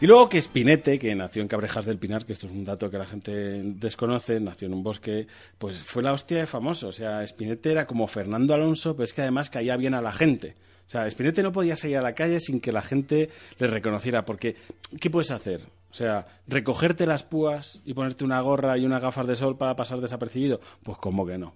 Y 0.00 0.06
luego 0.06 0.28
que 0.28 0.40
Spinete, 0.40 0.98
que 0.98 1.14
nació 1.14 1.40
en 1.40 1.48
Cabrejas 1.48 1.86
del 1.86 1.98
Pinar, 1.98 2.26
que 2.26 2.34
esto 2.34 2.46
es 2.46 2.52
un 2.52 2.64
dato 2.64 2.90
que 2.90 2.98
la 2.98 3.06
gente 3.06 3.32
desconoce, 3.32 4.38
nació 4.38 4.66
en 4.66 4.74
un 4.74 4.82
bosque, 4.82 5.26
pues 5.56 5.80
fue 5.80 6.02
la 6.02 6.12
hostia 6.12 6.38
de 6.38 6.46
famoso. 6.46 6.88
O 6.88 6.92
sea, 6.92 7.26
Spinete 7.26 7.70
era 7.70 7.86
como 7.86 8.06
Fernando 8.06 8.52
Alonso, 8.52 8.94
pero 8.94 9.04
es 9.04 9.14
que 9.14 9.22
además 9.22 9.48
caía 9.48 9.78
bien 9.78 9.94
a 9.94 10.02
la 10.02 10.12
gente. 10.12 10.56
O 10.86 10.90
sea, 10.90 11.08
Spinete 11.08 11.42
no 11.42 11.52
podía 11.52 11.74
salir 11.74 11.96
a 11.96 12.02
la 12.02 12.14
calle 12.14 12.40
sin 12.40 12.60
que 12.60 12.70
la 12.72 12.82
gente 12.82 13.30
le 13.58 13.66
reconociera, 13.66 14.26
porque 14.26 14.56
¿qué 15.00 15.08
puedes 15.08 15.30
hacer? 15.30 15.62
O 15.94 15.96
sea, 15.96 16.26
recogerte 16.48 17.06
las 17.06 17.22
púas 17.22 17.80
y 17.84 17.94
ponerte 17.94 18.24
una 18.24 18.40
gorra 18.40 18.76
y 18.76 18.84
unas 18.84 19.00
gafas 19.00 19.28
de 19.28 19.36
sol 19.36 19.56
para 19.56 19.76
pasar 19.76 20.00
desapercibido. 20.00 20.58
Pues 20.82 20.98
como 20.98 21.24
que 21.24 21.38
no. 21.38 21.54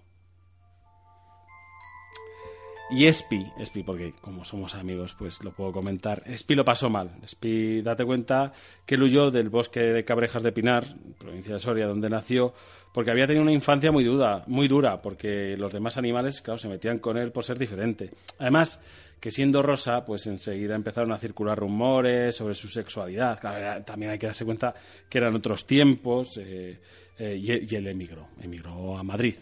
Y 2.89 3.07
Espi, 3.07 3.45
Espi, 3.59 3.83
porque 3.83 4.15
como 4.21 4.45
somos 4.45 4.77
amigos, 4.77 5.17
pues 5.19 5.43
lo 5.43 5.51
puedo 5.51 5.73
comentar. 5.73 6.23
Espi 6.25 6.55
lo 6.55 6.65
pasó 6.65 6.89
mal. 6.89 7.11
Espi, 7.25 7.83
date 7.83 8.05
cuenta 8.05 8.53
que 8.87 8.95
él 8.95 9.03
huyó 9.03 9.33
del 9.33 9.49
bosque 9.49 9.81
de 9.81 10.05
Cabrejas 10.05 10.45
de 10.45 10.53
Pinar, 10.53 10.87
provincia 11.19 11.55
de 11.55 11.59
Soria, 11.59 11.89
donde 11.89 12.09
nació, 12.09 12.55
porque 12.95 13.11
había 13.11 13.27
tenido 13.27 13.43
una 13.43 13.53
infancia 13.53 13.91
muy 13.91 14.05
dura, 14.05 14.45
muy 14.47 14.69
dura, 14.69 15.03
porque 15.03 15.57
los 15.59 15.73
demás 15.73 15.99
animales, 15.99 16.41
claro, 16.43 16.59
se 16.59 16.69
metían 16.69 17.01
con 17.01 17.19
él 17.19 17.33
por 17.33 17.43
ser 17.43 17.59
diferente. 17.59 18.13
Además, 18.39 18.79
que 19.21 19.31
siendo 19.31 19.63
rosa, 19.63 20.05
pues 20.05 20.27
enseguida 20.27 20.75
empezaron 20.75 21.13
a 21.13 21.19
circular 21.19 21.59
rumores 21.59 22.37
sobre 22.37 22.55
su 22.55 22.69
sexualidad. 22.69 23.39
Claro, 23.41 23.83
también 23.85 24.13
hay 24.13 24.19
que 24.19 24.27
darse 24.27 24.45
cuenta 24.45 24.75
que 25.09 25.19
eran 25.19 25.35
otros 25.35 25.67
tiempos, 25.67 26.37
eh, 26.39 26.79
eh, 27.19 27.37
y, 27.37 27.75
él 27.75 27.87
emigró, 27.89 28.29
emigró 28.41 28.97
a 28.97 29.03
Madrid. 29.03 29.37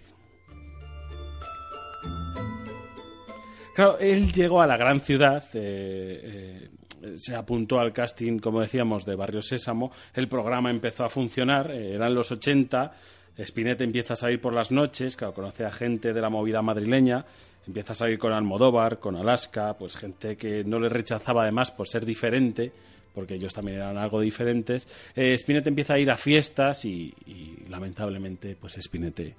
Claro, 3.74 3.98
él 3.98 4.32
llegó 4.32 4.62
a 4.62 4.66
la 4.66 4.78
gran 4.78 5.00
ciudad, 5.00 5.44
eh, 5.52 6.70
se 7.16 7.34
apuntó 7.34 7.78
al 7.78 7.92
casting, 7.92 8.38
como 8.38 8.62
decíamos, 8.62 9.04
de 9.04 9.14
Barrio 9.14 9.42
Sésamo, 9.42 9.92
el 10.14 10.28
programa 10.28 10.70
empezó 10.70 11.04
a 11.04 11.10
funcionar, 11.10 11.70
eran 11.70 12.14
los 12.14 12.32
80, 12.32 12.94
Spinetta 13.36 13.84
empieza 13.84 14.14
a 14.14 14.16
salir 14.16 14.40
por 14.40 14.54
las 14.54 14.72
noches, 14.72 15.14
claro, 15.14 15.34
conoce 15.34 15.66
a 15.66 15.70
gente 15.70 16.14
de 16.14 16.20
la 16.22 16.30
movida 16.30 16.62
madrileña, 16.62 17.26
empieza 17.66 17.92
a 17.92 17.96
salir 17.96 18.18
con 18.18 18.32
Almodóvar, 18.32 18.98
con 18.98 19.16
Alaska, 19.16 19.74
pues 19.78 19.96
gente 19.96 20.36
que 20.36 20.64
no 20.64 20.78
le 20.78 20.88
rechazaba 20.88 21.42
además 21.42 21.70
por 21.70 21.88
ser 21.88 22.04
diferente, 22.04 22.72
porque 23.14 23.34
ellos 23.34 23.54
también 23.54 23.78
eran 23.78 23.96
algo 23.96 24.20
diferentes. 24.20 24.86
Eh, 25.14 25.34
Spinetta 25.34 25.68
empieza 25.68 25.94
a 25.94 25.98
ir 25.98 26.10
a 26.10 26.16
fiestas 26.16 26.84
y, 26.84 27.14
y, 27.26 27.64
lamentablemente 27.68 28.56
pues 28.60 28.76
Spinette 28.80 29.34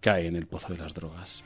cae 0.00 0.26
en 0.26 0.36
el 0.36 0.46
pozo 0.46 0.72
de 0.72 0.78
las 0.78 0.92
drogas. 0.92 1.44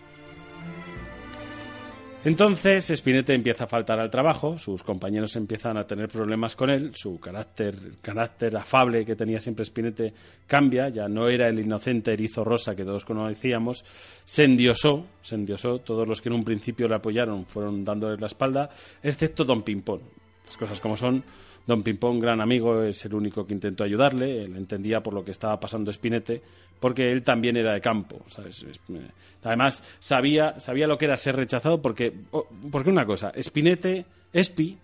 Entonces 2.26 2.92
Spinette 2.92 3.34
empieza 3.34 3.64
a 3.64 3.66
faltar 3.68 4.00
al 4.00 4.10
trabajo, 4.10 4.58
sus 4.58 4.82
compañeros 4.82 5.36
empiezan 5.36 5.76
a 5.76 5.86
tener 5.86 6.08
problemas 6.08 6.56
con 6.56 6.70
él, 6.70 6.90
su 6.92 7.20
carácter, 7.20 7.76
carácter 8.02 8.56
afable 8.56 9.06
que 9.06 9.14
tenía 9.14 9.38
siempre 9.38 9.64
Spinette 9.64 10.12
cambia, 10.44 10.88
ya 10.88 11.06
no 11.06 11.28
era 11.28 11.46
el 11.46 11.60
inocente 11.60 12.12
erizo 12.12 12.42
rosa 12.42 12.74
que 12.74 12.84
todos 12.84 13.04
conocíamos, 13.04 13.84
se 14.24 14.42
endiosó, 14.42 15.06
se 15.22 15.36
endiosó, 15.36 15.78
todos 15.78 16.08
los 16.08 16.20
que 16.20 16.28
en 16.28 16.34
un 16.34 16.42
principio 16.42 16.88
le 16.88 16.96
apoyaron 16.96 17.46
fueron 17.46 17.84
dándole 17.84 18.16
la 18.18 18.26
espalda, 18.26 18.70
excepto 19.04 19.44
Don 19.44 19.62
Pimpón. 19.62 20.00
Las 20.46 20.56
cosas 20.56 20.80
como 20.80 20.96
son, 20.96 21.22
Don 21.66 21.82
Pimpón, 21.82 22.20
gran 22.20 22.40
amigo, 22.40 22.82
es 22.84 23.04
el 23.04 23.14
único 23.14 23.44
que 23.46 23.52
intentó 23.54 23.82
ayudarle, 23.84 24.44
él 24.44 24.56
entendía 24.56 25.02
por 25.02 25.12
lo 25.14 25.24
que 25.24 25.32
estaba 25.32 25.58
pasando 25.58 25.92
Spinette, 25.92 26.40
porque 26.78 27.10
él 27.10 27.22
también 27.22 27.56
era 27.56 27.72
de 27.74 27.80
campo, 27.80 28.22
¿sabes? 28.28 28.62
Es- 28.62 28.80
eh, 28.90 29.08
Además, 29.42 29.82
sabía, 29.98 30.58
sabía 30.60 30.86
lo 30.86 30.96
que 30.98 31.04
era 31.06 31.16
ser 31.16 31.36
rechazado 31.36 31.80
porque, 31.82 32.12
oh, 32.32 32.46
porque 32.70 32.90
una 32.90 33.04
cosa, 33.06 33.32
Spinette, 33.40 34.04
Espi, 34.32 34.76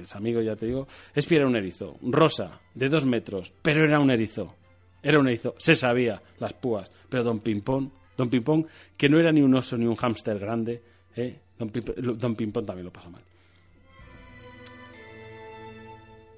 es 0.00 0.14
amigo 0.14 0.40
ya 0.40 0.54
te 0.56 0.66
digo, 0.66 0.86
Espi 1.14 1.36
era 1.36 1.46
un 1.46 1.56
erizo, 1.56 1.96
rosa, 2.02 2.60
de 2.74 2.88
dos 2.88 3.04
metros, 3.06 3.52
pero 3.62 3.84
era 3.84 3.98
un 4.00 4.10
erizo, 4.10 4.54
era 5.02 5.18
un 5.18 5.28
erizo, 5.28 5.54
se 5.58 5.74
sabía 5.76 6.20
las 6.38 6.52
púas, 6.54 6.90
pero 7.08 7.22
Don 7.24 7.40
Pimpón, 7.40 7.90
Don 8.16 8.28
Pimpón, 8.30 8.66
que 8.96 9.08
no 9.08 9.18
era 9.18 9.32
ni 9.32 9.40
un 9.42 9.54
oso 9.54 9.76
ni 9.76 9.86
un 9.86 9.96
hámster 9.96 10.38
grande, 10.38 10.80
¿eh? 11.16 11.38
Don, 11.58 11.70
Don 12.18 12.34
Pimpón 12.36 12.64
también 12.66 12.86
lo 12.86 12.92
pasó 12.92 13.10
mal. 13.10 13.22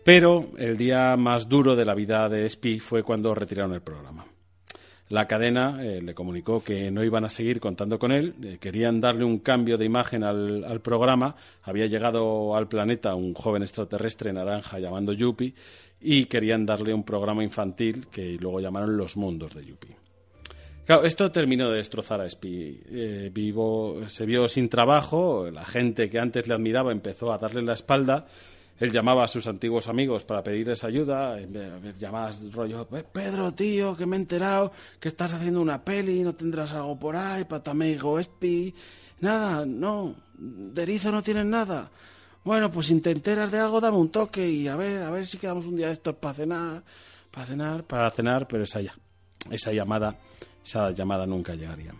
Pero 0.06 0.50
el 0.56 0.76
día 0.76 1.16
más 1.16 1.48
duro 1.48 1.74
de 1.74 1.84
la 1.84 1.92
vida 1.92 2.28
de 2.28 2.46
Espi 2.46 2.78
fue 2.78 3.02
cuando 3.02 3.34
retiraron 3.34 3.74
el 3.74 3.80
programa. 3.80 4.24
La 5.08 5.26
cadena 5.26 5.82
eh, 5.82 6.00
le 6.00 6.14
comunicó 6.14 6.62
que 6.62 6.92
no 6.92 7.02
iban 7.02 7.24
a 7.24 7.28
seguir 7.28 7.58
contando 7.58 7.98
con 7.98 8.12
él, 8.12 8.36
eh, 8.40 8.58
querían 8.60 9.00
darle 9.00 9.24
un 9.24 9.40
cambio 9.40 9.76
de 9.76 9.84
imagen 9.84 10.22
al, 10.22 10.80
programa. 10.80 11.34
Había 11.64 11.86
llegado 11.86 12.54
al 12.54 12.68
planeta 12.68 13.16
un 13.16 13.34
joven 13.34 13.62
extraterrestre 13.62 14.32
naranja 14.32 14.78
llamando 14.78 15.12
Yuppie 15.12 15.54
y 16.00 16.26
querían 16.26 16.64
darle 16.64 16.94
un 16.94 17.02
programa 17.02 17.42
infantil 17.42 18.06
que 18.06 18.36
luego 18.38 18.60
llamaron 18.60 18.96
Los 18.96 19.16
Mundos 19.16 19.56
de 19.56 19.66
Yuppie. 19.66 19.96
Esto 21.02 21.32
terminó 21.32 21.68
de 21.68 21.78
destrozar 21.78 22.20
a 22.20 22.30
Spi. 22.30 22.80
Eh, 22.92 23.30
vivo, 23.34 24.02
se 24.06 24.24
vio 24.24 24.46
sin 24.46 24.68
trabajo, 24.68 25.50
la 25.50 25.64
gente 25.64 26.08
que 26.08 26.20
antes 26.20 26.46
le 26.46 26.54
admiraba 26.54 26.92
empezó 26.92 27.32
a 27.32 27.38
darle 27.38 27.62
la 27.62 27.72
espalda. 27.72 28.28
Él 28.78 28.92
llamaba 28.92 29.24
a 29.24 29.28
sus 29.28 29.46
antiguos 29.46 29.88
amigos 29.88 30.24
para 30.24 30.42
pedirles 30.42 30.84
ayuda, 30.84 31.38
llamadas 31.98 32.52
rollo, 32.52 32.86
"Eh, 32.92 33.04
Pedro, 33.10 33.52
tío, 33.52 33.96
que 33.96 34.04
me 34.04 34.16
he 34.16 34.20
enterado 34.20 34.70
que 35.00 35.08
estás 35.08 35.32
haciendo 35.32 35.60
una 35.62 35.82
peli, 35.82 36.22
no 36.22 36.34
tendrás 36.34 36.72
algo 36.72 36.98
por 36.98 37.16
ahí 37.16 37.44
para 37.44 37.62
tu 37.62 37.70
amigo 37.70 38.18
Espi. 38.18 38.74
Nada, 39.20 39.64
no, 39.64 40.14
de 40.36 40.82
erizo 40.82 41.10
no 41.10 41.22
tienes 41.22 41.46
nada. 41.46 41.90
Bueno, 42.44 42.70
pues 42.70 42.90
intenteras 42.90 43.50
de 43.50 43.58
algo, 43.58 43.80
dame 43.80 43.96
un 43.96 44.10
toque 44.10 44.48
y 44.48 44.68
a 44.68 44.76
ver, 44.76 45.02
a 45.02 45.10
ver 45.10 45.26
si 45.26 45.38
quedamos 45.38 45.66
un 45.66 45.74
día 45.74 45.86
de 45.86 45.94
estos 45.94 46.14
para 46.16 46.34
cenar, 46.34 46.84
para 47.30 47.46
cenar, 47.46 47.84
para 47.84 48.10
cenar, 48.10 48.46
pero 48.46 48.62
esa 48.62 48.80
ya, 48.82 48.94
esa 49.50 49.72
llamada, 49.72 50.16
esa 50.64 50.90
llamada 50.90 51.26
nunca 51.26 51.54
llegaría. 51.54 51.92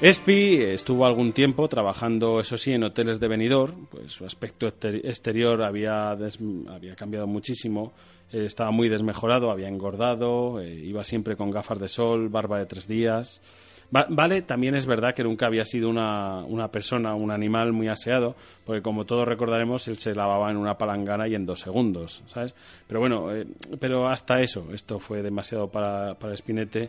Espi 0.00 0.62
estuvo 0.62 1.06
algún 1.06 1.32
tiempo 1.32 1.66
trabajando, 1.66 2.38
eso 2.38 2.56
sí, 2.56 2.72
en 2.72 2.84
hoteles 2.84 3.18
de 3.18 3.26
Benidorm, 3.26 3.86
pues 3.86 4.12
su 4.12 4.24
aspecto 4.24 4.68
exterior 4.68 5.60
había, 5.64 6.10
había 6.12 6.94
cambiado 6.94 7.26
muchísimo, 7.26 7.92
eh, 8.30 8.44
estaba 8.44 8.70
muy 8.70 8.88
desmejorado, 8.88 9.50
había 9.50 9.66
engordado, 9.66 10.60
eh, 10.60 10.72
iba 10.72 11.02
siempre 11.02 11.34
con 11.34 11.50
gafas 11.50 11.80
de 11.80 11.88
sol, 11.88 12.28
barba 12.28 12.60
de 12.60 12.66
tres 12.66 12.86
días. 12.86 13.42
vale, 13.90 14.42
también 14.42 14.76
es 14.76 14.86
verdad 14.86 15.16
que 15.16 15.24
nunca 15.24 15.46
había 15.46 15.64
sido 15.64 15.88
una, 15.88 16.44
una, 16.44 16.70
persona, 16.70 17.16
un 17.16 17.32
animal 17.32 17.72
muy 17.72 17.88
aseado, 17.88 18.36
porque 18.64 18.82
como 18.82 19.04
todos 19.04 19.26
recordaremos, 19.26 19.88
él 19.88 19.98
se 19.98 20.14
lavaba 20.14 20.48
en 20.52 20.58
una 20.58 20.78
palangana 20.78 21.26
y 21.26 21.34
en 21.34 21.44
dos 21.44 21.58
segundos, 21.58 22.22
¿sabes? 22.28 22.54
Pero 22.86 23.00
bueno, 23.00 23.34
eh, 23.34 23.48
pero 23.80 24.06
hasta 24.06 24.40
eso, 24.42 24.68
esto 24.72 25.00
fue 25.00 25.22
demasiado 25.22 25.66
para, 25.66 26.14
para 26.14 26.36
Spinette 26.36 26.88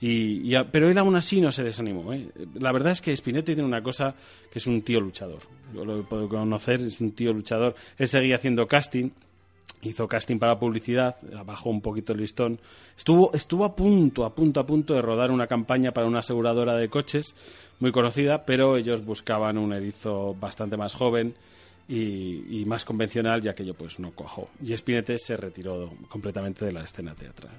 y, 0.00 0.54
pero 0.70 0.90
él 0.90 0.98
aún 0.98 1.16
así 1.16 1.40
no 1.40 1.50
se 1.50 1.64
desanimó. 1.64 2.12
¿eh? 2.12 2.28
La 2.60 2.72
verdad 2.72 2.92
es 2.92 3.00
que 3.00 3.16
Spinetti 3.16 3.54
tiene 3.54 3.64
una 3.64 3.82
cosa 3.82 4.14
que 4.50 4.58
es 4.58 4.66
un 4.66 4.82
tío 4.82 5.00
luchador. 5.00 5.40
Yo 5.74 5.84
lo 5.84 6.06
puedo 6.06 6.28
conocer, 6.28 6.80
es 6.80 7.00
un 7.00 7.12
tío 7.12 7.32
luchador. 7.32 7.74
Él 7.96 8.06
seguía 8.06 8.36
haciendo 8.36 8.66
casting, 8.66 9.10
hizo 9.82 10.06
casting 10.06 10.38
para 10.38 10.58
publicidad, 10.58 11.16
bajó 11.44 11.70
un 11.70 11.80
poquito 11.80 12.12
el 12.12 12.20
listón. 12.20 12.60
Estuvo, 12.96 13.32
estuvo 13.32 13.64
a 13.64 13.74
punto, 13.74 14.24
a 14.24 14.34
punto, 14.34 14.60
a 14.60 14.66
punto 14.66 14.94
de 14.94 15.02
rodar 15.02 15.30
una 15.30 15.46
campaña 15.46 15.92
para 15.92 16.06
una 16.06 16.18
aseguradora 16.18 16.74
de 16.74 16.88
coches 16.88 17.34
muy 17.80 17.92
conocida, 17.92 18.44
pero 18.44 18.76
ellos 18.76 19.04
buscaban 19.04 19.56
un 19.56 19.72
erizo 19.72 20.34
bastante 20.34 20.76
más 20.76 20.94
joven. 20.94 21.34
Y, 21.88 22.64
más 22.66 22.84
convencional, 22.84 23.40
ya 23.40 23.54
que 23.54 23.64
yo 23.64 23.72
pues 23.72 24.00
no 24.00 24.10
cojo. 24.10 24.50
Y 24.60 24.76
Spinette 24.76 25.18
se 25.18 25.36
retiró 25.36 25.92
completamente 26.08 26.64
de 26.64 26.72
la 26.72 26.82
escena 26.82 27.14
teatral. 27.14 27.54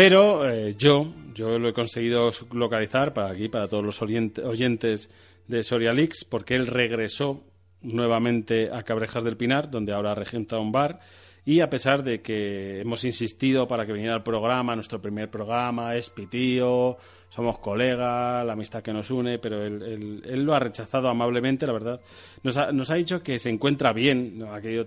Pero 0.00 0.48
eh, 0.48 0.76
yo, 0.78 1.12
yo 1.34 1.58
lo 1.58 1.68
he 1.68 1.74
conseguido 1.74 2.30
localizar 2.52 3.12
para 3.12 3.32
aquí, 3.32 3.50
para 3.50 3.68
todos 3.68 3.84
los 3.84 4.00
oyentes 4.00 5.10
de 5.46 5.62
Soria 5.62 5.92
Leaks, 5.92 6.24
porque 6.24 6.54
él 6.54 6.68
regresó 6.68 7.44
nuevamente 7.82 8.70
a 8.72 8.82
Cabrejas 8.82 9.22
del 9.24 9.36
Pinar, 9.36 9.70
donde 9.70 9.92
ahora 9.92 10.14
regenta 10.14 10.58
un 10.58 10.72
bar, 10.72 11.00
y 11.44 11.60
a 11.60 11.70
pesar 11.70 12.04
de 12.04 12.20
que 12.20 12.80
hemos 12.80 13.04
insistido 13.04 13.66
para 13.66 13.86
que 13.86 13.92
viniera 13.92 14.14
al 14.14 14.22
programa, 14.22 14.74
nuestro 14.74 15.00
primer 15.00 15.30
programa, 15.30 15.96
es 15.96 16.10
pitío, 16.10 16.96
somos 17.30 17.58
colegas, 17.58 18.44
la 18.44 18.52
amistad 18.52 18.82
que 18.82 18.92
nos 18.92 19.10
une, 19.10 19.38
pero 19.38 19.64
él, 19.64 20.22
lo 20.44 20.54
ha 20.54 20.58
rechazado 20.58 21.08
amablemente, 21.08 21.66
la 21.66 21.72
verdad. 21.72 22.00
Nos 22.42 22.56
ha, 22.56 22.72
nos 22.72 22.90
ha 22.90 22.96
dicho 22.96 23.22
que 23.22 23.38
se 23.38 23.48
encuentra 23.48 23.92
bien, 23.92 24.44
ha 24.50 24.60
querido 24.60 24.86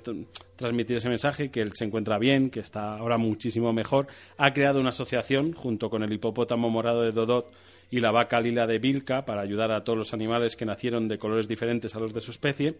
transmitir 0.55 0.97
ese 0.97 1.09
mensaje, 1.09 1.49
que 1.49 1.61
él 1.61 1.73
se 1.73 1.85
encuentra 1.85 2.19
bien, 2.19 2.49
que 2.49 2.59
está 2.59 2.97
ahora 2.97 3.17
muchísimo 3.17 3.73
mejor. 3.73 4.07
Ha 4.37 4.53
creado 4.53 4.79
una 4.79 4.89
asociación 4.89 5.53
junto 5.53 5.89
con 5.89 6.03
el 6.03 6.13
hipopótamo 6.13 6.69
morado 6.69 7.01
de 7.01 7.11
Dodot 7.11 7.51
y 7.89 7.99
la 7.99 8.11
vaca 8.11 8.41
lila 8.41 8.67
de 8.67 8.79
Vilca 8.79 9.25
para 9.25 9.41
ayudar 9.41 9.71
a 9.71 9.83
todos 9.83 9.97
los 9.97 10.13
animales 10.13 10.55
que 10.55 10.65
nacieron 10.65 11.07
de 11.07 11.17
colores 11.17 11.47
diferentes 11.47 11.95
a 11.95 11.99
los 11.99 12.13
de 12.13 12.21
su 12.21 12.31
especie 12.31 12.75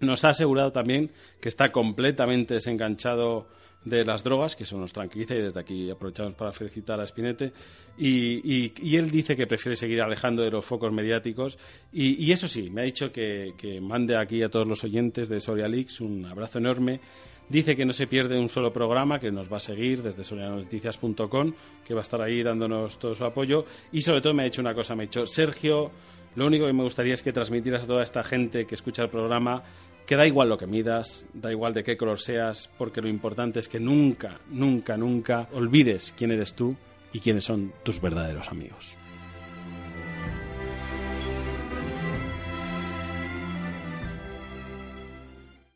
nos 0.00 0.24
ha 0.24 0.30
asegurado 0.30 0.72
también 0.72 1.10
que 1.40 1.48
está 1.48 1.72
completamente 1.72 2.54
desenganchado 2.54 3.46
de 3.84 4.04
las 4.04 4.22
drogas, 4.22 4.54
que 4.54 4.64
eso 4.64 4.78
nos 4.78 4.92
tranquiliza 4.92 5.34
y 5.34 5.42
desde 5.42 5.60
aquí 5.60 5.90
aprovechamos 5.90 6.34
para 6.34 6.52
felicitar 6.52 7.00
a 7.00 7.06
Spinete. 7.06 7.52
Y, 7.98 8.96
él 8.96 9.10
dice 9.10 9.36
que 9.36 9.46
prefiere 9.46 9.76
seguir 9.76 10.00
alejando 10.00 10.42
de 10.42 10.50
los 10.50 10.64
focos 10.64 10.92
mediáticos. 10.92 11.58
Y, 11.92 12.30
eso 12.30 12.48
sí, 12.48 12.70
me 12.70 12.82
ha 12.82 12.84
dicho 12.84 13.12
que, 13.12 13.80
mande 13.82 14.16
aquí 14.16 14.42
a 14.42 14.48
todos 14.48 14.66
los 14.66 14.84
oyentes 14.84 15.28
de 15.28 15.40
Soria 15.40 15.68
Leaks 15.68 16.00
un 16.00 16.24
abrazo 16.26 16.58
enorme. 16.58 17.00
Dice 17.48 17.76
que 17.76 17.84
no 17.84 17.92
se 17.92 18.06
pierde 18.06 18.38
un 18.38 18.48
solo 18.48 18.72
programa, 18.72 19.18
que 19.18 19.30
nos 19.30 19.52
va 19.52 19.56
a 19.58 19.60
seguir 19.60 20.02
desde 20.02 20.24
sorianoticias.com, 20.24 21.52
que 21.84 21.92
va 21.92 22.00
a 22.00 22.02
estar 22.02 22.22
ahí 22.22 22.42
dándonos 22.42 22.98
todo 22.98 23.14
su 23.14 23.24
apoyo. 23.24 23.66
Y 23.90 24.00
sobre 24.00 24.20
todo 24.20 24.32
me 24.32 24.42
ha 24.42 24.46
dicho 24.46 24.62
una 24.62 24.74
cosa, 24.74 24.94
me 24.94 25.02
ha 25.02 25.06
dicho, 25.06 25.26
Sergio, 25.26 25.90
lo 26.34 26.46
único 26.46 26.66
que 26.66 26.72
me 26.72 26.82
gustaría 26.82 27.14
es 27.14 27.22
que 27.22 27.32
transmitieras 27.32 27.84
a 27.84 27.86
toda 27.86 28.02
esta 28.02 28.22
gente 28.24 28.66
que 28.66 28.74
escucha 28.74 29.02
el 29.02 29.10
programa 29.10 29.62
que 30.06 30.16
da 30.16 30.26
igual 30.26 30.48
lo 30.48 30.58
que 30.58 30.66
midas, 30.66 31.26
da 31.32 31.50
igual 31.50 31.74
de 31.74 31.84
qué 31.84 31.96
color 31.96 32.18
seas, 32.18 32.68
porque 32.76 33.00
lo 33.00 33.08
importante 33.08 33.60
es 33.60 33.68
que 33.68 33.78
nunca, 33.78 34.40
nunca, 34.50 34.96
nunca 34.96 35.48
olvides 35.52 36.14
quién 36.16 36.32
eres 36.32 36.54
tú 36.54 36.76
y 37.12 37.20
quiénes 37.20 37.44
son 37.44 37.72
tus 37.84 38.00
verdaderos 38.00 38.48
amigos. 38.48 38.98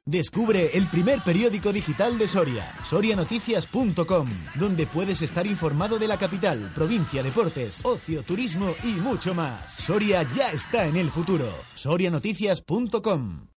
Descubre 0.08 0.70
el 0.72 0.86
primer 0.86 1.20
periódico 1.24 1.72
digital 1.72 2.16
de 2.16 2.28
Soria, 2.28 2.72
sorianoticias.com, 2.84 4.28
donde 4.54 4.86
puedes 4.86 5.20
estar 5.20 5.44
informado 5.48 5.98
de 5.98 6.06
la 6.06 6.16
capital, 6.16 6.70
provincia, 6.72 7.24
deportes, 7.24 7.84
ocio, 7.84 8.22
turismo 8.22 8.72
y 8.84 8.92
mucho 8.92 9.34
más. 9.34 9.72
Soria 9.72 10.22
ya 10.22 10.50
está 10.50 10.86
en 10.86 10.96
el 10.96 11.10
futuro. 11.10 11.52
sorianoticias.com. 11.74 13.55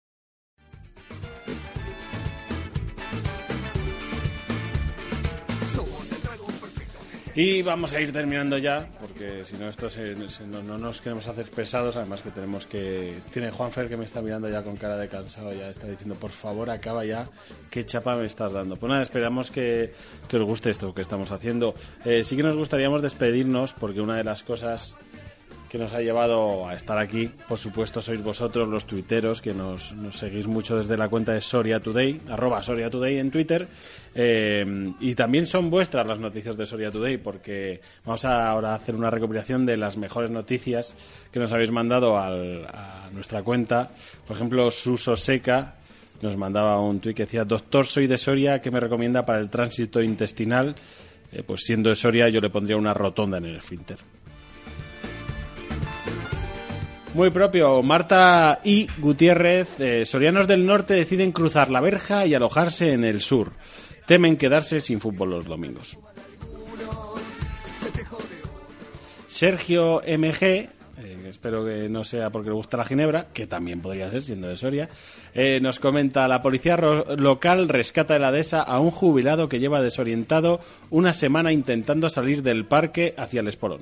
Y 7.40 7.62
vamos 7.62 7.94
a 7.94 8.00
ir 8.00 8.12
terminando 8.12 8.58
ya, 8.58 8.88
porque 9.00 9.44
si 9.44 9.56
no, 9.58 9.68
esto 9.68 9.86
no, 10.48 10.76
nos 10.76 11.00
queremos 11.00 11.28
hacer 11.28 11.48
pesados. 11.48 11.96
Además, 11.96 12.20
que 12.20 12.32
tenemos 12.32 12.66
que. 12.66 13.16
Tiene 13.32 13.52
Juanfer 13.52 13.88
que 13.88 13.96
me 13.96 14.06
está 14.06 14.20
mirando 14.20 14.48
ya 14.48 14.64
con 14.64 14.76
cara 14.76 14.96
de 14.96 15.06
cansado, 15.06 15.52
ya 15.52 15.68
está 15.68 15.86
diciendo, 15.86 16.16
por 16.16 16.32
favor, 16.32 16.68
acaba 16.68 17.04
ya, 17.04 17.28
qué 17.70 17.86
chapa 17.86 18.16
me 18.16 18.26
estás 18.26 18.52
dando. 18.52 18.74
Pues 18.74 18.90
nada, 18.90 19.02
esperamos 19.02 19.52
que, 19.52 19.94
os 20.32 20.42
guste 20.42 20.70
esto 20.70 20.92
que 20.92 21.00
estamos 21.00 21.30
haciendo. 21.30 21.76
Eh, 22.04 22.24
sí 22.24 22.34
que 22.34 22.42
nos 22.42 22.56
gustaríamos 22.56 23.02
despedirnos, 23.02 23.72
porque 23.72 24.00
una 24.00 24.16
de 24.16 24.24
las 24.24 24.42
cosas 24.42 24.96
que 25.68 25.78
nos 25.78 25.92
ha 25.92 26.00
llevado 26.00 26.66
a 26.66 26.74
estar 26.74 26.98
aquí. 26.98 27.30
Por 27.48 27.58
supuesto, 27.58 28.00
sois 28.00 28.22
vosotros 28.22 28.68
los 28.68 28.86
tuiteros 28.86 29.40
que 29.40 29.52
nos, 29.52 29.94
seguís 30.10 30.46
mucho 30.46 30.76
desde 30.76 30.96
la 30.96 31.08
cuenta 31.08 31.32
de 31.32 31.40
Soria 31.40 31.80
Today, 31.80 32.20
arroba 32.28 32.62
Soria 32.62 32.90
Today 32.90 33.18
en 33.18 33.30
Twitter. 33.30 33.66
Eh, 34.14 34.92
y 35.00 35.14
también 35.14 35.46
son 35.46 35.70
vuestras 35.70 36.06
las 36.06 36.18
noticias 36.18 36.56
de 36.56 36.66
Soria 36.66 36.90
Today, 36.90 37.18
porque 37.18 37.80
vamos 38.04 38.24
a 38.24 38.50
ahora 38.50 38.72
a 38.72 38.74
hacer 38.76 38.94
una 38.94 39.10
recopilación 39.10 39.66
de 39.66 39.76
las 39.76 39.96
mejores 39.96 40.30
noticias 40.30 40.96
que 41.30 41.38
nos 41.38 41.52
habéis 41.52 41.70
mandado 41.70 42.18
a 42.18 43.10
nuestra 43.12 43.42
cuenta. 43.42 43.90
Por 44.26 44.36
ejemplo, 44.36 44.70
Suso 44.70 45.16
Seca 45.16 45.74
nos 46.22 46.36
mandaba 46.36 46.80
un 46.80 47.00
tuit 47.00 47.16
que 47.16 47.24
decía: 47.24 47.44
Doctor, 47.44 47.86
soy 47.86 48.06
de 48.06 48.18
Soria, 48.18 48.60
¿qué 48.60 48.70
me 48.70 48.80
recomienda 48.80 49.24
para 49.24 49.38
el 49.38 49.50
tránsito 49.50 50.02
intestinal? 50.02 50.74
Eh, 51.30 51.42
pues 51.46 51.62
siendo 51.64 51.90
de 51.90 51.96
Soria, 51.96 52.28
yo 52.28 52.40
le 52.40 52.50
pondría 52.50 52.76
una 52.76 52.94
rotonda 52.94 53.38
en 53.38 53.46
el 53.46 53.56
esfínter. 53.56 53.98
Muy 57.18 57.30
propio. 57.30 57.82
Marta 57.82 58.60
y 58.62 58.86
Gutiérrez, 58.98 59.80
eh, 59.80 60.04
sorianos 60.06 60.46
del 60.46 60.64
norte 60.64 60.94
deciden 60.94 61.32
cruzar 61.32 61.68
la 61.68 61.80
verja 61.80 62.26
y 62.26 62.34
alojarse 62.34 62.92
en 62.92 63.02
el 63.02 63.22
sur. 63.22 63.50
Temen 64.06 64.36
quedarse 64.36 64.80
sin 64.80 65.00
fútbol 65.00 65.30
los 65.30 65.44
domingos. 65.44 65.98
Sergio 69.26 70.00
MG, 70.06 70.44
eh, 70.44 70.68
espero 71.28 71.64
que 71.64 71.88
no 71.88 72.04
sea 72.04 72.30
porque 72.30 72.50
le 72.50 72.54
gusta 72.54 72.76
la 72.76 72.84
ginebra, 72.84 73.26
que 73.32 73.48
también 73.48 73.80
podría 73.80 74.12
ser 74.12 74.22
siendo 74.22 74.46
de 74.46 74.56
Soria, 74.56 74.88
eh, 75.34 75.58
nos 75.60 75.80
comenta, 75.80 76.28
la 76.28 76.40
policía 76.40 76.76
local 76.76 77.68
rescata 77.68 78.14
de 78.14 78.20
la 78.20 78.30
dehesa 78.30 78.62
a 78.62 78.78
un 78.78 78.92
jubilado 78.92 79.48
que 79.48 79.58
lleva 79.58 79.82
desorientado 79.82 80.60
una 80.88 81.12
semana 81.12 81.50
intentando 81.50 82.10
salir 82.10 82.44
del 82.44 82.64
parque 82.64 83.16
hacia 83.18 83.40
el 83.40 83.48
Esporón. 83.48 83.80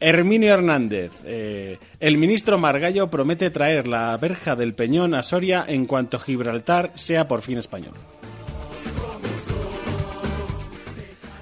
Herminio 0.00 0.52
Hernández. 0.54 1.12
Eh, 1.24 1.78
el 2.00 2.18
ministro 2.18 2.58
Margallo 2.58 3.08
promete 3.08 3.50
traer 3.50 3.86
la 3.86 4.16
verja 4.16 4.56
del 4.56 4.74
Peñón 4.74 5.14
a 5.14 5.22
Soria 5.22 5.64
en 5.66 5.86
cuanto 5.86 6.18
Gibraltar 6.18 6.92
sea 6.94 7.28
por 7.28 7.42
fin 7.42 7.58
español. 7.58 7.94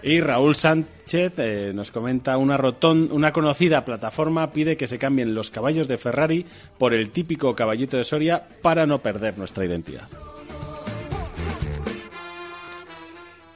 Y 0.03 0.21
Raúl 0.21 0.55
Sánchez 0.55 1.33
eh, 1.39 1.73
nos 1.75 1.91
comenta 1.91 2.37
una, 2.37 2.61
una 2.83 3.33
conocida 3.33 3.87
plataforma 3.87 4.53
pide 4.53 4.77
que 4.77 4.87
se 4.87 4.99
cambien 4.99 5.35
los 5.35 5.51
caballos 5.51 5.89
de 5.89 5.97
Ferrari 5.97 6.45
por 6.77 6.93
el 6.93 7.11
típico 7.11 7.55
caballito 7.55 7.97
de 7.97 8.05
Soria 8.05 8.47
para 8.61 8.87
no 8.87 9.01
perder 9.01 9.39
nuestra 9.39 9.65
identidad. 9.65 10.07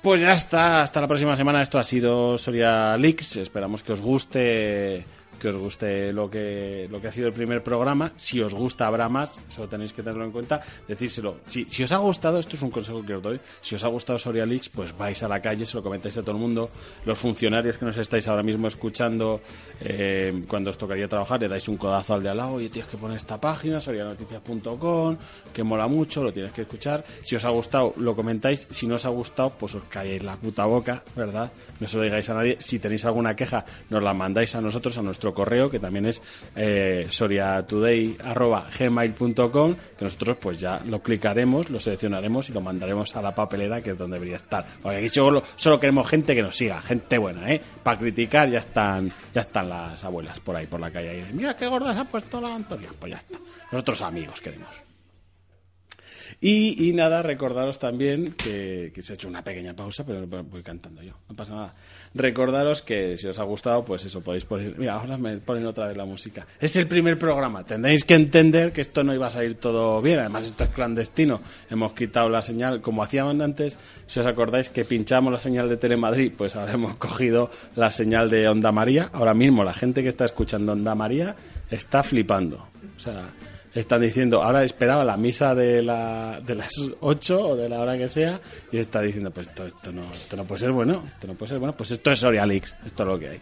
Pues 0.03 0.21
ya 0.21 0.33
está, 0.33 0.83
hasta 0.83 1.01
la 1.01 1.09
próxima 1.09 1.35
semana. 1.37 1.61
Esto 1.61 1.79
ha 1.79 1.83
sido 1.83 2.39
Soria 2.39 2.97
Leaks. 2.97 3.37
Esperamos 3.37 3.83
que 3.83 3.93
os 3.93 4.01
guste 4.01 5.05
que 5.39 5.49
os 5.49 5.57
guste 5.57 6.13
lo 6.13 6.29
que, 6.29 6.89
lo 6.91 7.01
que 7.01 7.09
ha 7.09 7.13
sido 7.13 7.29
el 7.29 7.33
primer 7.33 7.63
programa. 7.63 8.13
Si 8.17 8.41
os 8.41 8.55
gusta, 8.55 8.87
habrá 8.87 9.09
más. 9.09 9.41
Eso 9.51 9.69
tenéis 9.69 9.93
que 9.93 10.03
tenerlo 10.03 10.25
en 10.25 10.33
cuenta. 10.33 10.63
Decírselo. 10.87 11.37
Si, 11.47 11.65
si 11.69 11.83
os 11.85 11.93
ha 11.93 11.99
gustado, 11.99 12.39
esto 12.39 12.57
es 12.57 12.63
un 12.63 12.71
consejo 12.71 13.05
que 13.05 13.15
os 13.15 13.23
doy. 13.23 13.41
Si 13.61 13.75
os 13.75 13.85
ha 13.85 13.89
gustado 13.89 14.19
Soria 14.19 14.45
Leaks, 14.45 14.69
pues 14.69 14.97
vais 14.97 15.23
a 15.23 15.29
la 15.29 15.41
calle, 15.41 15.65
se 15.65 15.77
lo 15.77 15.83
comentáis 15.83 16.17
a 16.19 16.23
todo 16.23 16.33
el 16.33 16.39
mundo. 16.39 16.71
Los 17.05 17.19
funcionarios 17.19 17.79
que 17.79 17.85
nos 17.85 17.97
estáis 17.97 18.27
ahora 18.29 18.43
mismo 18.43 18.67
escuchando, 18.67 19.41
eh, 19.81 20.43
cuando 20.49 20.71
os 20.71 20.79
tocaría 20.79 21.09
trabajar, 21.09 21.41
le 21.41 21.49
dais 21.49 21.69
un 21.69 21.77
codazo 21.77 22.15
al 22.15 22.23
de 22.23 22.29
al 22.29 22.37
lado. 22.37 22.53
Oye, 22.55 22.69
tienes 22.69 22.91
que 22.91 22.97
poner 22.97 23.17
esta 23.17 23.41
página, 23.41 23.81
sorianoticias.com, 23.81 25.17
que 25.53 25.63
mola 25.63 25.87
mucho, 25.87 26.23
lo 26.23 26.33
tienes 26.33 26.53
que 26.53 26.63
escuchar. 26.63 27.05
Si 27.23 27.37
os 27.37 27.45
ha 27.45 27.51
gustado, 27.51 27.95
lo 27.97 28.15
comentáis. 28.17 28.67
Si 28.71 28.87
no 28.87 28.97
os 28.97 29.05
ha 29.05 29.11
gustado, 29.11 29.51
pues 29.51 29.75
os 29.75 29.85
calláis 29.85 30.23
la 30.23 30.37
puta 30.37 30.65
boca, 30.65 31.03
¿verdad? 31.15 31.51
No 31.81 31.87
se 31.87 31.97
lo 31.97 32.03
digáis 32.03 32.29
a 32.31 32.35
nadie. 32.35 32.57
Si 32.61 32.79
tenéis 32.79 33.05
alguna 33.05 33.37
queja, 33.37 33.65
nos 33.91 34.03
la 34.03 34.13
mandáis 34.13 34.55
a 34.55 34.61
nosotros, 34.61 34.99
a 34.99 35.03
nuestro 35.03 35.28
correo, 35.35 35.71
que 35.71 35.79
también 35.79 36.07
es 36.07 36.21
eh, 36.57 37.07
soriatoday.gmail.com, 37.09 39.75
que 39.99 40.05
nosotros 40.05 40.37
pues 40.41 40.59
ya 40.61 40.81
lo 40.87 41.03
clicaremos, 41.03 41.71
lo 41.71 41.81
seleccionaremos 41.81 42.51
y 42.51 42.53
lo 42.53 42.61
mandaremos 42.61 43.17
a 43.17 43.23
la 43.23 43.35
papelera, 43.35 43.81
que 43.81 43.91
es 43.91 43.99
donde 43.99 44.17
debería 44.17 44.37
estar. 44.37 44.65
Porque 44.83 44.99
aquí 44.99 45.09
solo, 45.09 45.43
solo 45.57 45.81
queremos 45.81 46.07
gente 46.09 46.35
que 46.35 46.43
nos 46.43 46.57
siga, 46.57 46.81
gente 46.81 47.19
buena, 47.19 47.53
¿eh? 47.53 47.61
Para 47.83 47.99
criticar 47.99 48.49
ya 48.49 48.59
están, 48.59 49.13
ya 49.35 49.43
están 49.43 49.69
las 49.69 50.03
abuelas 50.05 50.39
por 50.41 50.57
ahí, 50.57 50.67
por 50.67 50.81
la 50.81 50.91
calle. 50.91 51.15
Y 51.15 51.19
dicen, 51.19 51.37
Mira 51.37 51.55
qué 51.57 51.67
gorda 51.67 51.95
se 51.95 52.01
ha 52.01 52.05
puesto 52.05 52.41
la 52.41 52.55
Antonia. 52.55 52.89
Pues 52.99 53.13
ya 53.13 53.19
está. 53.19 53.39
Nosotros 53.71 54.03
amigos 54.03 54.41
queremos. 54.41 54.88
Y, 56.41 56.93
nada, 56.93 57.23
recordaros 57.23 57.79
también 57.79 58.33
que, 58.33 58.93
que 58.95 59.03
se 59.03 59.13
ha 59.13 59.15
hecho 59.15 59.29
una 59.29 59.43
pequeña 59.43 59.75
pausa, 59.75 60.05
pero 60.05 60.27
voy 60.27 60.63
cantando 60.63 61.03
yo, 61.03 61.15
no 61.29 61.37
pasa 61.37 61.55
nada. 61.55 61.75
Recordaros 62.15 62.83
que 62.83 63.17
si 63.17 63.27
os 63.27 63.39
ha 63.39 63.43
gustado, 63.43 63.85
pues 63.85 64.05
eso 64.05 64.21
podéis 64.21 64.45
poner. 64.45 64.77
Mira, 64.79 64.95
ahora 64.95 65.17
me 65.17 65.37
ponen 65.39 65.67
otra 65.67 65.89
vez 65.89 65.97
la 65.97 66.05
música. 66.05 66.47
Es 66.59 66.75
el 66.77 66.87
primer 66.87 67.19
programa, 67.19 67.65
tendréis 67.65 68.05
que 68.05 68.15
entender 68.15 68.73
que 68.73 68.81
esto 68.81 69.05
no 69.05 69.15
iba 69.15 69.27
a 69.27 69.31
salir 69.31 69.57
todo 69.57 70.01
bien, 70.01 70.19
además 70.19 70.47
esto 70.47 70.65
es 70.65 70.71
clandestino. 70.71 71.41
Hemos 71.71 71.93
quitado 71.93 72.29
la 72.29 72.43
señal, 72.43 72.81
como 72.81 73.03
hacíamos 73.03 73.39
antes, 73.41 73.79
si 74.07 74.21
os 74.21 74.27
acordáis 74.27 74.71
que 74.71 74.85
pinchamos 74.85 75.33
la 75.33 75.39
señal 75.39 75.69
de 75.69 75.77
Telemadrid, 75.77 76.33
pues 76.37 76.57
ahora 76.57 76.73
hemos 76.73 76.95
cogido 76.97 77.51
la 77.77 77.91
señal 77.91 78.31
de 78.31 78.49
Onda 78.49 78.73
María. 78.73 79.11
Ahora 79.13 79.35
mismo 79.35 79.65
la 79.65 79.75
gente 79.75 80.03
que 80.03 80.09
está 80.09 80.25
escuchando 80.25 80.73
Onda 80.73 80.95
María 80.95 81.37
está 81.71 82.03
flipando. 82.03 82.67
O 82.97 83.01
sea, 83.01 83.27
están 83.81 84.01
diciendo, 84.01 84.43
ahora 84.43 84.65
esperaba 84.65 85.05
la 85.05 85.17
misa 85.17 85.55
de, 85.55 85.83
la, 85.83 86.41
de 86.45 86.55
las 86.55 86.73
8 87.01 87.49
o 87.49 87.57
de 87.57 87.69
la 87.69 87.81
hora 87.81 87.97
que 87.97 88.09
sea 88.09 88.41
y 88.73 88.79
está 88.79 89.01
diciendo, 89.01 89.31
pues 89.31 89.49
esto, 89.49 89.93
no, 89.93 90.03
esto 90.13 90.37
no 90.37 90.45
puede 90.45 90.61
ser 90.61 90.73
bueno, 90.73 91.05
esto 91.15 91.27
no 91.27 91.35
puede 91.35 91.51
ser 91.51 91.59
bueno, 91.59 91.77
pues 91.77 91.91
esto 91.91 92.11
es 92.11 92.19
Sorialix, 92.19 92.75
esto 92.85 93.03
es 93.03 93.09
lo 93.09 93.19
que 93.19 93.29
hay. 93.29 93.41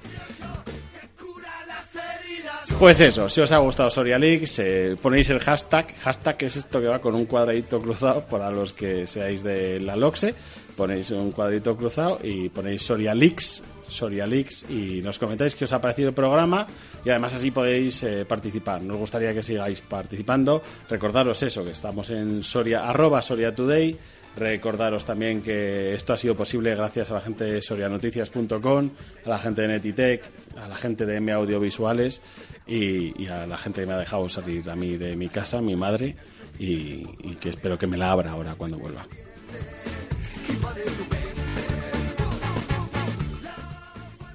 Pues 2.79 3.01
eso, 3.01 3.29
si 3.29 3.41
os 3.41 3.53
ha 3.53 3.59
gustado 3.59 3.91
Sorialix, 3.91 4.59
eh, 4.59 4.97
ponéis 5.01 5.31
el 5.31 5.39
hashtag, 5.39 5.87
hashtag 6.01 6.37
es 6.41 6.57
esto 6.57 6.81
que 6.81 6.89
va 6.89 6.99
con 6.99 7.15
un 7.15 7.25
cuadradito 7.25 7.81
cruzado 7.81 8.23
para 8.23 8.51
los 8.51 8.73
que 8.73 9.07
seáis 9.07 9.43
de 9.43 9.81
la 9.81 9.97
LOXE, 9.97 10.35
ponéis 10.77 11.11
un 11.13 11.31
cuadrito 11.31 11.77
cruzado 11.77 12.19
y 12.23 12.49
ponéis 12.51 12.83
Sorialix, 12.83 13.63
Sorialix 13.89 14.69
y 14.71 15.01
nos 15.03 15.19
comentáis 15.19 15.55
que 15.55 15.65
os 15.65 15.73
ha 15.73 15.81
parecido 15.81 16.09
el 16.09 16.15
programa 16.15 16.67
y 17.05 17.11
además 17.11 17.35
así 17.35 17.51
podéis 17.51 18.03
eh, 18.03 18.25
participar. 18.25 18.83
Nos 18.83 18.97
gustaría 18.97 19.33
que 19.33 19.43
sigáis 19.43 19.81
participando. 19.81 20.63
Recordaros 20.89 21.43
eso, 21.43 21.65
que 21.65 21.71
estamos 21.71 22.11
en 22.11 22.43
Soria, 22.43 22.89
arroba 22.89 23.23
Soria 23.23 23.55
Today. 23.55 23.97
Recordaros 24.37 25.07
también 25.07 25.41
que 25.41 25.95
esto 25.95 26.13
ha 26.13 26.19
sido 26.19 26.35
posible 26.35 26.75
gracias 26.75 27.11
a 27.11 27.15
la 27.15 27.21
gente 27.21 27.45
de 27.45 27.63
sorianoticias.com, 27.63 28.91
a 29.25 29.29
la 29.29 29.39
gente 29.39 29.63
de 29.63 29.69
Netitech, 29.69 30.23
a 30.59 30.69
la 30.69 30.77
gente 30.77 31.07
de 31.07 31.17
M 31.17 31.33
Audiovisuales 31.33 32.21
y, 32.67 33.23
y 33.23 33.29
a 33.29 33.47
la 33.47 33.57
gente 33.57 33.81
que 33.81 33.87
me 33.87 33.95
ha 33.95 33.99
dejado 33.99 34.29
salir 34.29 34.69
a 34.69 34.77
mí 34.77 34.99
de 34.99 35.17
mi 35.17 35.31
casa, 35.31 35.63
mi 35.63 35.75
madre, 35.75 36.17
y, 36.59 37.07
y 37.23 37.37
que 37.41 37.49
espero 37.49 37.79
que 37.79 37.87
me 37.87 37.97
la 37.97 38.11
abra 38.11 38.33
ahora 38.33 38.55
cuando 38.59 38.77
vuelva. 38.79 39.07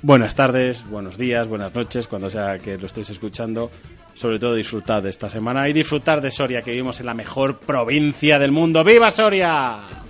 Buenas 0.04 0.34
tardes, 0.34 0.84
buenos 0.89 1.16
días, 1.16 1.47
buenas 1.47 1.76
noches, 1.76 2.08
cuando 2.08 2.32
sea 2.32 2.58
que 2.58 2.76
lo 2.80 2.88
estéis 2.88 3.12
escuchando. 3.12 3.70
Sobre 4.16 4.39
todo 4.39 4.56
disfrutad 4.56 5.04
de 5.04 5.12
esta 5.12 5.30
semana 5.30 5.70
y 5.70 5.74
disfrutar 5.74 6.22
de 6.22 6.32
Soria, 6.32 6.64
que 6.64 6.72
vivimos 6.72 6.99
en 6.99 7.06
la 7.06 7.14
mejor 7.14 7.60
provincia 7.60 8.39
del 8.39 8.52
mundo. 8.52 8.84
¡Viva 8.84 9.12
Soria! 9.12 10.01